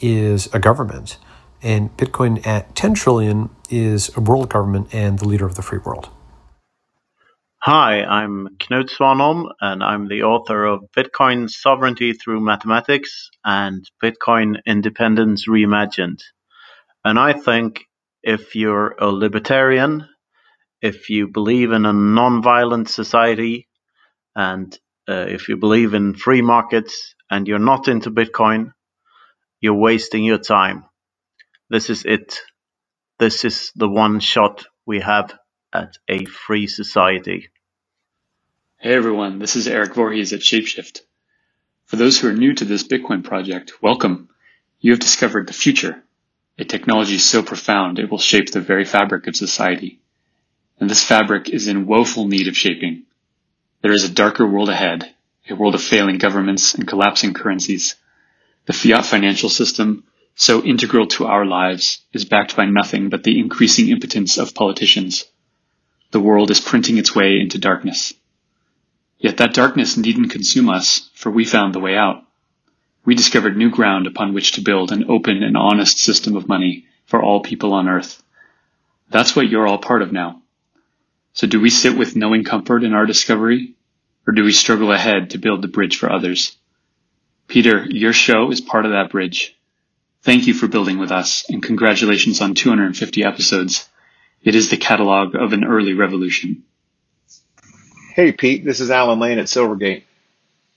is 0.00 0.52
a 0.52 0.58
government. 0.58 1.16
And 1.62 1.96
Bitcoin 1.96 2.46
at 2.46 2.74
10 2.74 2.94
trillion 2.94 3.50
is 3.70 4.14
a 4.16 4.20
world 4.20 4.50
government 4.50 4.94
and 4.94 5.18
the 5.18 5.26
leader 5.28 5.46
of 5.46 5.54
the 5.54 5.62
free 5.62 5.78
world. 5.78 6.10
Hi, 7.62 8.02
I'm 8.02 8.56
Knut 8.58 8.90
Svanholm, 8.90 9.50
and 9.60 9.82
I'm 9.84 10.08
the 10.08 10.22
author 10.22 10.64
of 10.64 10.80
Bitcoin 10.96 11.50
Sovereignty 11.50 12.14
Through 12.14 12.40
Mathematics 12.40 13.30
and 13.44 13.84
Bitcoin 14.02 14.56
Independence 14.66 15.46
Reimagined. 15.46 16.20
And 17.04 17.18
I 17.18 17.34
think 17.34 17.80
if 18.22 18.54
you're 18.54 18.96
a 18.98 19.08
libertarian, 19.08 20.08
if 20.80 21.10
you 21.10 21.28
believe 21.28 21.72
in 21.72 21.84
a 21.84 21.92
non-violent 21.92 22.88
society, 22.88 23.68
and 24.34 24.74
uh, 25.08 25.26
if 25.28 25.48
you 25.48 25.58
believe 25.58 25.92
in 25.94 26.14
free 26.14 26.42
markets 26.42 27.14
and 27.30 27.46
you're 27.46 27.58
not 27.58 27.88
into 27.88 28.10
Bitcoin, 28.10 28.72
you're 29.60 29.74
wasting 29.74 30.24
your 30.24 30.38
time. 30.38 30.84
This 31.68 31.90
is 31.90 32.04
it. 32.06 32.40
This 33.20 33.44
is 33.44 33.70
the 33.76 33.86
one 33.86 34.18
shot 34.18 34.64
we 34.86 35.00
have 35.00 35.38
at 35.74 35.98
a 36.08 36.24
free 36.24 36.66
society. 36.66 37.50
Hey 38.78 38.94
everyone, 38.94 39.38
this 39.38 39.56
is 39.56 39.68
Eric 39.68 39.94
Voorhees 39.94 40.32
at 40.32 40.40
Shapeshift. 40.40 41.00
For 41.84 41.96
those 41.96 42.18
who 42.18 42.28
are 42.28 42.32
new 42.32 42.54
to 42.54 42.64
this 42.64 42.82
Bitcoin 42.82 43.22
project, 43.22 43.82
welcome. 43.82 44.30
You 44.80 44.92
have 44.92 45.00
discovered 45.00 45.46
the 45.46 45.52
future, 45.52 46.02
a 46.58 46.64
technology 46.64 47.18
so 47.18 47.42
profound 47.42 47.98
it 47.98 48.10
will 48.10 48.16
shape 48.16 48.52
the 48.52 48.62
very 48.62 48.86
fabric 48.86 49.26
of 49.26 49.36
society. 49.36 50.00
And 50.78 50.88
this 50.88 51.04
fabric 51.04 51.50
is 51.50 51.68
in 51.68 51.86
woeful 51.86 52.26
need 52.26 52.48
of 52.48 52.56
shaping. 52.56 53.02
There 53.82 53.92
is 53.92 54.04
a 54.04 54.14
darker 54.14 54.46
world 54.46 54.70
ahead, 54.70 55.14
a 55.50 55.54
world 55.54 55.74
of 55.74 55.82
failing 55.82 56.16
governments 56.16 56.72
and 56.72 56.88
collapsing 56.88 57.34
currencies. 57.34 57.96
The 58.64 58.72
fiat 58.72 59.04
financial 59.04 59.50
system, 59.50 60.04
so 60.40 60.64
integral 60.64 61.06
to 61.06 61.26
our 61.26 61.44
lives, 61.44 61.98
is 62.14 62.24
backed 62.24 62.56
by 62.56 62.64
nothing 62.64 63.10
but 63.10 63.24
the 63.24 63.38
increasing 63.38 63.90
impotence 63.90 64.38
of 64.38 64.54
politicians. 64.54 65.26
The 66.12 66.20
world 66.20 66.50
is 66.50 66.60
printing 66.60 66.96
its 66.96 67.14
way 67.14 67.38
into 67.38 67.58
darkness. 67.58 68.14
Yet 69.18 69.36
that 69.36 69.52
darkness 69.52 69.98
needn't 69.98 70.30
consume 70.30 70.70
us, 70.70 71.10
for 71.14 71.30
we 71.30 71.44
found 71.44 71.74
the 71.74 71.78
way 71.78 71.94
out. 71.94 72.24
We 73.04 73.14
discovered 73.14 73.54
new 73.54 73.68
ground 73.68 74.06
upon 74.06 74.32
which 74.32 74.52
to 74.52 74.62
build 74.62 74.92
an 74.92 75.10
open 75.10 75.42
and 75.42 75.58
honest 75.58 75.98
system 75.98 76.36
of 76.36 76.48
money 76.48 76.86
for 77.04 77.22
all 77.22 77.42
people 77.42 77.74
on 77.74 77.86
earth. 77.86 78.22
That's 79.10 79.36
what 79.36 79.50
you're 79.50 79.66
all 79.66 79.76
part 79.76 80.00
of 80.00 80.10
now. 80.10 80.40
So 81.34 81.46
do 81.46 81.60
we 81.60 81.68
sit 81.68 81.98
with 81.98 82.16
knowing 82.16 82.44
comfort 82.44 82.82
in 82.82 82.94
our 82.94 83.04
discovery, 83.04 83.74
or 84.26 84.32
do 84.32 84.42
we 84.42 84.52
struggle 84.52 84.90
ahead 84.90 85.30
to 85.30 85.38
build 85.38 85.60
the 85.60 85.68
bridge 85.68 85.98
for 85.98 86.10
others? 86.10 86.56
Peter, 87.46 87.84
your 87.90 88.14
show 88.14 88.50
is 88.50 88.62
part 88.62 88.86
of 88.86 88.92
that 88.92 89.10
bridge. 89.10 89.54
Thank 90.22 90.46
you 90.46 90.52
for 90.52 90.68
building 90.68 90.98
with 90.98 91.10
us, 91.10 91.48
and 91.48 91.62
congratulations 91.62 92.42
on 92.42 92.54
250 92.54 93.24
episodes. 93.24 93.88
It 94.42 94.54
is 94.54 94.68
the 94.68 94.76
catalog 94.76 95.34
of 95.34 95.54
an 95.54 95.64
early 95.64 95.94
revolution. 95.94 96.64
Hey, 98.14 98.32
Pete, 98.32 98.62
this 98.62 98.80
is 98.80 98.90
Alan 98.90 99.18
Lane 99.18 99.38
at 99.38 99.46
Silvergate. 99.46 100.02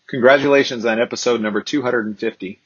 Congratulations 0.08 0.86
on 0.86 1.02
episode 1.02 1.42
number 1.42 1.62
250. 1.62 2.60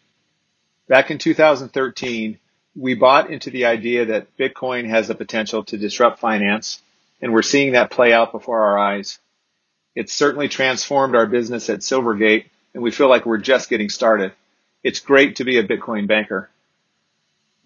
Back 0.87 1.09
in 1.09 1.17
2013, 1.17 2.37
we 2.75 2.93
bought 2.93 3.31
into 3.31 3.49
the 3.49 3.65
idea 3.65 4.05
that 4.05 4.37
Bitcoin 4.37 4.87
has 4.87 5.07
the 5.07 5.15
potential 5.15 5.63
to 5.63 5.77
disrupt 5.79 6.19
finance, 6.19 6.79
and 7.23 7.33
we're 7.33 7.41
seeing 7.41 7.71
that 7.71 7.89
play 7.89 8.13
out 8.13 8.31
before 8.31 8.61
our 8.61 8.77
eyes. 8.77 9.17
It's 9.95 10.13
certainly 10.13 10.47
transformed 10.47 11.15
our 11.15 11.25
business 11.25 11.71
at 11.71 11.79
Silvergate, 11.79 12.45
and 12.75 12.83
we 12.83 12.91
feel 12.91 13.09
like 13.09 13.25
we're 13.25 13.39
just 13.39 13.67
getting 13.67 13.89
started. 13.89 14.31
It's 14.83 14.99
great 14.99 15.37
to 15.37 15.43
be 15.43 15.57
a 15.57 15.67
Bitcoin 15.67 16.07
banker. 16.07 16.51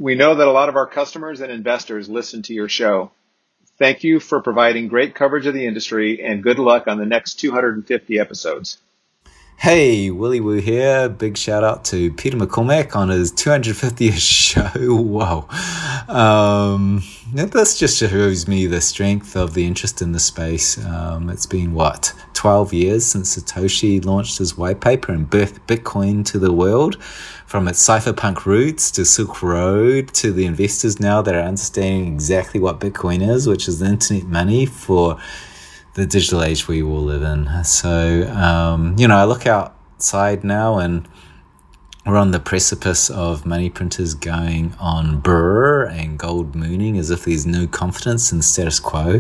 We 0.02 0.16
know 0.16 0.34
that 0.34 0.48
a 0.48 0.52
lot 0.52 0.68
of 0.68 0.76
our 0.78 0.88
customers 0.88 1.42
and 1.42 1.52
investors 1.52 2.10
listen 2.10 2.42
to 2.44 2.56
your 2.56 2.68
show. 2.68 3.12
Thank 3.78 4.04
you 4.04 4.20
for 4.20 4.42
providing 4.42 4.88
great 4.88 5.14
coverage 5.14 5.46
of 5.46 5.54
the 5.54 5.68
industry 5.68 6.24
and 6.24 6.42
good 6.42 6.58
luck 6.58 6.88
on 6.88 6.98
the 6.98 7.06
next 7.06 7.36
250 7.36 8.18
episodes. 8.18 8.80
Hey, 9.62 10.10
Willy 10.10 10.42
Woo 10.42 10.60
here. 10.60 11.08
Big 11.08 11.38
shout 11.38 11.64
out 11.64 11.86
to 11.86 12.12
Peter 12.14 12.36
McCormack 12.36 12.96
on 12.96 13.10
his 13.10 13.32
250th 13.32 14.18
show. 14.18 14.96
Wow. 14.96 15.48
Um, 16.08 17.04
this 17.32 17.78
just 17.78 18.00
shows 18.00 18.48
me 18.48 18.66
the 18.66 18.82
strength 18.82 19.36
of 19.36 19.54
the 19.54 19.68
interest 19.68 20.02
in 20.02 20.14
the 20.14 20.20
space. 20.20 20.84
Um, 20.84 21.30
it's 21.30 21.46
been, 21.46 21.76
what, 21.76 22.12
12 22.34 22.74
years 22.74 23.06
since 23.06 23.38
Satoshi 23.38 24.04
launched 24.04 24.40
his 24.40 24.58
white 24.58 24.82
paper 24.82 25.12
and 25.12 25.30
birthed 25.30 25.60
Bitcoin 25.68 26.26
to 26.26 26.40
the 26.40 26.52
world. 26.52 27.00
From 27.46 27.68
its 27.68 27.88
cypherpunk 27.88 28.48
roots 28.48 28.90
to 28.90 29.06
Silk 29.06 29.44
Road 29.44 30.12
to 30.16 30.34
the 30.34 30.48
investors 30.48 31.00
now 31.00 31.22
that 31.22 31.36
are 31.36 31.44
understanding 31.44 32.12
exactly 32.12 32.60
what 32.60 32.80
Bitcoin 32.80 33.22
is, 33.22 33.48
which 33.48 33.68
is 33.68 33.78
the 33.78 33.86
internet 33.86 34.24
money 34.26 34.66
for 34.66 35.20
the 35.94 36.06
digital 36.06 36.44
age 36.44 36.68
we 36.68 36.82
will 36.82 37.02
live 37.02 37.24
in. 37.24 37.64
So, 37.64 38.32
um, 38.34 38.96
you 38.98 39.08
know, 39.08 39.18
I 39.18 39.26
look 39.26 39.46
outside 39.46 40.44
now 40.44 40.78
and 40.78 41.08
we're 42.06 42.18
on 42.18 42.32
the 42.32 42.40
precipice 42.40 43.10
of 43.10 43.46
money 43.46 43.70
printers 43.70 44.16
going 44.16 44.74
on 44.80 45.20
burr 45.20 45.86
and 45.86 46.18
gold 46.18 46.56
mooning 46.56 46.98
as 46.98 47.12
if 47.12 47.26
there's 47.26 47.46
no 47.46 47.68
confidence 47.68 48.32
in 48.32 48.42
status 48.42 48.80
quo. 48.80 49.20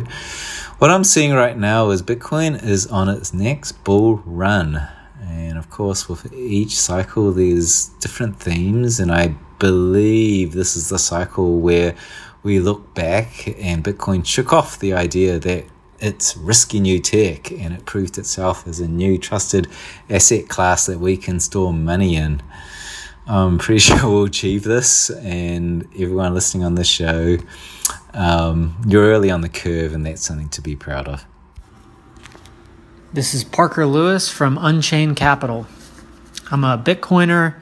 What 0.80 0.90
I'm 0.90 1.04
seeing 1.04 1.34
right 1.34 1.58
now 1.58 1.92
is 1.92 2.02
Bitcoin 2.02 2.64
is 2.64 2.88
on 2.88 3.08
its 3.08 3.34
next 3.34 3.84
bull 3.84 4.24
run. 4.26 4.88
And 5.22 5.58
of 5.58 5.70
course, 5.70 6.10
with 6.10 6.34
each 6.34 6.80
cycle, 6.80 7.32
there's 7.32 7.90
different 8.00 8.40
themes. 8.40 9.00
And 9.00 9.12
I 9.12 9.36
believe 9.60 10.54
this 10.54 10.76
is 10.76 10.90
the 10.90 10.98
cycle 10.98 11.60
where 11.60 11.96
we 12.42 12.60
look 12.60 12.96
back 12.96 13.48
and 13.60 13.84
Bitcoin 13.84 14.26
shook 14.26 14.52
off 14.52 14.80
the 14.80 14.94
idea 14.94 15.38
that 15.38 15.66
it's 16.02 16.36
risky 16.36 16.80
new 16.80 17.00
tech 17.00 17.52
and 17.52 17.74
it 17.74 17.86
proved 17.86 18.18
itself 18.18 18.68
as 18.68 18.80
a 18.80 18.88
new 18.88 19.18
trusted 19.18 19.68
asset 20.10 20.50
class 20.50 20.88
that 20.88 21.00
we 21.00 21.16
can 21.16 21.40
store 21.40 21.72
money 21.72 22.16
in. 22.16 22.42
I'm 23.28 23.60
pretty 23.60 23.80
sure 23.80 24.10
we'll 24.10 24.26
achieve 24.26 24.64
this, 24.64 25.10
and 25.12 25.88
everyone 25.94 26.34
listening 26.34 26.64
on 26.64 26.76
this 26.76 26.88
show, 26.88 27.38
um, 28.14 28.76
you're 28.88 29.06
early 29.06 29.30
on 29.30 29.42
the 29.42 29.50
curve, 29.50 29.94
and 29.94 30.06
that's 30.06 30.26
something 30.26 30.50
to 30.50 30.62
be 30.62 30.76
proud 30.76 31.08
of. 31.08 31.26
This 33.14 33.34
is 33.34 33.44
Parker 33.44 33.86
Lewis 33.86 34.28
from 34.30 34.58
Unchained 34.60 35.18
Capital. 35.18 35.68
I'm 36.50 36.64
a 36.64 36.78
Bitcoiner, 36.78 37.56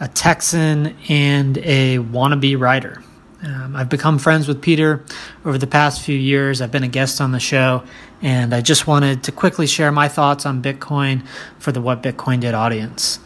a 0.00 0.08
Texan, 0.08 0.96
and 1.08 1.58
a 1.58 1.98
wannabe 1.98 2.58
writer. 2.58 3.02
Um, 3.42 3.74
I've 3.74 3.88
become 3.88 4.18
friends 4.18 4.46
with 4.46 4.60
Peter 4.60 5.04
over 5.44 5.58
the 5.58 5.66
past 5.66 6.02
few 6.02 6.16
years. 6.16 6.60
I've 6.60 6.70
been 6.70 6.84
a 6.84 6.88
guest 6.88 7.20
on 7.20 7.32
the 7.32 7.40
show, 7.40 7.82
and 8.20 8.54
I 8.54 8.60
just 8.60 8.86
wanted 8.86 9.24
to 9.24 9.32
quickly 9.32 9.66
share 9.66 9.90
my 9.90 10.08
thoughts 10.08 10.46
on 10.46 10.62
Bitcoin 10.62 11.26
for 11.58 11.72
the 11.72 11.80
What 11.80 12.02
Bitcoin 12.02 12.40
Did 12.40 12.54
audience. 12.54 13.18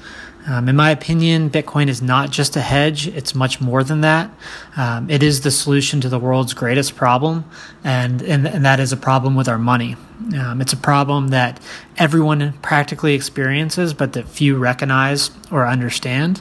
Um, 0.48 0.68
in 0.68 0.76
my 0.76 0.90
opinion, 0.90 1.50
Bitcoin 1.50 1.88
is 1.88 2.00
not 2.00 2.30
just 2.30 2.54
a 2.54 2.60
hedge, 2.60 3.08
it's 3.08 3.34
much 3.34 3.60
more 3.60 3.82
than 3.82 4.02
that. 4.02 4.30
Um, 4.76 5.10
it 5.10 5.22
is 5.22 5.40
the 5.40 5.50
solution 5.50 6.00
to 6.02 6.08
the 6.08 6.20
world's 6.20 6.54
greatest 6.54 6.94
problem, 6.94 7.44
and, 7.82 8.22
and, 8.22 8.46
and 8.46 8.64
that 8.64 8.78
is 8.78 8.92
a 8.92 8.96
problem 8.96 9.34
with 9.34 9.48
our 9.48 9.58
money. 9.58 9.96
Um, 10.38 10.60
it's 10.60 10.72
a 10.72 10.78
problem 10.78 11.28
that 11.28 11.60
everyone 11.98 12.52
practically 12.62 13.14
experiences, 13.14 13.92
but 13.92 14.12
that 14.12 14.28
few 14.28 14.56
recognize 14.56 15.30
or 15.50 15.66
understand. 15.66 16.40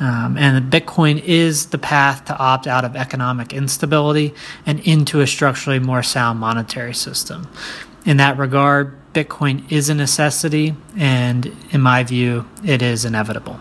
Um, 0.00 0.36
and 0.36 0.70
Bitcoin 0.70 1.22
is 1.22 1.66
the 1.66 1.78
path 1.78 2.24
to 2.26 2.36
opt 2.36 2.66
out 2.66 2.84
of 2.84 2.96
economic 2.96 3.52
instability 3.52 4.34
and 4.66 4.80
into 4.80 5.20
a 5.20 5.26
structurally 5.26 5.78
more 5.78 6.02
sound 6.02 6.40
monetary 6.40 6.94
system. 6.94 7.48
In 8.04 8.18
that 8.18 8.36
regard, 8.36 8.98
Bitcoin 9.14 9.70
is 9.70 9.88
a 9.88 9.94
necessity, 9.94 10.74
and 10.96 11.56
in 11.70 11.80
my 11.80 12.02
view, 12.02 12.46
it 12.64 12.82
is 12.82 13.04
inevitable. 13.04 13.60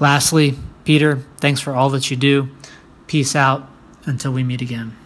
Lastly, 0.00 0.58
Peter, 0.84 1.22
thanks 1.38 1.60
for 1.60 1.74
all 1.74 1.90
that 1.90 2.10
you 2.10 2.16
do. 2.16 2.48
Peace 3.06 3.36
out 3.36 3.70
until 4.04 4.32
we 4.32 4.42
meet 4.42 4.60
again. 4.60 4.96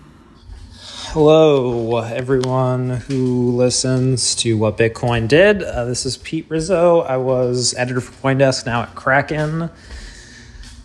Hello, 1.09 1.99
everyone 1.99 2.91
who 2.91 3.53
listens 3.53 4.35
to 4.37 4.57
What 4.57 4.79
Bitcoin 4.79 5.29
Did. 5.29 5.63
Uh, 5.63 5.85
this 5.85 6.07
is 6.07 6.17
Pete 6.17 6.47
Rizzo. 6.49 7.03
I 7.03 7.19
was 7.19 7.75
editor 7.75 8.01
for 8.01 8.13
Coindesk, 8.21 8.67
now 8.67 8.83
at 8.83 8.95
Kraken. 8.95 9.71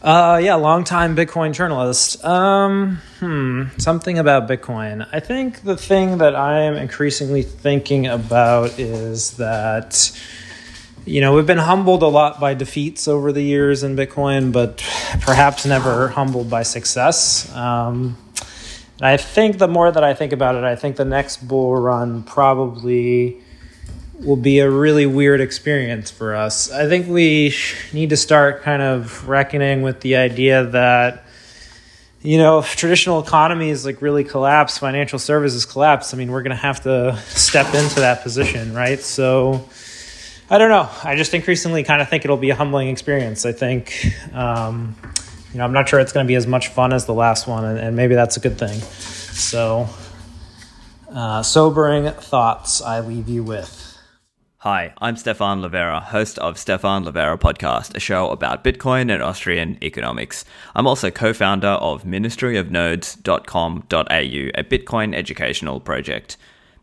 Uh, 0.02 0.40
yeah, 0.42 0.56
longtime 0.56 1.14
Bitcoin 1.14 1.52
journalist. 1.54 2.24
Um, 2.24 3.02
hmm, 3.20 3.64
something 3.78 4.18
about 4.18 4.48
Bitcoin. 4.48 5.06
I 5.12 5.20
think 5.20 5.64
the 5.64 5.76
thing 5.76 6.20
that 6.20 6.36
I 6.36 6.62
am 6.62 6.76
increasingly 6.76 7.42
thinking 7.44 8.08
about 8.08 8.80
is 8.80 9.32
that, 9.32 10.18
you 11.06 11.20
know, 11.20 11.36
we've 11.36 11.46
been 11.46 11.58
humbled 11.58 12.02
a 12.02 12.08
lot 12.08 12.40
by 12.40 12.54
defeats 12.54 13.10
over 13.10 13.34
the 13.34 13.44
years 13.44 13.84
in 13.84 13.98
Bitcoin, 13.98 14.54
but 14.54 14.78
perhaps 15.20 15.66
never 15.66 16.08
humbled 16.08 16.50
by 16.50 16.64
success. 16.64 17.54
Um, 17.54 18.16
and 19.00 19.06
I 19.06 19.18
think 19.18 19.58
the 19.58 19.68
more 19.68 19.92
that 19.92 20.04
I 20.04 20.14
think 20.14 20.32
about 20.32 20.56
it, 20.56 20.64
I 20.64 20.78
think 20.78 20.96
the 20.96 21.04
next 21.04 21.46
bull 21.46 21.76
run 21.76 22.24
probably 22.24 23.42
will 24.20 24.36
be 24.36 24.60
a 24.60 24.70
really 24.70 25.06
weird 25.06 25.42
experience 25.42 26.12
for 26.12 26.36
us. 26.36 26.72
I 26.72 26.88
think 26.88 27.08
we 27.08 27.56
need 27.94 28.10
to 28.10 28.18
start 28.18 28.64
kind 28.64 28.82
of 28.82 29.28
reckoning 29.28 29.82
with 29.82 30.02
the 30.02 30.18
idea 30.18 30.66
that 30.66 31.26
you 32.22 32.38
know, 32.38 32.60
if 32.60 32.76
traditional 32.76 33.24
economies 33.24 33.86
like 33.86 34.02
really 34.02 34.24
collapse, 34.24 34.78
financial 34.78 35.20
services 35.20 35.66
collapse, 35.66 36.14
I 36.14 36.18
mean, 36.18 36.32
we're 36.32 36.44
going 36.44 36.56
to 36.56 36.62
have 36.62 36.82
to 36.84 37.18
step 37.28 37.74
into 37.74 38.02
that 38.02 38.24
position, 38.24 38.74
right? 38.74 39.00
So 39.00 39.66
I 40.50 40.58
don't 40.58 40.70
know. 40.70 40.90
I 41.04 41.16
just 41.16 41.34
increasingly 41.34 41.84
kind 41.84 42.02
of 42.02 42.10
think 42.10 42.26
it'll 42.26 42.36
be 42.36 42.50
a 42.50 42.56
humbling 42.56 42.90
experience. 42.90 43.46
I 43.46 43.54
think, 43.54 44.06
um, 44.34 44.96
you 45.54 45.60
know, 45.60 45.64
I'm 45.64 45.74
not 45.74 45.88
sure 45.88 46.00
it's 46.00 46.12
going 46.12 46.26
to 46.26 46.28
be 46.28 46.36
as 46.36 46.46
much 46.46 46.70
fun 46.70 46.92
as 46.92 47.06
the 47.06 47.14
last 47.14 47.48
one, 47.48 47.64
and, 47.64 47.80
and 47.80 47.96
maybe 47.96 48.16
that's 48.16 48.36
a 48.36 48.40
good 48.40 48.58
thing. 48.58 48.80
So, 48.80 49.88
uh, 51.14 51.42
sobering 51.42 52.12
thoughts 52.12 52.82
I 52.82 53.00
leave 53.00 53.30
you 53.30 53.44
with. 53.44 53.89
Hi, 54.64 54.92
I'm 54.98 55.16
Stefan 55.16 55.62
Livera, 55.62 56.04
host 56.04 56.38
of 56.40 56.58
Stefan 56.58 57.06
Livera 57.06 57.40
Podcast, 57.40 57.96
a 57.96 58.00
show 58.02 58.30
about 58.30 58.62
Bitcoin 58.62 59.10
and 59.10 59.24
Austrian 59.24 59.82
economics. 59.82 60.44
I'm 60.76 60.86
also 60.86 61.10
co 61.10 61.32
founder 61.32 61.70
of 61.70 62.04
ministryofnodes.com.au, 62.04 64.02
a 64.12 64.64
Bitcoin 64.66 65.16
educational 65.16 65.80
project. 65.80 66.36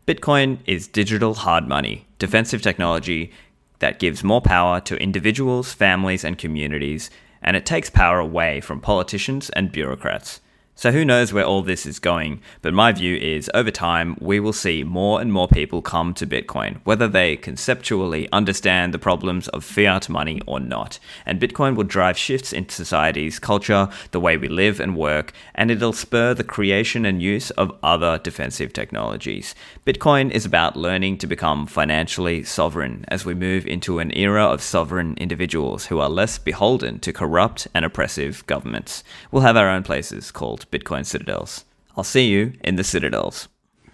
Bitcoin 0.07 0.57
is 0.65 0.87
digital 0.87 1.35
hard 1.35 1.67
money, 1.67 2.07
defensive 2.17 2.63
technology 2.63 3.31
that 3.77 3.99
gives 3.99 4.23
more 4.23 4.41
power 4.41 4.79
to 4.79 4.97
individuals, 4.97 5.71
families, 5.71 6.23
and 6.23 6.39
communities, 6.39 7.11
and 7.43 7.55
it 7.55 7.67
takes 7.67 7.91
power 7.91 8.17
away 8.17 8.59
from 8.59 8.81
politicians 8.81 9.51
and 9.51 9.71
bureaucrats. 9.71 10.41
So 10.79 10.91
who 10.91 11.03
knows 11.03 11.33
where 11.33 11.43
all 11.43 11.63
this 11.63 11.87
is 11.87 11.97
going, 11.97 12.39
but 12.61 12.71
my 12.71 12.91
view 12.91 13.15
is 13.15 13.49
over 13.55 13.71
time 13.71 14.15
we 14.21 14.39
will 14.39 14.53
see 14.53 14.83
more 14.83 15.19
and 15.19 15.33
more 15.33 15.47
people 15.47 15.81
come 15.81 16.13
to 16.13 16.27
Bitcoin, 16.27 16.81
whether 16.83 17.07
they 17.07 17.35
conceptually 17.35 18.29
understand 18.31 18.93
the 18.93 18.99
problems 18.99 19.47
of 19.47 19.63
fiat 19.63 20.07
money 20.07 20.39
or 20.45 20.59
not. 20.59 20.99
And 21.25 21.41
Bitcoin 21.41 21.75
will 21.75 21.83
drive 21.83 22.15
shifts 22.15 22.53
in 22.53 22.69
society's 22.69 23.39
culture, 23.39 23.89
the 24.11 24.19
way 24.19 24.37
we 24.37 24.49
live 24.49 24.79
and 24.79 24.95
work, 24.95 25.33
and 25.55 25.71
it'll 25.71 25.93
spur 25.93 26.35
the 26.35 26.43
creation 26.43 27.05
and 27.05 27.23
use 27.23 27.49
of 27.51 27.75
other 27.81 28.19
defensive 28.19 28.71
technologies. 28.71 29.55
Bitcoin 29.83 30.29
is 30.29 30.45
about 30.45 30.77
learning 30.77 31.17
to 31.17 31.25
become 31.25 31.65
financially 31.65 32.43
sovereign 32.43 33.03
as 33.07 33.25
we 33.25 33.33
move 33.33 33.65
into 33.65 33.97
an 33.97 34.15
era 34.15 34.43
of 34.43 34.61
sovereign 34.61 35.15
individuals 35.17 35.87
who 35.87 35.99
are 35.99 36.07
less 36.07 36.37
beholden 36.37 36.99
to 36.99 37.11
corrupt 37.11 37.67
and 37.73 37.83
oppressive 37.83 38.45
governments. 38.45 39.03
We'll 39.31 39.41
have 39.41 39.57
our 39.57 39.69
own 39.69 39.81
places 39.81 40.29
called 40.29 40.66
Bitcoin 40.71 41.05
Citadels. 41.05 41.65
I'll 41.95 42.03
see 42.03 42.27
you 42.27 42.53
in 42.63 42.75
the 42.75 42.83
Citadels. 42.83 43.47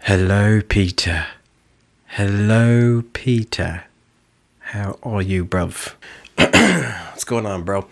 Hello, 0.04 0.62
Peter. 0.62 1.28
Hello, 2.08 3.04
Peter. 3.14 3.86
How 4.60 4.98
are 5.04 5.22
you, 5.22 5.46
bruv? 5.46 5.94
What's 6.38 7.24
going 7.24 7.46
on, 7.46 7.64
bro? 7.64 7.88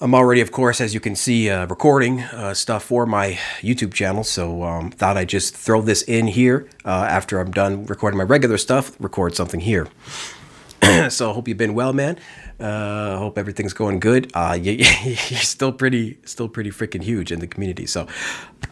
I'm 0.00 0.14
already, 0.14 0.40
of 0.40 0.50
course, 0.50 0.80
as 0.80 0.94
you 0.94 1.00
can 1.00 1.14
see, 1.14 1.48
uh, 1.48 1.66
recording 1.66 2.22
uh, 2.22 2.54
stuff 2.54 2.82
for 2.82 3.06
my 3.06 3.38
YouTube 3.60 3.94
channel. 3.94 4.24
So 4.24 4.64
um, 4.64 4.90
thought 4.90 5.16
I'd 5.16 5.28
just 5.28 5.56
throw 5.56 5.80
this 5.80 6.02
in 6.02 6.26
here 6.26 6.68
uh, 6.84 7.06
after 7.08 7.38
I'm 7.38 7.52
done 7.52 7.86
recording 7.86 8.18
my 8.18 8.24
regular 8.24 8.58
stuff. 8.58 8.96
Record 8.98 9.36
something 9.36 9.60
here. 9.60 9.86
so 11.08 11.30
I 11.30 11.34
hope 11.34 11.46
you've 11.46 11.56
been 11.56 11.74
well, 11.74 11.92
man. 11.92 12.18
Uh, 12.62 13.18
hope 13.18 13.36
everything's 13.36 13.72
going 13.72 13.98
good. 13.98 14.30
Uh, 14.34 14.56
you, 14.62 14.72
you're 14.72 15.16
still 15.16 15.72
pretty, 15.72 16.18
still 16.24 16.48
pretty 16.48 16.70
freaking 16.70 17.02
huge 17.02 17.32
in 17.32 17.40
the 17.40 17.46
community. 17.46 17.86
So 17.86 18.06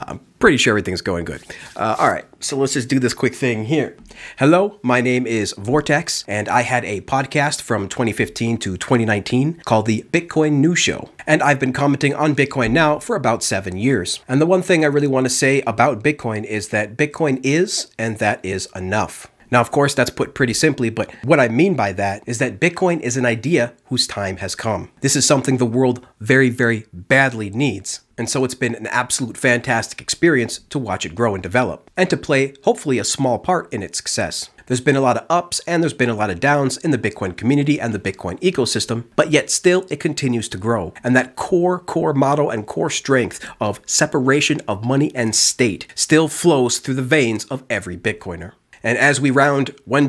I'm 0.03 0.21
pretty 0.39 0.57
sure 0.57 0.73
everything's 0.73 1.01
going 1.01 1.25
good. 1.25 1.43
Uh, 1.75 1.97
all 1.99 2.09
right, 2.09 2.25
so 2.39 2.57
let's 2.57 2.75
just 2.75 2.89
do 2.89 3.01
this 3.01 3.13
quick 3.13 3.35
thing 3.35 3.65
here. 3.65 3.97
Hello, 4.39 4.79
my 4.83 5.01
name 5.01 5.27
is 5.27 5.55
Vortex, 5.59 6.25
and 6.29 6.49
I 6.49 6.63
had 6.63 6.85
a 6.85 7.01
podcast 7.01 7.63
from 7.63 7.89
2015 7.89 8.59
to 8.59 8.77
2019 8.77 9.63
called 9.65 9.87
the 9.87 10.05
Bitcoin 10.13 10.53
News 10.53 10.79
Show. 10.79 11.11
And 11.27 11.43
I've 11.43 11.59
been 11.59 11.73
commenting 11.73 12.15
on 12.15 12.37
Bitcoin 12.37 12.71
now 12.71 13.01
for 13.01 13.17
about 13.17 13.43
seven 13.43 13.77
years. 13.77 14.21
And 14.29 14.41
the 14.41 14.47
one 14.47 14.63
thing 14.63 14.85
I 14.85 14.89
really 14.89 15.09
want 15.09 15.27
to 15.27 15.31
say 15.31 15.63
about 15.63 16.05
Bitcoin 16.05 16.45
is 16.45 16.69
that 16.69 16.97
Bitcoin 16.97 17.41
is, 17.43 17.89
and 17.99 18.19
that 18.19 18.45
is 18.45 18.69
enough. 18.77 19.27
Now, 19.51 19.61
of 19.61 19.71
course, 19.71 19.95
that's 19.95 20.11
put 20.11 20.35
pretty 20.35 20.55
simply, 20.55 20.91
but 20.91 21.13
what 21.25 21.41
I 21.41 21.49
mean 21.49 21.75
by 21.75 21.93
that 21.93 22.23
is 22.27 22.39
that 22.39 22.61
Bitcoin 22.61 23.01
is 23.01 23.17
an 23.17 23.27
idea 23.27 23.75
whose 23.87 24.07
time 24.07 24.39
has 24.39 24.55
come. 24.55 24.91
This 25.01 25.17
is 25.17 25.27
something 25.27 25.57
the 25.57 25.67
world 25.67 26.07
very, 26.21 26.51
very 26.51 26.87
badly 26.93 27.51
needs. 27.51 28.01
And 28.17 28.29
so 28.29 28.45
it's 28.45 28.55
been 28.55 28.75
an 28.75 28.87
absolute 28.89 29.37
fantastic 29.37 30.01
experience 30.01 30.59
to 30.69 30.79
watch 30.79 31.07
it 31.07 31.15
grow 31.15 31.35
and 31.35 31.43
develop, 31.43 31.91
and 31.97 32.11
to 32.11 32.17
play, 32.17 32.55
hopefully, 32.65 32.99
a 32.99 33.05
small 33.05 33.39
part 33.39 33.73
in 33.73 33.83
its 33.83 33.99
success. 33.99 34.51
There's 34.71 34.81
been 34.81 34.95
a 34.95 35.01
lot 35.01 35.17
of 35.17 35.27
ups 35.29 35.61
and 35.67 35.83
there's 35.83 35.93
been 35.93 36.11
a 36.11 36.15
lot 36.15 36.31
of 36.31 36.39
downs 36.39 36.77
in 36.77 36.93
the 36.93 36.99
Bitcoin 36.99 37.37
community 37.37 37.81
and 37.81 37.93
the 37.93 37.99
Bitcoin 37.99 38.39
ecosystem, 38.39 39.03
but 39.17 39.33
yet 39.33 39.51
still 39.51 39.85
it 39.91 39.99
continues 39.99 40.49
to 40.51 40.59
grow. 40.59 40.95
And 41.03 41.17
that 41.17 41.35
core, 41.35 41.81
core 41.81 42.15
model 42.15 42.51
and 42.51 42.65
core 42.65 42.89
strength 42.89 43.45
of 43.61 43.81
separation 43.85 44.61
of 44.69 44.85
money 44.85 45.11
and 45.13 45.35
state 45.35 45.89
still 45.97 46.29
flows 46.29 46.79
through 46.79 46.95
the 46.95 47.03
veins 47.03 47.47
of 47.47 47.65
every 47.69 47.97
Bitcoiner. 47.97 48.53
And 48.83 48.97
as 48.99 49.21
we 49.21 49.31
round 49.31 49.77
$1, 49.89 50.09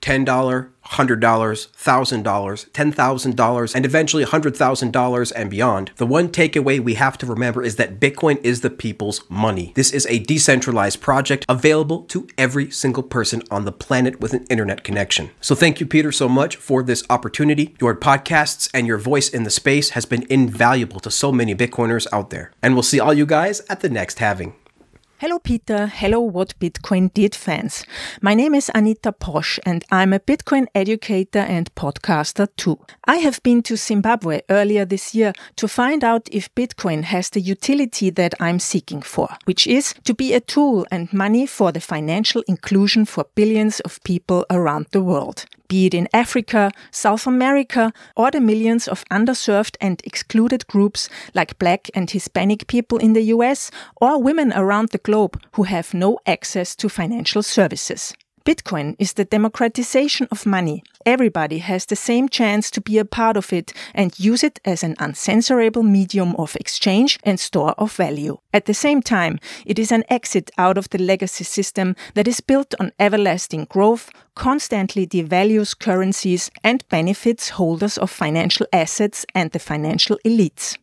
$10, 0.00 0.24
$100, 0.90 1.20
$1,000, 1.20 2.70
$10,000, 2.70 3.74
and 3.74 3.84
eventually 3.84 4.24
$100,000 4.24 5.32
and 5.36 5.50
beyond, 5.50 5.90
the 5.96 6.06
one 6.06 6.28
takeaway 6.28 6.80
we 6.80 6.94
have 6.94 7.18
to 7.18 7.26
remember 7.26 7.62
is 7.62 7.76
that 7.76 8.00
Bitcoin 8.00 8.42
is 8.42 8.62
the 8.62 8.70
people's 8.70 9.22
money. 9.30 9.72
This 9.76 9.92
is 9.92 10.06
a 10.06 10.18
decentralized 10.18 11.00
project 11.00 11.44
available 11.48 12.02
to 12.04 12.26
every 12.36 12.70
single 12.70 13.02
person 13.02 13.42
on 13.50 13.64
the 13.64 13.72
planet 13.72 14.20
with 14.20 14.32
an 14.32 14.46
internet 14.50 14.82
connection. 14.82 15.30
So 15.40 15.54
thank 15.54 15.80
you, 15.80 15.86
Peter, 15.86 16.10
so 16.10 16.28
much 16.28 16.56
for 16.56 16.82
this 16.82 17.04
opportunity. 17.10 17.76
Your 17.80 17.94
podcasts 17.94 18.70
and 18.74 18.86
your 18.86 18.98
voice 18.98 19.28
in 19.28 19.44
the 19.44 19.50
space 19.50 19.90
has 19.90 20.06
been 20.06 20.26
invaluable 20.30 21.00
to 21.00 21.10
so 21.10 21.30
many 21.30 21.54
Bitcoiners 21.54 22.06
out 22.12 22.30
there. 22.30 22.52
And 22.62 22.74
we'll 22.74 22.82
see 22.82 23.00
all 23.00 23.14
you 23.14 23.26
guys 23.26 23.60
at 23.68 23.80
the 23.80 23.90
next 23.90 24.18
halving. 24.18 24.54
Hello, 25.20 25.38
Peter. 25.38 25.86
Hello, 25.86 26.20
What 26.20 26.58
Bitcoin 26.58 27.12
Did 27.12 27.34
fans. 27.34 27.84
My 28.22 28.32
name 28.32 28.54
is 28.54 28.70
Anita 28.74 29.12
Posch 29.12 29.58
and 29.66 29.84
I'm 29.90 30.14
a 30.14 30.18
Bitcoin 30.18 30.66
educator 30.74 31.40
and 31.40 31.70
podcaster 31.74 32.48
too. 32.56 32.78
I 33.04 33.16
have 33.16 33.42
been 33.42 33.62
to 33.64 33.76
Zimbabwe 33.76 34.40
earlier 34.48 34.86
this 34.86 35.14
year 35.14 35.34
to 35.56 35.68
find 35.68 36.02
out 36.02 36.26
if 36.32 36.54
Bitcoin 36.54 37.02
has 37.02 37.28
the 37.28 37.42
utility 37.42 38.08
that 38.08 38.32
I'm 38.40 38.58
seeking 38.58 39.02
for, 39.02 39.28
which 39.44 39.66
is 39.66 39.92
to 40.04 40.14
be 40.14 40.32
a 40.32 40.40
tool 40.40 40.86
and 40.90 41.12
money 41.12 41.46
for 41.46 41.70
the 41.70 41.80
financial 41.80 42.42
inclusion 42.48 43.04
for 43.04 43.26
billions 43.34 43.80
of 43.80 44.02
people 44.04 44.46
around 44.48 44.86
the 44.92 45.02
world 45.02 45.44
be 45.70 45.86
it 45.86 45.94
in 45.94 46.08
Africa, 46.12 46.72
South 46.90 47.28
America, 47.28 47.92
or 48.16 48.30
the 48.30 48.40
millions 48.40 48.88
of 48.88 49.04
underserved 49.08 49.76
and 49.80 50.02
excluded 50.04 50.66
groups 50.66 51.08
like 51.32 51.58
Black 51.60 51.88
and 51.94 52.10
Hispanic 52.10 52.66
people 52.66 52.98
in 52.98 53.12
the 53.12 53.22
US, 53.34 53.70
or 54.00 54.20
women 54.20 54.52
around 54.52 54.88
the 54.88 54.98
globe 54.98 55.40
who 55.52 55.62
have 55.62 55.94
no 55.94 56.18
access 56.26 56.74
to 56.74 56.88
financial 56.88 57.42
services. 57.42 58.12
Bitcoin 58.44 58.96
is 58.98 59.12
the 59.12 59.26
democratization 59.26 60.26
of 60.30 60.46
money. 60.46 60.82
Everybody 61.04 61.58
has 61.58 61.84
the 61.84 61.96
same 61.96 62.28
chance 62.28 62.70
to 62.70 62.80
be 62.80 62.96
a 62.96 63.04
part 63.04 63.36
of 63.36 63.52
it 63.52 63.72
and 63.94 64.18
use 64.18 64.42
it 64.42 64.58
as 64.64 64.82
an 64.82 64.96
uncensorable 64.96 65.84
medium 65.84 66.34
of 66.36 66.56
exchange 66.56 67.18
and 67.22 67.38
store 67.38 67.74
of 67.76 67.92
value. 67.92 68.38
At 68.54 68.64
the 68.64 68.74
same 68.74 69.02
time, 69.02 69.38
it 69.66 69.78
is 69.78 69.92
an 69.92 70.04
exit 70.08 70.50
out 70.56 70.78
of 70.78 70.88
the 70.88 70.98
legacy 70.98 71.44
system 71.44 71.96
that 72.14 72.26
is 72.26 72.40
built 72.40 72.74
on 72.80 72.92
everlasting 72.98 73.66
growth, 73.66 74.10
constantly 74.34 75.06
devalues 75.06 75.78
currencies, 75.78 76.50
and 76.64 76.88
benefits 76.88 77.50
holders 77.50 77.98
of 77.98 78.10
financial 78.10 78.66
assets 78.72 79.26
and 79.34 79.50
the 79.50 79.58
financial 79.58 80.18
elites. 80.24 80.78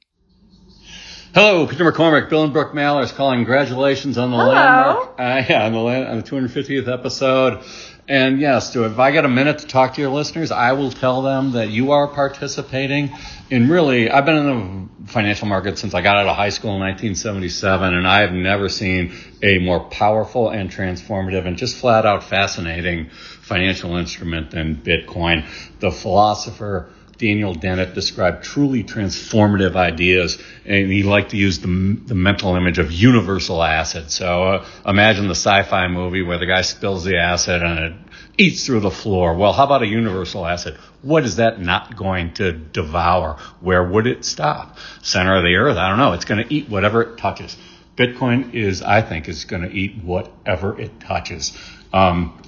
Hello, 1.40 1.68
Peter 1.68 1.84
McCormack, 1.84 2.32
Bill 2.32 2.46
and 2.46 2.52
Brooke 2.52 2.74
Mallers 2.74 3.14
calling. 3.14 3.38
Congratulations 3.42 4.18
on 4.18 4.32
the 4.32 4.38
Hello. 4.38 4.54
landmark. 4.54 5.20
Uh, 5.20 5.44
yeah, 5.48 5.68
on 5.68 5.72
the, 5.72 5.78
land, 5.78 6.08
on 6.08 6.18
the 6.18 6.24
250th 6.24 6.92
episode. 6.92 7.64
And 8.08 8.42
yes, 8.42 8.74
do 8.74 8.86
if 8.86 8.98
I 8.98 9.12
get 9.12 9.24
a 9.24 9.28
minute 9.28 9.60
to 9.60 9.68
talk 9.68 9.94
to 9.94 10.02
your 10.02 10.10
listeners, 10.10 10.50
I 10.50 10.72
will 10.72 10.90
tell 10.90 11.22
them 11.22 11.52
that 11.52 11.70
you 11.70 11.92
are 11.92 12.08
participating 12.08 13.14
in 13.52 13.70
really. 13.70 14.10
I've 14.10 14.26
been 14.26 14.36
in 14.36 14.90
the 15.06 15.12
financial 15.12 15.48
market 15.48 15.78
since 15.78 15.94
I 15.94 16.02
got 16.02 16.18
out 16.18 16.26
of 16.26 16.36
high 16.36 16.50
school 16.50 16.74
in 16.74 16.80
1977, 16.80 17.94
and 17.94 18.08
I 18.08 18.22
have 18.22 18.32
never 18.32 18.68
seen 18.68 19.14
a 19.44 19.60
more 19.60 19.82
powerful 19.82 20.50
and 20.50 20.72
transformative 20.72 21.46
and 21.46 21.56
just 21.56 21.78
flat 21.78 22.08
out 22.08 22.24
fascinating 22.24 23.12
financial 23.12 23.96
instrument 23.96 24.50
than 24.50 24.76
Bitcoin. 24.76 25.46
The 25.82 25.92
philosopher 25.92 26.90
Daniel 27.18 27.54
Dennett 27.54 27.94
described 27.94 28.44
truly 28.44 28.84
transformative 28.84 29.76
ideas, 29.76 30.42
and 30.66 30.92
he 30.92 31.04
liked 31.04 31.32
to 31.32 31.38
use 31.38 31.60
the, 31.60 31.68
the 32.06 32.16
mental 32.16 32.56
image 32.56 32.78
of 32.78 32.92
universal 32.92 33.64
acid. 33.64 34.12
So 34.12 34.44
uh, 34.44 34.66
imagine 34.86 35.26
the 35.28 35.36
sci-fi 35.36 35.88
movie 35.88 36.22
where 36.22 36.38
the 36.38 36.46
guy 36.46 36.62
spills 36.62 37.04
the 37.04 37.18
acid 37.18 37.64
and 37.64 37.80
it 37.80 37.94
eats 38.38 38.66
through 38.66 38.82
the 38.82 38.92
floor. 38.92 39.36
Well, 39.36 39.52
how 39.54 39.66
about 39.66 39.82
a 39.82 39.88
universal 39.88 40.46
acid? 40.46 40.78
What 41.02 41.24
is 41.24 41.38
that 41.38 41.60
not 41.60 41.96
going 41.96 42.34
to 42.36 42.52
devour? 42.52 43.38
Where 43.62 43.84
would 43.84 44.06
it 44.06 44.24
stop? 44.24 44.78
Center 45.02 45.38
of 45.38 45.44
the 45.44 45.56
earth? 45.56 45.78
I 45.78 45.90
don't 45.90 45.98
know. 45.98 46.14
It's 46.14 46.26
going 46.26 46.46
to 46.46 46.54
eat 46.54 46.70
whatever 46.70 47.02
it 47.02 47.18
touches. 47.18 47.58
Bitcoin 47.96 48.54
is, 48.54 48.84
I 48.84 49.02
think, 49.02 49.28
is 49.28 49.46
going 49.46 49.64
to 49.64 49.72
eat 49.72 50.04
whatever 50.04 50.80
it 50.80 51.00
touches. 51.00 51.58
Um, 51.92 52.40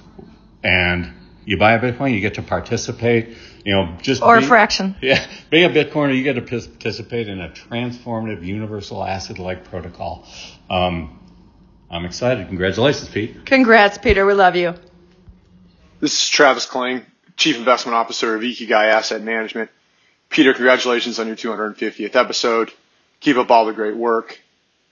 and 0.62 1.12
you 1.44 1.56
buy 1.56 1.72
a 1.72 1.80
Bitcoin, 1.80 2.14
you 2.14 2.20
get 2.20 2.34
to 2.34 2.42
participate 2.42 3.36
you 3.64 3.74
know, 3.74 3.96
just 4.00 4.22
or 4.22 4.36
being, 4.36 4.44
a 4.44 4.48
fraction. 4.48 4.96
Yeah, 5.02 5.26
being 5.50 5.64
a 5.64 5.68
Bitcoiner, 5.68 6.16
you 6.16 6.22
get 6.22 6.34
to 6.34 6.42
participate 6.42 7.28
in 7.28 7.40
a 7.40 7.48
transformative 7.48 8.44
universal 8.44 9.04
asset-like 9.04 9.64
protocol. 9.64 10.26
Um, 10.68 11.18
I'm 11.90 12.04
excited. 12.04 12.46
Congratulations, 12.48 13.08
Pete. 13.08 13.44
Congrats, 13.44 13.98
Peter. 13.98 14.24
We 14.24 14.34
love 14.34 14.56
you. 14.56 14.74
This 16.00 16.22
is 16.22 16.28
Travis 16.28 16.64
Kling, 16.64 17.04
Chief 17.36 17.56
Investment 17.56 17.94
Officer 17.94 18.34
of 18.34 18.42
Ikigai 18.42 18.92
Asset 18.92 19.22
Management. 19.22 19.70
Peter, 20.30 20.54
congratulations 20.54 21.18
on 21.18 21.26
your 21.26 21.36
250th 21.36 22.14
episode. 22.14 22.70
Keep 23.18 23.36
up 23.36 23.50
all 23.50 23.66
the 23.66 23.72
great 23.72 23.96
work. 23.96 24.40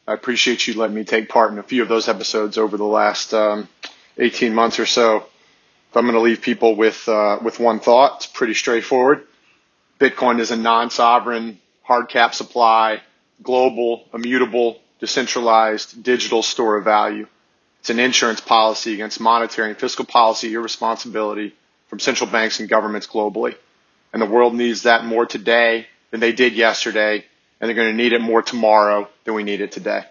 I 0.07 0.15
appreciate 0.15 0.67
you 0.67 0.75
letting 0.75 0.97
me 0.97 1.05
take 1.05 1.29
part 1.29 1.53
in 1.53 1.59
a 1.59 1.63
few 1.63 1.83
of 1.83 1.89
those 1.89 2.09
episodes 2.09 2.59
over 2.59 2.77
the 2.77 2.85
last 2.85 3.33
um, 3.33 3.69
18 4.19 4.55
months 4.55 4.79
or 4.79 4.87
so. 4.87 5.27
If 5.91 5.97
I'm 5.97 6.05
going 6.05 6.15
to 6.15 6.21
leave 6.21 6.43
people 6.43 6.77
with 6.77 7.09
uh, 7.09 7.39
with 7.43 7.59
one 7.59 7.81
thought, 7.81 8.17
it's 8.17 8.27
pretty 8.27 8.55
straightforward. 8.55 9.27
Bitcoin 9.99 10.39
is 10.39 10.51
a 10.51 10.57
non-sovereign, 10.57 11.59
hard 11.83 12.09
cap 12.09 12.35
supply, 12.35 13.01
global, 13.43 14.05
immutable, 14.13 14.81
decentralized 15.01 16.03
digital 16.03 16.43
store 16.43 16.77
of 16.77 16.85
value. 16.85 17.27
It's 17.81 17.91
an 17.91 18.01
insurance 18.01 18.41
policy 18.41 18.95
against 18.95 19.19
monetary 19.19 19.71
and 19.71 19.79
fiscal 19.79 20.05
policy 20.05 20.53
irresponsibility 20.53 21.55
from 21.87 22.01
central 22.01 22.29
banks 22.31 22.61
and 22.61 22.69
governments 22.69 23.07
globally. 23.07 23.57
And 24.13 24.21
the 24.21 24.27
world 24.27 24.55
needs 24.55 24.83
that 24.83 25.05
more 25.05 25.25
today 25.25 25.87
than 26.11 26.21
they 26.21 26.33
did 26.33 26.53
yesterday, 26.55 27.25
and 27.61 27.69
they're 27.69 27.77
going 27.77 27.91
to 27.91 28.03
need 28.03 28.13
it 28.13 28.21
more 28.21 28.43
tomorrow 28.43 29.09
than 29.25 29.35
we 29.35 29.43
need 29.43 29.63
it 29.63 29.73
today. 29.73 30.05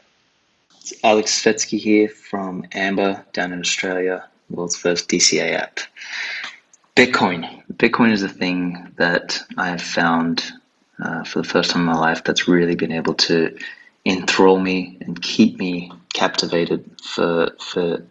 It's 0.79 0.93
Alex 1.03 1.43
Svetski 1.43 1.79
here 1.79 2.09
from 2.09 2.65
Amber 2.71 3.25
down 3.33 3.53
in 3.53 3.59
Australia 3.59 4.27
world's 4.49 4.75
first 4.75 5.09
DCA 5.09 5.53
app. 5.59 5.79
Bitcoin. 6.95 7.63
Bitcoin 7.73 8.11
is 8.11 8.21
the 8.21 8.29
thing 8.29 8.93
that 8.97 9.41
I 9.57 9.69
have 9.69 9.81
found 9.81 10.43
uh, 11.01 11.23
for 11.23 11.41
the 11.41 11.47
first 11.47 11.71
time 11.71 11.81
in 11.81 11.87
my 11.87 11.95
life 11.99 12.23
that's 12.23 12.47
really 12.47 12.75
been 12.75 12.91
able 12.91 13.13
to 13.15 13.55
enthrall 14.05 14.59
me 14.59 14.97
and 15.01 15.21
keep 15.21 15.57
me 15.57 15.91
captivated 16.13 16.89
for 17.03 17.51
for 17.59 18.03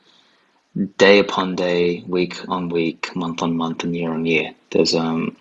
day 0.98 1.18
upon 1.18 1.56
day, 1.56 2.04
week 2.06 2.48
on 2.48 2.68
week, 2.68 3.14
month 3.16 3.42
on 3.42 3.56
month, 3.56 3.84
and 3.84 3.96
year 3.96 4.10
on 4.10 4.26
year. 4.26 4.54
There's 4.70 4.94
um 4.94 5.36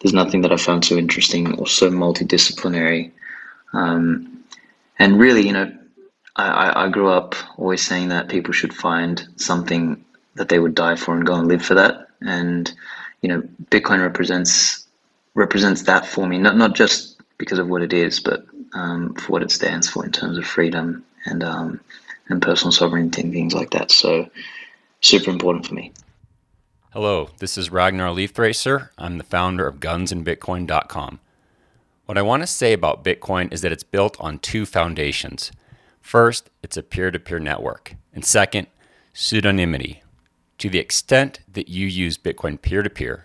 there's 0.00 0.14
nothing 0.14 0.42
that 0.42 0.52
I 0.52 0.56
found 0.56 0.84
so 0.84 0.96
interesting 0.96 1.58
or 1.58 1.66
so 1.66 1.90
multidisciplinary. 1.90 3.12
Um, 3.72 4.44
and 4.98 5.18
really, 5.18 5.46
you 5.46 5.52
know, 5.52 5.72
I, 6.36 6.84
I 6.84 6.88
grew 6.88 7.10
up 7.10 7.34
always 7.58 7.86
saying 7.86 8.08
that 8.08 8.28
people 8.28 8.52
should 8.52 8.74
find 8.74 9.26
something 9.36 10.04
that 10.34 10.48
they 10.48 10.58
would 10.58 10.74
die 10.74 10.96
for 10.96 11.14
and 11.14 11.26
go 11.26 11.34
and 11.34 11.48
live 11.48 11.64
for 11.64 11.74
that. 11.74 12.08
And 12.20 12.72
you 13.22 13.28
know, 13.28 13.42
Bitcoin 13.70 14.00
represents 14.02 14.86
represents 15.34 15.82
that 15.82 16.06
for 16.06 16.26
me, 16.26 16.38
not 16.38 16.56
not 16.56 16.74
just 16.74 17.20
because 17.38 17.58
of 17.58 17.68
what 17.68 17.82
it 17.82 17.92
is, 17.92 18.20
but 18.20 18.44
um, 18.74 19.14
for 19.14 19.32
what 19.32 19.42
it 19.42 19.50
stands 19.50 19.88
for 19.88 20.04
in 20.04 20.12
terms 20.12 20.38
of 20.38 20.46
freedom 20.46 21.04
and 21.26 21.42
um, 21.42 21.80
and 22.28 22.40
personal 22.42 22.72
sovereignty 22.72 23.22
and 23.22 23.32
things 23.32 23.54
like 23.54 23.70
that. 23.70 23.90
So, 23.90 24.28
super 25.00 25.30
important 25.30 25.66
for 25.66 25.74
me. 25.74 25.92
Hello, 26.92 27.30
this 27.38 27.56
is 27.56 27.70
Ragnar 27.70 28.08
Lifthrasir. 28.08 28.88
I'm 28.98 29.18
the 29.18 29.24
founder 29.24 29.66
of 29.66 29.78
gunsandbitcoin.com. 29.78 31.20
What 32.06 32.18
I 32.18 32.22
want 32.22 32.42
to 32.42 32.48
say 32.48 32.72
about 32.72 33.04
Bitcoin 33.04 33.52
is 33.52 33.60
that 33.60 33.70
it's 33.70 33.84
built 33.84 34.16
on 34.18 34.40
two 34.40 34.66
foundations. 34.66 35.52
First, 36.00 36.50
it's 36.64 36.76
a 36.76 36.82
peer 36.82 37.12
to 37.12 37.20
peer 37.20 37.38
network. 37.38 37.94
And 38.12 38.24
second, 38.24 38.66
pseudonymity, 39.14 40.00
to 40.60 40.68
the 40.68 40.78
extent 40.78 41.40
that 41.50 41.70
you 41.70 41.86
use 41.86 42.18
Bitcoin 42.18 42.60
peer 42.60 42.82
to 42.82 42.90
peer, 42.90 43.24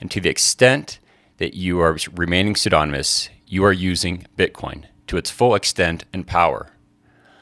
and 0.00 0.10
to 0.12 0.20
the 0.20 0.30
extent 0.30 1.00
that 1.38 1.54
you 1.54 1.80
are 1.80 1.98
remaining 2.14 2.54
pseudonymous, 2.54 3.28
you 3.48 3.64
are 3.64 3.72
using 3.72 4.26
Bitcoin 4.36 4.84
to 5.08 5.16
its 5.16 5.28
full 5.28 5.56
extent 5.56 6.04
and 6.12 6.24
power. 6.24 6.70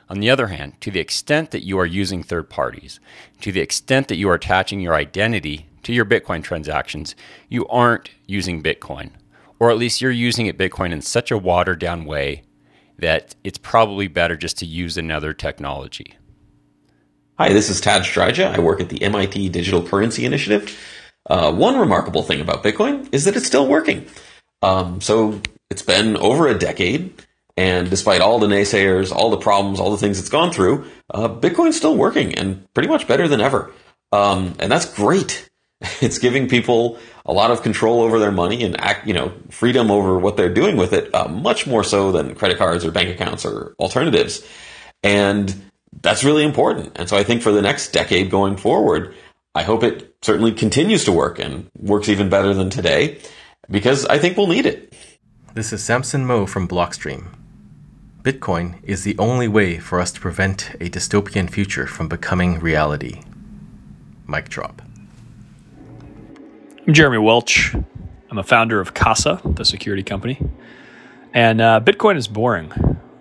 On 0.09 0.21
the 0.21 0.31
other 0.31 0.47
hand, 0.47 0.81
to 0.81 0.91
the 0.91 1.01
extent 1.01 1.51
that 1.51 1.67
you 1.67 1.79
are 1.79 1.85
using 1.85 2.23
third 2.23 2.49
parties, 2.49 2.99
to 3.43 3.53
the 3.53 3.61
extent 3.61 4.09
that 4.09 4.17
you 4.17 4.31
are 4.31 4.35
attaching 4.35 4.81
your 4.81 4.95
identity 4.95 5.69
to 5.83 5.93
your 5.93 6.07
Bitcoin 6.07 6.43
transactions, 6.43 7.15
you 7.51 7.67
aren't 7.67 8.13
using 8.27 8.63
Bitcoin. 8.63 9.11
Or 9.59 9.71
at 9.71 9.77
least 9.77 10.01
you're 10.01 10.11
using 10.11 10.47
it 10.47 10.57
Bitcoin 10.57 10.93
in 10.93 11.03
such 11.03 11.31
a 11.31 11.37
watered 11.37 11.79
down 11.79 12.07
way 12.07 12.43
that 12.99 13.35
it's 13.45 13.59
probably 13.59 14.09
better 14.09 14.37
just 14.37 14.57
to 14.59 14.67
use 14.67 14.97
another 14.97 15.35
technology. 15.35 16.15
Hi, 17.39 17.53
this 17.53 17.69
is 17.69 17.83
Tadge 17.83 18.15
Dryja. 18.15 18.47
I 18.47 18.61
work 18.61 18.81
at 18.81 18.89
the 18.89 19.03
MIT 19.03 19.51
Digital 19.51 19.87
Currency 19.87 20.25
Initiative. 20.25 20.75
Uh, 21.29 21.53
one 21.53 21.79
remarkable 21.79 22.23
thing 22.23 22.41
about 22.41 22.65
Bitcoin 22.65 23.07
is 23.13 23.27
that 23.27 23.37
it's 23.37 23.47
still 23.47 23.67
working. 23.67 24.07
Um, 24.63 25.03
so 25.03 25.43
it's 25.69 25.83
been 25.83 26.17
over 26.17 26.49
a 26.49 26.59
decade, 26.59 27.13
and 27.55 27.91
despite 27.91 28.23
all 28.23 28.39
the 28.39 28.47
naysayers, 28.47 29.13
all 29.13 29.29
the 29.29 29.37
problems, 29.37 29.81
all 29.81 29.91
the 29.91 29.99
things 29.99 30.19
it's 30.19 30.31
gone 30.31 30.51
through, 30.51 30.87
uh, 31.13 31.29
Bitcoin's 31.29 31.77
still 31.77 31.95
working 31.95 32.35
and 32.35 32.73
pretty 32.73 32.89
much 32.89 33.07
better 33.07 33.29
than 33.29 33.43
ever. 33.43 33.71
Um, 34.13 34.55
and 34.59 34.73
that's 34.73 34.87
great. 34.87 35.47
It's 36.01 36.17
giving 36.17 36.49
people 36.49 36.99
a 37.27 37.35
lot 37.35 37.51
of 37.51 37.63
control 37.63 38.01
over 38.01 38.19
their 38.19 38.33
money 38.33 38.65
and 38.65 38.81
act, 38.81 39.07
you 39.07 39.13
know, 39.13 39.35
freedom 39.51 39.91
over 39.91 40.19
what 40.19 40.39
they're 40.39 40.55
doing 40.55 40.79
with 40.79 40.95
it, 40.95 41.15
uh, 41.15 41.29
much 41.29 41.67
more 41.67 41.85
so 41.85 42.13
than 42.13 42.35
credit 42.35 42.57
cards 42.57 42.83
or 42.83 42.91
bank 42.91 43.11
accounts 43.11 43.45
or 43.45 43.75
alternatives. 43.79 44.43
And 45.03 45.55
that's 46.03 46.25
really 46.25 46.45
important. 46.45 46.93
And 46.97 47.09
so 47.09 47.17
I 47.17 47.23
think 47.23 47.43
for 47.43 47.53
the 47.53 47.63
next 47.63 47.93
decade 47.93 48.31
going 48.31 48.57
forward, 48.57 49.15
I 49.55 49.63
hope 49.63 49.83
it 49.83 50.15
certainly 50.23 50.53
continues 50.53 51.05
to 51.05 51.13
work 51.13 51.39
and 51.39 51.71
works 51.79 52.09
even 52.09 52.29
better 52.29 52.53
than 52.53 52.71
today 52.71 53.19
because 53.71 54.05
I 54.07 54.19
think 54.19 54.37
we'll 54.37 54.47
need 54.47 54.67
it. 54.67 54.93
This 55.55 55.73
is 55.73 55.83
Samson 55.83 56.27
Mow 56.27 56.47
from 56.47 56.69
Blockstream. 56.69 57.29
Bitcoin 58.23 58.83
is 58.83 59.05
the 59.05 59.17
only 59.19 59.49
way 59.49 59.79
for 59.79 60.01
us 60.01 60.13
to 60.13 60.21
prevent 60.21 60.71
a 60.81 60.91
dystopian 60.91 61.49
future 61.49 61.87
from 61.87 62.09
becoming 62.09 62.59
reality. 62.59 63.23
Mic 64.27 64.49
drop. 64.49 64.83
I'm 66.87 66.93
Jeremy 66.93 67.19
Welch. 67.19 67.75
I'm 68.31 68.39
a 68.39 68.43
founder 68.43 68.81
of 68.81 68.95
Casa, 68.95 69.41
the 69.45 69.65
security 69.65 70.03
company. 70.03 70.41
And 71.33 71.61
uh, 71.61 71.81
Bitcoin 71.83 72.17
is 72.17 72.29
boring. 72.29 72.73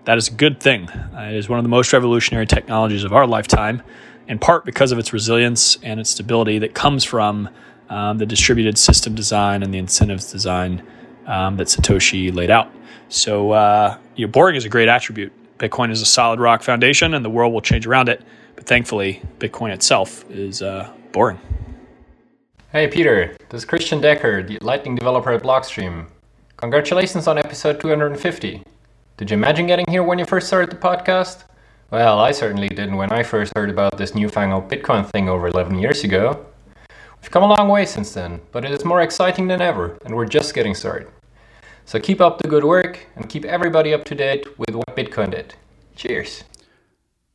That 0.06 0.20
is 0.20 0.28
a 0.28 0.32
good 0.32 0.60
thing. 0.60 0.88
Uh, 0.89 1.30
it 1.32 1.36
is 1.36 1.49
one 1.49 1.58
of 1.58 1.64
the 1.64 1.70
most 1.70 1.91
revolutionary 1.91 2.45
technologies 2.45 3.03
of 3.03 3.12
our 3.12 3.26
lifetime, 3.26 3.82
in 4.28 4.38
part 4.38 4.64
because 4.64 4.91
of 4.91 4.99
its 4.99 5.12
resilience 5.12 5.78
and 5.82 5.99
its 5.99 6.12
stability 6.12 6.60
that 6.60 6.76
comes 6.76 7.03
from 7.03 7.49
um, 7.89 8.20
the 8.20 8.26
distributed 8.26 8.78
system 8.78 9.16
design 9.16 9.64
and 9.64 9.74
the 9.74 9.80
incentives 9.80 10.32
design 10.32 10.86
um, 11.26 11.58
that 11.58 11.68
Satoshi 11.68 12.34
laid 12.34 12.51
out. 12.51 12.72
So, 13.10 13.51
uh, 13.51 13.97
you 14.16 14.28
know, 14.28 14.32
boring 14.32 14.56
is 14.56 14.66
a 14.66 14.70
great 14.70 14.89
attribute. 14.89 15.34
Bitcoin 15.58 15.91
is 15.91 16.01
a 16.01 16.06
solid 16.06 16.39
rock 16.39 16.62
foundation, 16.62 17.16
and 17.16 17.26
the 17.26 17.30
world 17.30 17.51
will 17.51 17.62
change 17.62 17.88
around 17.88 18.08
it. 18.08 18.22
But 18.56 18.66
thankfully, 18.66 19.22
Bitcoin 19.39 19.72
itself 19.74 20.24
is 20.30 20.62
uh, 20.62 20.91
boring. 21.14 21.39
Hey 22.72 22.88
Peter, 22.88 23.36
this 23.49 23.62
is 23.62 23.66
Christian 23.66 24.01
Decker, 24.01 24.43
the 24.43 24.58
Lightning 24.62 24.95
developer 24.95 25.32
at 25.32 25.41
Blockstream. 25.41 26.08
Congratulations 26.58 27.26
on 27.26 27.38
episode 27.38 27.80
250. 27.80 28.64
Did 29.18 29.32
you 29.32 29.36
imagine 29.36 29.66
getting 29.66 29.86
here 29.88 30.03
when 30.03 30.20
you 30.20 30.26
first 30.26 30.47
started 30.47 30.70
the 30.70 30.76
podcast? 30.76 31.45
Well, 31.89 32.20
I 32.20 32.34
certainly 32.34 32.68
didn't 32.68 32.97
when 32.97 33.13
I 33.13 33.24
first 33.24 33.53
heard 33.55 33.70
about 33.70 33.97
this 33.97 34.13
newfangled 34.13 34.70
Bitcoin 34.70 35.09
thing 35.09 35.30
over 35.30 35.47
11 35.47 35.80
years 35.80 36.03
ago. 36.03 36.45
We've 37.22 37.32
come 37.32 37.43
a 37.43 37.47
long 37.47 37.70
way 37.70 37.86
since 37.86 38.13
then, 38.13 38.41
but 38.51 38.66
it 38.66 38.72
is 38.72 38.84
more 38.84 38.99
exciting 38.99 39.47
than 39.47 39.61
ever, 39.61 39.97
and 40.03 40.18
we're 40.18 40.26
just 40.26 40.53
getting 40.53 40.76
started. 40.76 41.07
So 41.86 41.97
keep 41.97 42.20
up 42.20 42.39
the 42.39 42.49
good 42.49 42.66
work 42.66 43.07
and 43.16 43.30
keep 43.30 43.45
everybody 43.45 43.93
up 43.93 44.03
to 44.03 44.16
date 44.16 44.59
with 44.59 44.76
what 44.76 44.97
Bitcoin 44.97 45.32
did. 45.32 45.55
Cheers. 45.95 46.43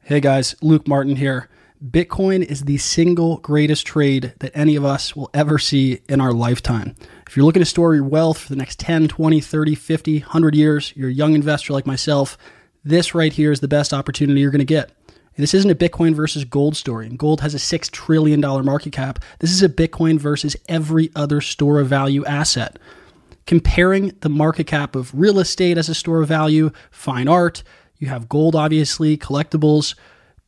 Hey 0.03 0.21
guys, 0.21 0.55
Luke 0.61 0.87
Martin 0.87 1.17
here. 1.17 1.49
Bitcoin 1.83 2.45
is 2.45 2.65
the 2.65 2.77
single 2.77 3.39
greatest 3.39 3.87
trade 3.87 4.35
that 4.41 4.53
any 4.55 4.77
of 4.77 4.85
us 4.85 5.17
will 5.17 5.31
ever 5.33 5.59
see 5.59 6.03
in 6.11 6.21
our 6.21 6.35
lifetime. 6.35 6.95
If 7.31 7.37
you're 7.37 7.47
looking 7.47 7.63
to 7.63 7.67
store 7.67 7.95
your 7.95 8.03
wealth 8.03 8.39
for 8.39 8.49
the 8.49 8.57
next 8.57 8.81
10, 8.81 9.07
20, 9.07 9.41
30, 9.41 9.77
50, 9.77 10.19
100 10.19 10.55
years, 10.57 10.93
you're 10.97 11.11
a 11.11 11.13
young 11.13 11.37
investor 11.37 11.73
like 11.73 11.87
myself, 11.87 12.37
this 12.83 13.15
right 13.15 13.33
here 13.33 13.53
is 13.53 13.61
the 13.61 13.69
best 13.69 13.93
opportunity 13.93 14.41
you're 14.41 14.51
going 14.51 14.59
to 14.59 14.65
get. 14.65 14.91
And 15.07 15.41
this 15.45 15.55
isn't 15.55 15.71
a 15.71 15.77
Bitcoin 15.77 16.13
versus 16.13 16.45
gold 16.45 16.77
story. 16.77 17.09
Gold 17.11 17.41
has 17.43 17.55
a 17.55 17.59
$6 17.59 17.89
trillion 17.93 18.41
market 18.41 18.93
cap. 18.93 19.21
This 19.39 19.53
is 19.53 19.63
a 19.63 19.69
Bitcoin 19.69 20.19
versus 20.19 20.57
every 20.69 21.13
other 21.15 21.41
store 21.41 21.79
of 21.79 21.87
value 21.87 22.25
asset. 22.25 22.81
Comparing 23.47 24.09
the 24.23 24.29
market 24.29 24.67
cap 24.67 24.97
of 24.97 25.15
real 25.15 25.39
estate 25.39 25.79
as 25.79 25.89
a 25.89 25.95
store 25.95 26.23
of 26.23 26.27
value, 26.27 26.73
fine 26.91 27.29
art, 27.29 27.63
you 27.99 28.09
have 28.09 28.29
gold, 28.29 28.57
obviously, 28.57 29.17
collectibles. 29.17 29.95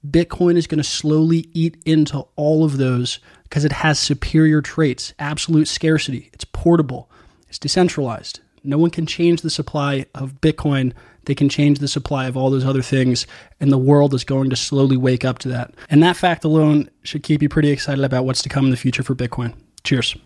Bitcoin 0.09 0.57
is 0.57 0.67
going 0.67 0.83
to 0.83 0.85
slowly 0.85 1.49
eat 1.53 1.77
into 1.87 2.27
all 2.35 2.65
of 2.65 2.77
those 2.77 3.21
because 3.45 3.65
it 3.65 3.71
has 3.71 4.01
superior 4.01 4.61
traits, 4.61 5.15
absolute 5.21 5.69
scarcity. 5.69 6.29
It's 6.33 6.45
portable, 6.45 7.09
it's 7.49 7.59
decentralized. 7.59 8.41
No 8.65 8.79
one 8.79 8.91
can 8.91 9.07
change 9.07 9.43
the 9.43 9.51
supply 9.51 10.07
of 10.15 10.41
Bitcoin. 10.41 10.93
They 11.25 11.35
can 11.35 11.49
change 11.49 11.79
the 11.79 11.89
supply 11.89 12.27
of 12.27 12.37
all 12.37 12.51
those 12.51 12.65
other 12.65 12.83
things, 12.83 13.27
and 13.61 13.71
the 13.71 13.79
world 13.79 14.13
is 14.13 14.25
going 14.25 14.51
to 14.51 14.57
slowly 14.57 14.97
wake 14.97 15.25
up 15.25 15.39
to 15.41 15.49
that. 15.49 15.73
And 15.89 16.03
that 16.03 16.17
fact 16.17 16.45
alone 16.45 16.91
should 17.05 17.23
keep 17.23 17.43
you 17.43 17.49
pretty 17.49 17.71
excited 17.71 18.05
about 18.05 18.25
what's 18.25 18.43
to 18.43 18.49
come 18.49 18.65
in 18.65 18.71
the 18.73 18.77
future 18.77 19.05
for 19.05 19.15
Bitcoin. 19.15 19.55
Cheers. 19.85 20.17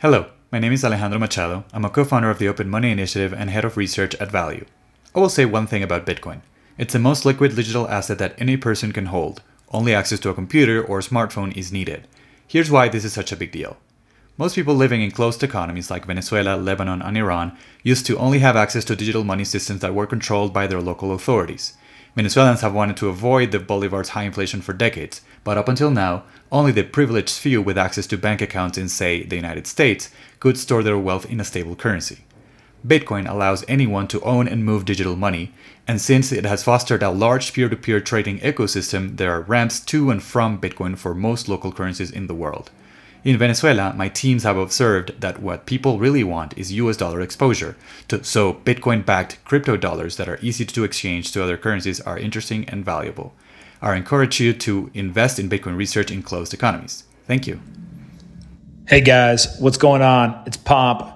Hello, 0.00 0.26
my 0.50 0.58
name 0.58 0.72
is 0.72 0.84
Alejandro 0.84 1.18
Machado. 1.18 1.64
I'm 1.72 1.84
a 1.84 1.90
co 1.90 2.04
founder 2.04 2.30
of 2.30 2.38
the 2.38 2.48
Open 2.48 2.70
Money 2.70 2.90
Initiative 2.90 3.34
and 3.34 3.50
head 3.50 3.64
of 3.64 3.76
research 3.76 4.14
at 4.16 4.30
Valiu. 4.30 4.66
I 5.14 5.20
will 5.20 5.28
say 5.28 5.44
one 5.44 5.66
thing 5.66 5.82
about 5.82 6.06
Bitcoin 6.06 6.40
it's 6.78 6.92
the 6.92 6.98
most 6.98 7.24
liquid 7.24 7.54
digital 7.54 7.88
asset 7.88 8.18
that 8.18 8.34
any 8.38 8.56
person 8.56 8.92
can 8.92 9.06
hold. 9.06 9.42
Only 9.70 9.94
access 9.94 10.20
to 10.20 10.30
a 10.30 10.34
computer 10.34 10.82
or 10.82 11.00
smartphone 11.00 11.56
is 11.56 11.72
needed. 11.72 12.08
Here's 12.46 12.70
why 12.70 12.88
this 12.88 13.04
is 13.04 13.12
such 13.12 13.32
a 13.32 13.36
big 13.36 13.52
deal. 13.52 13.76
Most 14.38 14.54
people 14.54 14.74
living 14.74 15.02
in 15.02 15.10
closed 15.10 15.42
economies 15.42 15.90
like 15.90 16.06
Venezuela, 16.06 16.56
Lebanon, 16.56 17.02
and 17.02 17.16
Iran 17.18 17.56
used 17.82 18.06
to 18.06 18.16
only 18.18 18.38
have 18.38 18.56
access 18.56 18.84
to 18.86 18.96
digital 18.96 19.24
money 19.24 19.44
systems 19.44 19.80
that 19.82 19.94
were 19.94 20.06
controlled 20.06 20.52
by 20.52 20.66
their 20.66 20.80
local 20.80 21.12
authorities. 21.12 21.74
Venezuelans 22.16 22.60
have 22.60 22.74
wanted 22.74 22.96
to 22.98 23.08
avoid 23.08 23.52
the 23.52 23.58
bolivar's 23.58 24.10
high 24.10 24.24
inflation 24.24 24.60
for 24.60 24.72
decades, 24.72 25.22
but 25.44 25.56
up 25.56 25.68
until 25.68 25.90
now, 25.90 26.24
only 26.50 26.72
the 26.72 26.82
privileged 26.82 27.38
few 27.38 27.62
with 27.62 27.78
access 27.78 28.06
to 28.06 28.18
bank 28.18 28.42
accounts 28.42 28.76
in, 28.76 28.88
say, 28.88 29.22
the 29.22 29.36
United 29.36 29.66
States 29.66 30.10
could 30.40 30.58
store 30.58 30.82
their 30.82 30.98
wealth 30.98 31.30
in 31.30 31.40
a 31.40 31.44
stable 31.44 31.76
currency. 31.76 32.18
Bitcoin 32.86 33.28
allows 33.28 33.64
anyone 33.68 34.08
to 34.08 34.20
own 34.22 34.48
and 34.48 34.64
move 34.64 34.84
digital 34.84 35.14
money, 35.14 35.52
and 35.86 36.00
since 36.00 36.32
it 36.32 36.44
has 36.44 36.64
fostered 36.64 37.02
a 37.02 37.10
large 37.10 37.52
peer 37.52 37.68
to 37.68 37.76
peer 37.76 38.00
trading 38.00 38.40
ecosystem, 38.40 39.16
there 39.16 39.30
are 39.30 39.40
ramps 39.40 39.78
to 39.80 40.10
and 40.10 40.22
from 40.22 40.60
Bitcoin 40.60 40.98
for 40.98 41.14
most 41.14 41.48
local 41.48 41.70
currencies 41.70 42.10
in 42.10 42.26
the 42.26 42.34
world. 42.34 42.70
In 43.24 43.38
Venezuela, 43.38 43.94
my 43.96 44.08
teams 44.08 44.42
have 44.42 44.56
observed 44.56 45.20
that 45.20 45.40
what 45.40 45.64
people 45.64 46.00
really 46.00 46.24
want 46.24 46.58
is 46.58 46.72
US 46.72 46.96
dollar 46.96 47.20
exposure, 47.20 47.76
to, 48.08 48.24
so 48.24 48.54
Bitcoin 48.54 49.06
backed 49.06 49.38
crypto 49.44 49.76
dollars 49.76 50.16
that 50.16 50.28
are 50.28 50.40
easy 50.42 50.64
to 50.64 50.82
exchange 50.82 51.30
to 51.32 51.42
other 51.42 51.56
currencies 51.56 52.00
are 52.00 52.18
interesting 52.18 52.68
and 52.68 52.84
valuable. 52.84 53.32
I 53.80 53.94
encourage 53.94 54.40
you 54.40 54.52
to 54.54 54.90
invest 54.92 55.38
in 55.38 55.48
Bitcoin 55.48 55.76
research 55.76 56.10
in 56.10 56.22
closed 56.22 56.52
economies. 56.52 57.04
Thank 57.28 57.46
you. 57.46 57.60
Hey 58.88 59.00
guys, 59.00 59.56
what's 59.60 59.78
going 59.78 60.02
on? 60.02 60.42
It's 60.46 60.56
Pomp. 60.56 61.11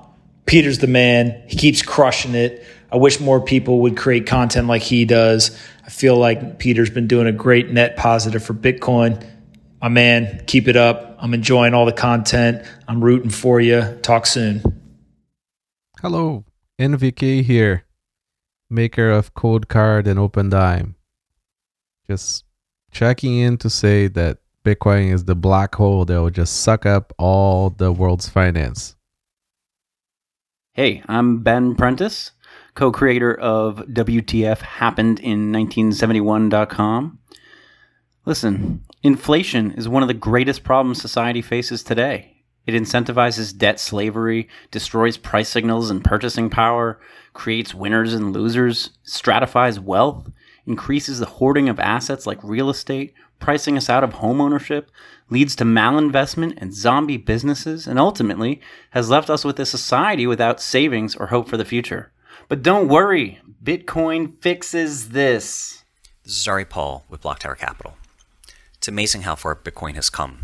Peter's 0.47 0.79
the 0.79 0.87
man. 0.87 1.43
He 1.49 1.57
keeps 1.57 1.83
crushing 1.83 2.35
it. 2.35 2.65
I 2.91 2.97
wish 2.97 3.21
more 3.21 3.41
people 3.41 3.81
would 3.81 3.97
create 3.97 4.27
content 4.27 4.69
like 4.69 4.83
he 4.83 5.05
does. 5.05 5.61
I 5.85 5.91
feel 5.91 6.17
like 6.17 6.59
Peter's 6.59 6.91
been 6.91 7.09
doing 7.09 7.27
a 7.27 7.33
great 7.33 7.71
net 7.71 7.97
positive 7.97 8.45
for 8.45 8.55
Bitcoin. 8.55 9.29
My 9.83 9.89
man, 9.89 10.43
keep 10.47 10.69
it 10.69 10.77
up. 10.77 11.17
I'm 11.19 11.35
enjoying 11.35 11.75
all 11.75 11.85
the 11.85 11.93
content. 11.93 12.65
I'm 12.89 13.03
rooting 13.03 13.31
for 13.31 13.61
you. 13.61 13.99
Talk 14.03 14.27
soon. 14.27 14.63
Hello, 16.01 16.45
NVK 16.79 17.43
here, 17.43 17.85
maker 18.71 19.11
of 19.11 19.35
Coldcard 19.35 20.07
and 20.07 20.19
OpenDime. 20.19 20.95
Just 22.09 22.45
checking 22.91 23.37
in 23.37 23.57
to 23.59 23.69
say 23.69 24.07
that 24.09 24.39
Bitcoin 24.65 25.13
is 25.13 25.25
the 25.25 25.35
black 25.35 25.75
hole 25.75 26.05
that 26.05 26.21
will 26.21 26.31
just 26.31 26.57
suck 26.63 26.87
up 26.87 27.13
all 27.19 27.71
the 27.71 27.93
world's 27.93 28.29
finance. 28.29 28.96
Hey, 30.77 31.03
I'm 31.09 31.39
Ben 31.39 31.75
Prentice, 31.75 32.33
co 32.75 32.93
creator 32.93 33.33
of 33.33 33.79
WTF 33.89 34.59
Happened 34.59 35.19
in 35.21 35.51
1971.com. 35.51 37.19
Listen, 38.27 38.85
inflation 39.03 39.73
is 39.73 39.89
one 39.89 40.03
of 40.03 40.09
the 40.09 40.13
greatest 40.13 40.65
problems 40.65 41.01
society 41.01 41.41
faces 41.41 41.83
today. 41.83 42.43
It 42.67 42.75
incentivizes 42.75 43.57
debt 43.57 43.81
slavery, 43.81 44.51
destroys 44.71 45.17
price 45.17 45.49
signals 45.49 45.89
and 45.89 46.05
purchasing 46.05 46.51
power, 46.51 47.01
creates 47.33 47.75
winners 47.75 48.13
and 48.13 48.35
losers, 48.35 48.91
stratifies 49.03 49.81
wealth, 49.81 50.31
increases 50.67 51.21
the 51.21 51.25
hoarding 51.25 51.71
of 51.71 51.81
assets 51.81 52.27
like 52.27 52.45
real 52.45 52.69
estate, 52.69 53.15
pricing 53.39 53.79
us 53.79 53.89
out 53.89 54.05
of 54.05 54.17
homeownership, 54.17 54.89
leads 55.29 55.57
to 55.57 55.65
malinvestment 55.65 56.55
and 56.59 56.75
zombie 56.75 57.17
businesses, 57.17 57.87
and 57.87 57.99
ultimately 57.99 58.61
has 58.91 59.11
left 59.11 59.31
us 59.31 59.45
with 59.45 59.59
a 59.59 59.67
society 59.67 60.27
without 60.27 60.61
savings 60.61 61.17
or 61.17 61.27
hope 61.27 61.49
for 61.49 61.57
the 61.57 61.65
future. 61.65 62.13
But 62.49 62.63
don't 62.63 62.89
worry, 62.89 63.41
Bitcoin 63.63 64.41
fixes 64.41 65.09
this. 65.11 65.85
This 66.23 66.37
is 66.37 66.49
Ari 66.49 66.65
Paul 66.65 67.05
with 67.09 67.23
Block 67.23 67.41
Tower 67.41 67.57
Capital. 67.57 67.97
It's 68.75 68.89
amazing 68.89 69.23
how 69.23 69.35
far 69.35 69.57
Bitcoin 69.57 69.95
has 69.95 70.11
come. 70.11 70.41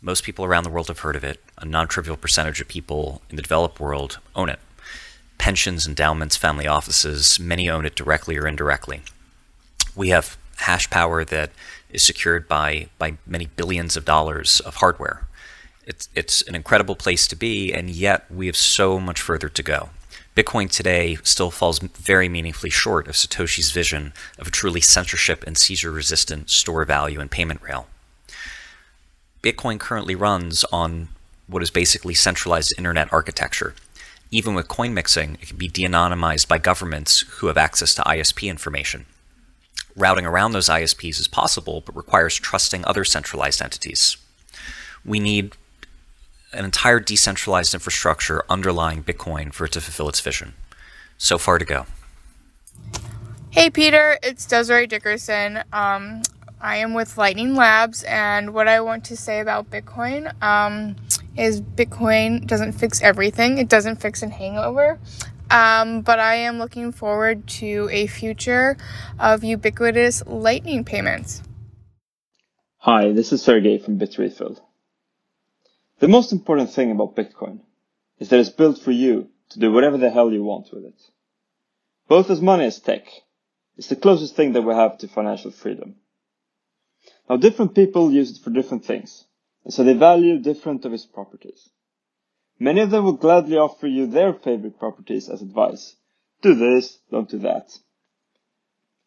Most 0.00 0.24
people 0.24 0.44
around 0.44 0.62
the 0.64 0.70
world 0.70 0.88
have 0.88 1.00
heard 1.00 1.16
of 1.16 1.24
it. 1.24 1.42
A 1.58 1.64
non 1.64 1.88
trivial 1.88 2.16
percentage 2.16 2.60
of 2.60 2.68
people 2.68 3.22
in 3.28 3.36
the 3.36 3.42
developed 3.42 3.80
world 3.80 4.18
own 4.34 4.48
it. 4.48 4.60
Pensions, 5.36 5.86
endowments, 5.86 6.36
family 6.36 6.66
offices, 6.66 7.38
many 7.38 7.68
own 7.68 7.84
it 7.84 7.94
directly 7.94 8.38
or 8.38 8.46
indirectly. 8.46 9.02
We 9.94 10.08
have 10.08 10.38
hash 10.58 10.88
power 10.90 11.24
that 11.24 11.50
is 11.96 12.02
secured 12.02 12.46
by, 12.46 12.88
by 12.98 13.16
many 13.26 13.46
billions 13.46 13.96
of 13.96 14.04
dollars 14.04 14.60
of 14.60 14.76
hardware. 14.76 15.26
It's, 15.86 16.10
it's 16.14 16.42
an 16.42 16.54
incredible 16.54 16.94
place 16.94 17.26
to 17.28 17.34
be, 17.34 17.72
and 17.72 17.88
yet 17.88 18.30
we 18.30 18.46
have 18.46 18.56
so 18.56 19.00
much 19.00 19.20
further 19.20 19.48
to 19.48 19.62
go. 19.62 19.88
Bitcoin 20.36 20.70
today 20.70 21.16
still 21.22 21.50
falls 21.50 21.78
very 21.78 22.28
meaningfully 22.28 22.68
short 22.68 23.08
of 23.08 23.14
Satoshi's 23.14 23.70
vision 23.70 24.12
of 24.38 24.46
a 24.46 24.50
truly 24.50 24.82
censorship 24.82 25.42
and 25.46 25.56
seizure 25.56 25.90
resistant 25.90 26.50
store 26.50 26.84
value 26.84 27.18
and 27.18 27.30
payment 27.30 27.62
rail. 27.62 27.86
Bitcoin 29.42 29.80
currently 29.80 30.14
runs 30.14 30.64
on 30.64 31.08
what 31.46 31.62
is 31.62 31.70
basically 31.70 32.12
centralized 32.12 32.74
internet 32.76 33.10
architecture. 33.10 33.74
Even 34.30 34.54
with 34.54 34.68
coin 34.68 34.92
mixing, 34.92 35.38
it 35.40 35.48
can 35.48 35.56
be 35.56 35.68
de 35.68 35.84
anonymized 35.84 36.46
by 36.46 36.58
governments 36.58 37.20
who 37.38 37.46
have 37.46 37.56
access 37.56 37.94
to 37.94 38.02
ISP 38.02 38.50
information. 38.50 39.06
Routing 39.96 40.26
around 40.26 40.52
those 40.52 40.68
ISPs 40.68 41.18
is 41.18 41.26
possible, 41.26 41.82
but 41.84 41.96
requires 41.96 42.36
trusting 42.36 42.84
other 42.84 43.02
centralized 43.02 43.62
entities. 43.62 44.18
We 45.04 45.18
need 45.18 45.52
an 46.52 46.64
entire 46.64 47.00
decentralized 47.00 47.74
infrastructure 47.74 48.44
underlying 48.48 49.02
Bitcoin 49.02 49.52
for 49.52 49.64
it 49.64 49.72
to 49.72 49.80
fulfill 49.80 50.08
its 50.08 50.20
vision. 50.20 50.54
So 51.18 51.38
far 51.38 51.58
to 51.58 51.64
go. 51.64 51.86
Hey, 53.50 53.70
Peter, 53.70 54.18
it's 54.22 54.44
Desiree 54.44 54.86
Dickerson. 54.86 55.62
Um, 55.72 56.22
I 56.60 56.76
am 56.76 56.92
with 56.92 57.16
Lightning 57.16 57.54
Labs, 57.54 58.02
and 58.02 58.52
what 58.52 58.68
I 58.68 58.80
want 58.80 59.04
to 59.06 59.16
say 59.16 59.40
about 59.40 59.70
Bitcoin 59.70 60.30
um, 60.42 60.96
is 61.36 61.60
Bitcoin 61.62 62.46
doesn't 62.46 62.72
fix 62.72 63.02
everything. 63.02 63.58
It 63.58 63.68
doesn't 63.68 63.96
fix 63.96 64.22
a 64.22 64.28
hangover. 64.28 64.98
Um, 65.50 66.00
but 66.00 66.18
I 66.18 66.34
am 66.36 66.58
looking 66.58 66.92
forward 66.92 67.46
to 67.60 67.88
a 67.92 68.06
future 68.06 68.76
of 69.18 69.44
ubiquitous 69.44 70.24
Lightning 70.26 70.84
payments. 70.84 71.42
Hi, 72.78 73.12
this 73.12 73.32
is 73.32 73.42
Sergey 73.42 73.78
from 73.78 73.98
Bitrefill. 73.98 74.60
The 75.98 76.08
most 76.08 76.32
important 76.32 76.70
thing 76.70 76.90
about 76.90 77.16
Bitcoin 77.16 77.60
is 78.18 78.28
that 78.28 78.40
it's 78.40 78.50
built 78.50 78.78
for 78.78 78.90
you 78.90 79.28
to 79.50 79.58
do 79.58 79.72
whatever 79.72 79.96
the 79.96 80.10
hell 80.10 80.32
you 80.32 80.42
want 80.42 80.72
with 80.72 80.84
it. 80.84 81.00
Both 82.08 82.30
as 82.30 82.40
money 82.40 82.66
as 82.66 82.80
tech, 82.80 83.06
it's 83.76 83.88
the 83.88 83.96
closest 83.96 84.36
thing 84.36 84.52
that 84.52 84.62
we 84.62 84.74
have 84.74 84.98
to 84.98 85.08
financial 85.08 85.50
freedom. 85.50 85.96
Now 87.28 87.36
different 87.36 87.74
people 87.74 88.12
use 88.12 88.30
it 88.30 88.42
for 88.42 88.50
different 88.50 88.84
things, 88.84 89.24
and 89.64 89.72
so 89.72 89.82
they 89.82 89.94
value 89.94 90.38
different 90.38 90.84
of 90.84 90.92
its 90.92 91.06
properties. 91.06 91.70
Many 92.58 92.80
of 92.80 92.90
them 92.90 93.04
will 93.04 93.12
gladly 93.12 93.58
offer 93.58 93.86
you 93.86 94.06
their 94.06 94.32
favorite 94.32 94.78
properties 94.78 95.28
as 95.28 95.42
advice. 95.42 95.94
Do 96.40 96.54
this, 96.54 96.98
don't 97.10 97.28
do 97.28 97.38
that. 97.40 97.78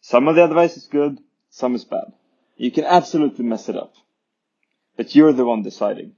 Some 0.01 0.27
of 0.27 0.35
the 0.35 0.43
advice 0.43 0.77
is 0.77 0.85
good, 0.85 1.17
some 1.49 1.73
is 1.73 1.83
bad. 1.83 2.13
You 2.57 2.71
can 2.71 2.85
absolutely 2.85 3.45
mess 3.45 3.67
it 3.67 3.75
up. 3.75 3.95
But 4.97 5.15
you're 5.15 5.33
the 5.33 5.45
one 5.45 5.63
deciding. 5.63 6.13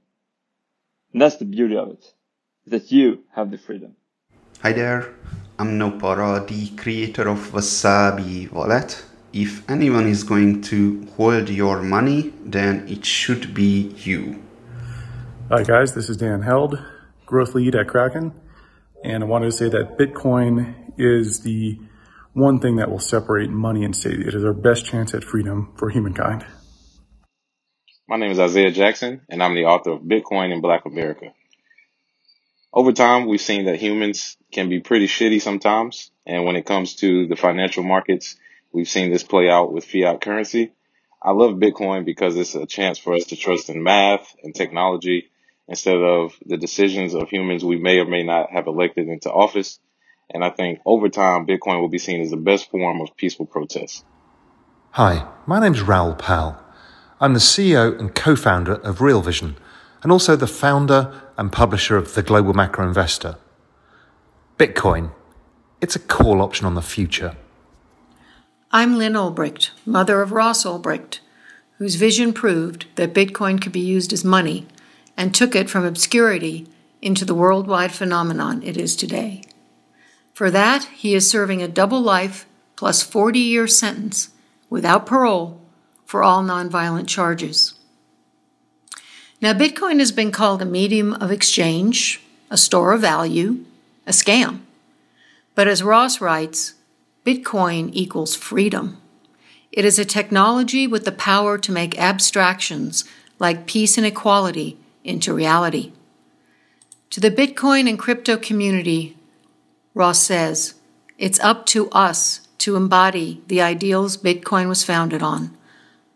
And 1.12 1.22
that's 1.22 1.36
the 1.36 1.46
beauty 1.46 1.76
of 1.76 1.88
it, 1.88 2.04
that 2.66 2.92
you 2.92 3.24
have 3.34 3.50
the 3.50 3.58
freedom. 3.58 3.96
Hi 4.60 4.72
there, 4.72 5.14
I'm 5.58 5.78
Nopara, 5.78 6.46
the 6.46 6.76
creator 6.76 7.28
of 7.28 7.52
Wasabi 7.52 8.52
Wallet. 8.52 9.04
If 9.32 9.68
anyone 9.70 10.06
is 10.06 10.22
going 10.22 10.60
to 10.62 11.06
hold 11.16 11.48
your 11.48 11.82
money, 11.82 12.34
then 12.44 12.86
it 12.88 13.06
should 13.06 13.54
be 13.54 13.94
you. 13.96 14.42
Hi 15.48 15.62
guys, 15.62 15.94
this 15.94 16.10
is 16.10 16.18
Dan 16.18 16.42
Held, 16.42 16.78
growth 17.26 17.54
lead 17.54 17.74
at 17.74 17.88
Kraken. 17.88 18.32
And 19.04 19.24
I 19.24 19.26
wanted 19.26 19.46
to 19.46 19.52
say 19.52 19.68
that 19.68 19.98
Bitcoin 19.98 20.74
is 20.98 21.40
the 21.40 21.78
one 22.34 22.60
thing 22.60 22.76
that 22.76 22.90
will 22.90 22.98
separate 22.98 23.50
money 23.50 23.84
and 23.84 23.94
state. 23.94 24.20
It 24.20 24.34
is 24.34 24.44
our 24.44 24.54
best 24.54 24.84
chance 24.84 25.14
at 25.14 25.24
freedom 25.24 25.72
for 25.76 25.90
humankind. 25.90 26.46
My 28.08 28.16
name 28.16 28.30
is 28.30 28.38
Isaiah 28.38 28.70
Jackson, 28.70 29.22
and 29.28 29.42
I'm 29.42 29.54
the 29.54 29.64
author 29.64 29.92
of 29.92 30.02
Bitcoin 30.02 30.52
in 30.52 30.60
Black 30.60 30.84
America. 30.86 31.32
Over 32.72 32.92
time, 32.92 33.26
we've 33.26 33.40
seen 33.40 33.66
that 33.66 33.76
humans 33.76 34.36
can 34.50 34.68
be 34.68 34.80
pretty 34.80 35.06
shitty 35.06 35.42
sometimes. 35.42 36.10
And 36.26 36.44
when 36.44 36.56
it 36.56 36.64
comes 36.64 36.94
to 36.96 37.26
the 37.26 37.36
financial 37.36 37.82
markets, 37.82 38.36
we've 38.72 38.88
seen 38.88 39.10
this 39.10 39.22
play 39.22 39.50
out 39.50 39.72
with 39.72 39.84
fiat 39.84 40.20
currency. 40.20 40.72
I 41.22 41.32
love 41.32 41.56
Bitcoin 41.56 42.04
because 42.04 42.36
it's 42.36 42.54
a 42.54 42.66
chance 42.66 42.98
for 42.98 43.14
us 43.14 43.24
to 43.26 43.36
trust 43.36 43.68
in 43.68 43.82
math 43.82 44.34
and 44.42 44.54
technology 44.54 45.30
instead 45.72 45.96
of 45.96 46.34
the 46.44 46.58
decisions 46.58 47.14
of 47.14 47.30
humans 47.30 47.64
we 47.64 47.78
may 47.78 47.98
or 47.98 48.04
may 48.04 48.22
not 48.22 48.50
have 48.52 48.66
elected 48.66 49.08
into 49.08 49.32
office. 49.32 49.80
And 50.28 50.44
I 50.44 50.50
think 50.50 50.80
over 50.84 51.08
time, 51.08 51.46
Bitcoin 51.46 51.80
will 51.80 51.88
be 51.88 51.98
seen 51.98 52.20
as 52.20 52.30
the 52.30 52.36
best 52.36 52.70
form 52.70 53.00
of 53.00 53.16
peaceful 53.16 53.46
protest. 53.46 54.04
Hi, 54.90 55.26
my 55.46 55.60
name's 55.60 55.80
Raoul 55.80 56.14
Pal. 56.14 56.62
I'm 57.22 57.32
the 57.32 57.40
CEO 57.40 57.98
and 57.98 58.14
co 58.14 58.36
founder 58.36 58.74
of 58.74 59.00
Real 59.00 59.22
Vision 59.22 59.56
and 60.02 60.12
also 60.12 60.36
the 60.36 60.46
founder 60.46 61.22
and 61.38 61.50
publisher 61.50 61.96
of 61.96 62.12
The 62.12 62.22
Global 62.22 62.52
Macro 62.52 62.86
Investor. 62.86 63.36
Bitcoin, 64.58 65.12
it's 65.80 65.96
a 65.96 66.00
call 66.00 66.42
option 66.42 66.66
on 66.66 66.74
the 66.74 66.82
future. 66.82 67.34
I'm 68.70 68.98
Lynn 68.98 69.14
Ulbricht, 69.14 69.70
mother 69.86 70.20
of 70.20 70.32
Ross 70.32 70.64
Ulbricht, 70.64 71.20
whose 71.78 71.94
vision 71.94 72.34
proved 72.34 72.84
that 72.96 73.14
Bitcoin 73.14 73.58
could 73.58 73.72
be 73.72 73.80
used 73.80 74.12
as 74.12 74.22
money 74.22 74.66
and 75.16 75.34
took 75.34 75.54
it 75.54 75.70
from 75.70 75.84
obscurity 75.84 76.66
into 77.00 77.24
the 77.24 77.34
worldwide 77.34 77.92
phenomenon 77.92 78.62
it 78.62 78.76
is 78.76 78.96
today. 78.96 79.42
For 80.32 80.50
that, 80.50 80.84
he 80.84 81.14
is 81.14 81.28
serving 81.28 81.62
a 81.62 81.68
double 81.68 82.00
life 82.00 82.46
plus 82.76 83.02
40 83.02 83.38
year 83.38 83.66
sentence 83.66 84.30
without 84.70 85.06
parole 85.06 85.60
for 86.06 86.22
all 86.22 86.42
nonviolent 86.42 87.08
charges. 87.08 87.74
Now, 89.40 89.52
Bitcoin 89.52 89.98
has 89.98 90.12
been 90.12 90.30
called 90.30 90.62
a 90.62 90.66
medium 90.66 91.14
of 91.14 91.30
exchange, 91.30 92.22
a 92.48 92.56
store 92.56 92.92
of 92.92 93.00
value, 93.00 93.64
a 94.06 94.10
scam. 94.10 94.60
But 95.54 95.68
as 95.68 95.82
Ross 95.82 96.20
writes, 96.20 96.74
Bitcoin 97.26 97.90
equals 97.92 98.34
freedom. 98.34 98.98
It 99.70 99.84
is 99.84 99.98
a 99.98 100.04
technology 100.04 100.86
with 100.86 101.04
the 101.04 101.12
power 101.12 101.58
to 101.58 101.72
make 101.72 101.98
abstractions 101.98 103.04
like 103.38 103.66
peace 103.66 103.96
and 103.96 104.06
equality 104.06 104.78
into 105.04 105.34
reality. 105.34 105.92
To 107.10 107.20
the 107.20 107.30
Bitcoin 107.30 107.88
and 107.88 107.98
crypto 107.98 108.36
community, 108.36 109.16
Ross 109.94 110.22
says, 110.22 110.74
it's 111.18 111.40
up 111.40 111.66
to 111.66 111.90
us 111.90 112.48
to 112.58 112.76
embody 112.76 113.42
the 113.46 113.60
ideals 113.60 114.16
Bitcoin 114.16 114.68
was 114.68 114.84
founded 114.84 115.22
on 115.22 115.56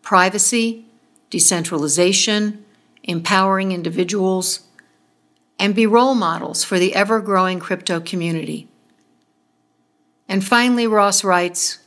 privacy, 0.02 0.84
decentralization, 1.30 2.64
empowering 3.02 3.72
individuals, 3.72 4.60
and 5.58 5.74
be 5.74 5.86
role 5.86 6.14
models 6.14 6.62
for 6.62 6.78
the 6.78 6.94
ever 6.94 7.20
growing 7.20 7.58
crypto 7.58 8.00
community. 8.00 8.68
And 10.28 10.44
finally, 10.44 10.86
Ross 10.86 11.24
writes 11.24 11.78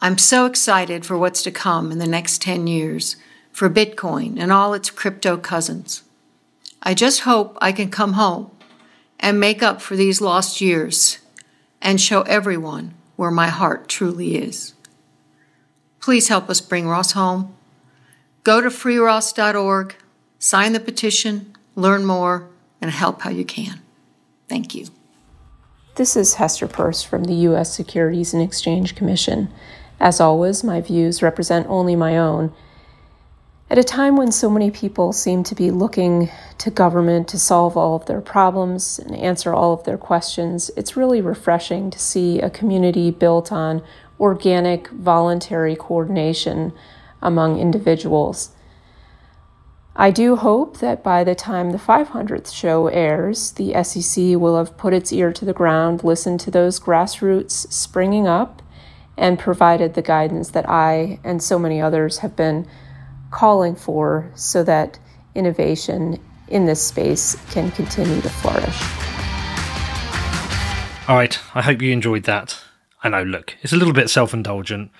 I'm 0.00 0.18
so 0.18 0.44
excited 0.44 1.06
for 1.06 1.16
what's 1.16 1.42
to 1.44 1.50
come 1.50 1.90
in 1.90 1.98
the 1.98 2.06
next 2.06 2.42
10 2.42 2.66
years 2.66 3.16
for 3.54 3.70
Bitcoin 3.70 4.36
and 4.36 4.50
all 4.50 4.74
its 4.74 4.90
crypto 4.90 5.36
cousins. 5.36 6.02
I 6.82 6.92
just 6.92 7.20
hope 7.20 7.56
I 7.62 7.70
can 7.70 7.88
come 7.88 8.14
home 8.14 8.50
and 9.20 9.38
make 9.38 9.62
up 9.62 9.80
for 9.80 9.94
these 9.94 10.20
lost 10.20 10.60
years 10.60 11.20
and 11.80 12.00
show 12.00 12.22
everyone 12.22 12.94
where 13.14 13.30
my 13.30 13.46
heart 13.46 13.88
truly 13.88 14.36
is. 14.36 14.74
Please 16.00 16.26
help 16.26 16.50
us 16.50 16.60
bring 16.60 16.88
Ross 16.88 17.12
home. 17.12 17.54
Go 18.42 18.60
to 18.60 18.68
freeross.org, 18.68 19.94
sign 20.40 20.72
the 20.72 20.80
petition, 20.80 21.56
learn 21.76 22.04
more, 22.04 22.48
and 22.80 22.90
help 22.90 23.22
how 23.22 23.30
you 23.30 23.44
can. 23.44 23.80
Thank 24.48 24.74
you. 24.74 24.88
This 25.94 26.16
is 26.16 26.34
Hester 26.34 26.66
Peirce 26.66 27.04
from 27.04 27.24
the 27.24 27.34
U.S. 27.34 27.72
Securities 27.72 28.34
and 28.34 28.42
Exchange 28.42 28.96
Commission. 28.96 29.48
As 30.00 30.20
always, 30.20 30.64
my 30.64 30.80
views 30.80 31.22
represent 31.22 31.68
only 31.68 31.94
my 31.94 32.18
own. 32.18 32.52
At 33.74 33.78
a 33.78 33.82
time 33.82 34.14
when 34.14 34.30
so 34.30 34.48
many 34.48 34.70
people 34.70 35.12
seem 35.12 35.42
to 35.42 35.54
be 35.56 35.72
looking 35.72 36.30
to 36.58 36.70
government 36.70 37.26
to 37.26 37.40
solve 37.40 37.76
all 37.76 37.96
of 37.96 38.06
their 38.06 38.20
problems 38.20 39.00
and 39.00 39.16
answer 39.16 39.52
all 39.52 39.72
of 39.72 39.82
their 39.82 39.98
questions, 39.98 40.70
it's 40.76 40.96
really 40.96 41.20
refreshing 41.20 41.90
to 41.90 41.98
see 41.98 42.38
a 42.40 42.50
community 42.50 43.10
built 43.10 43.50
on 43.50 43.82
organic, 44.20 44.86
voluntary 44.90 45.74
coordination 45.74 46.72
among 47.20 47.58
individuals. 47.58 48.50
I 49.96 50.12
do 50.12 50.36
hope 50.36 50.78
that 50.78 51.02
by 51.02 51.24
the 51.24 51.34
time 51.34 51.72
the 51.72 51.78
500th 51.78 52.54
show 52.54 52.86
airs, 52.86 53.50
the 53.50 53.74
SEC 53.82 54.38
will 54.38 54.56
have 54.56 54.78
put 54.78 54.94
its 54.94 55.12
ear 55.12 55.32
to 55.32 55.44
the 55.44 55.52
ground, 55.52 56.04
listened 56.04 56.38
to 56.42 56.52
those 56.52 56.78
grassroots 56.78 57.72
springing 57.72 58.28
up, 58.28 58.62
and 59.16 59.36
provided 59.36 59.94
the 59.94 60.02
guidance 60.02 60.50
that 60.50 60.70
I 60.70 61.18
and 61.24 61.42
so 61.42 61.58
many 61.58 61.80
others 61.80 62.18
have 62.18 62.36
been 62.36 62.68
calling 63.34 63.74
for 63.74 64.30
so 64.36 64.62
that 64.62 64.98
innovation 65.34 66.18
in 66.48 66.66
this 66.66 66.80
space 66.80 67.36
can 67.50 67.70
continue 67.72 68.20
to 68.20 68.28
flourish. 68.28 68.80
All 71.08 71.16
right, 71.16 71.38
I 71.54 71.60
hope 71.60 71.82
you 71.82 71.92
enjoyed 71.92 72.24
that. 72.24 72.58
I 73.02 73.08
know, 73.08 73.24
look, 73.24 73.56
it's 73.60 73.72
a 73.72 73.76
little 73.76 73.92
bit 73.92 74.08
self 74.08 74.32
indulgent, 74.32 74.90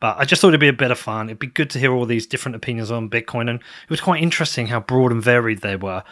but 0.00 0.16
I 0.18 0.24
just 0.24 0.40
thought 0.40 0.48
it'd 0.48 0.60
be 0.60 0.68
a 0.68 0.72
bit 0.72 0.90
of 0.90 0.98
fun. 0.98 1.28
It'd 1.28 1.38
be 1.38 1.46
good 1.46 1.70
to 1.70 1.78
hear 1.78 1.92
all 1.92 2.06
these 2.06 2.26
different 2.26 2.56
opinions 2.56 2.90
on 2.90 3.10
Bitcoin, 3.10 3.50
and 3.50 3.60
it 3.60 3.90
was 3.90 4.00
quite 4.00 4.22
interesting 4.22 4.66
how 4.66 4.80
broad 4.80 5.12
and 5.12 5.22
varied 5.22 5.60
they 5.60 5.76
were. 5.76 6.02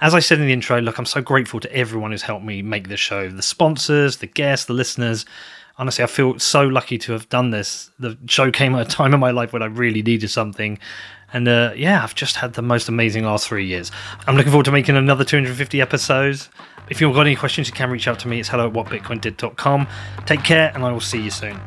As 0.00 0.14
I 0.14 0.20
said 0.20 0.40
in 0.40 0.46
the 0.46 0.52
intro, 0.52 0.80
look, 0.80 0.98
I'm 0.98 1.06
so 1.06 1.22
grateful 1.22 1.60
to 1.60 1.72
everyone 1.72 2.10
who's 2.10 2.22
helped 2.22 2.44
me 2.44 2.62
make 2.62 2.88
this 2.88 3.00
show 3.00 3.28
the 3.28 3.42
sponsors, 3.42 4.18
the 4.18 4.26
guests, 4.26 4.66
the 4.66 4.72
listeners. 4.72 5.24
Honestly, 5.78 6.02
I 6.02 6.08
feel 6.08 6.38
so 6.40 6.66
lucky 6.66 6.98
to 6.98 7.12
have 7.12 7.28
done 7.28 7.50
this. 7.50 7.90
The 8.00 8.18
show 8.26 8.50
came 8.50 8.74
at 8.74 8.86
a 8.86 8.90
time 8.90 9.14
in 9.14 9.20
my 9.20 9.30
life 9.30 9.52
when 9.52 9.62
I 9.62 9.66
really 9.66 10.02
needed 10.02 10.28
something. 10.28 10.78
And 11.32 11.46
uh, 11.46 11.72
yeah, 11.76 12.02
I've 12.02 12.14
just 12.14 12.36
had 12.36 12.54
the 12.54 12.62
most 12.62 12.88
amazing 12.88 13.24
last 13.24 13.48
three 13.48 13.66
years. 13.66 13.90
I'm 14.26 14.36
looking 14.36 14.50
forward 14.50 14.64
to 14.64 14.72
making 14.72 14.96
another 14.96 15.24
250 15.24 15.80
episodes. 15.80 16.48
If 16.88 17.00
you've 17.00 17.14
got 17.14 17.26
any 17.26 17.36
questions, 17.36 17.68
you 17.68 17.74
can 17.74 17.90
reach 17.90 18.08
out 18.08 18.18
to 18.20 18.28
me. 18.28 18.40
It's 18.40 18.48
hello 18.48 18.68
at 18.68 18.72
whatbitcoindid.com. 18.72 19.86
Take 20.24 20.42
care, 20.42 20.72
and 20.74 20.84
I 20.84 20.92
will 20.92 21.00
see 21.00 21.22
you 21.22 21.30
soon. 21.30 21.60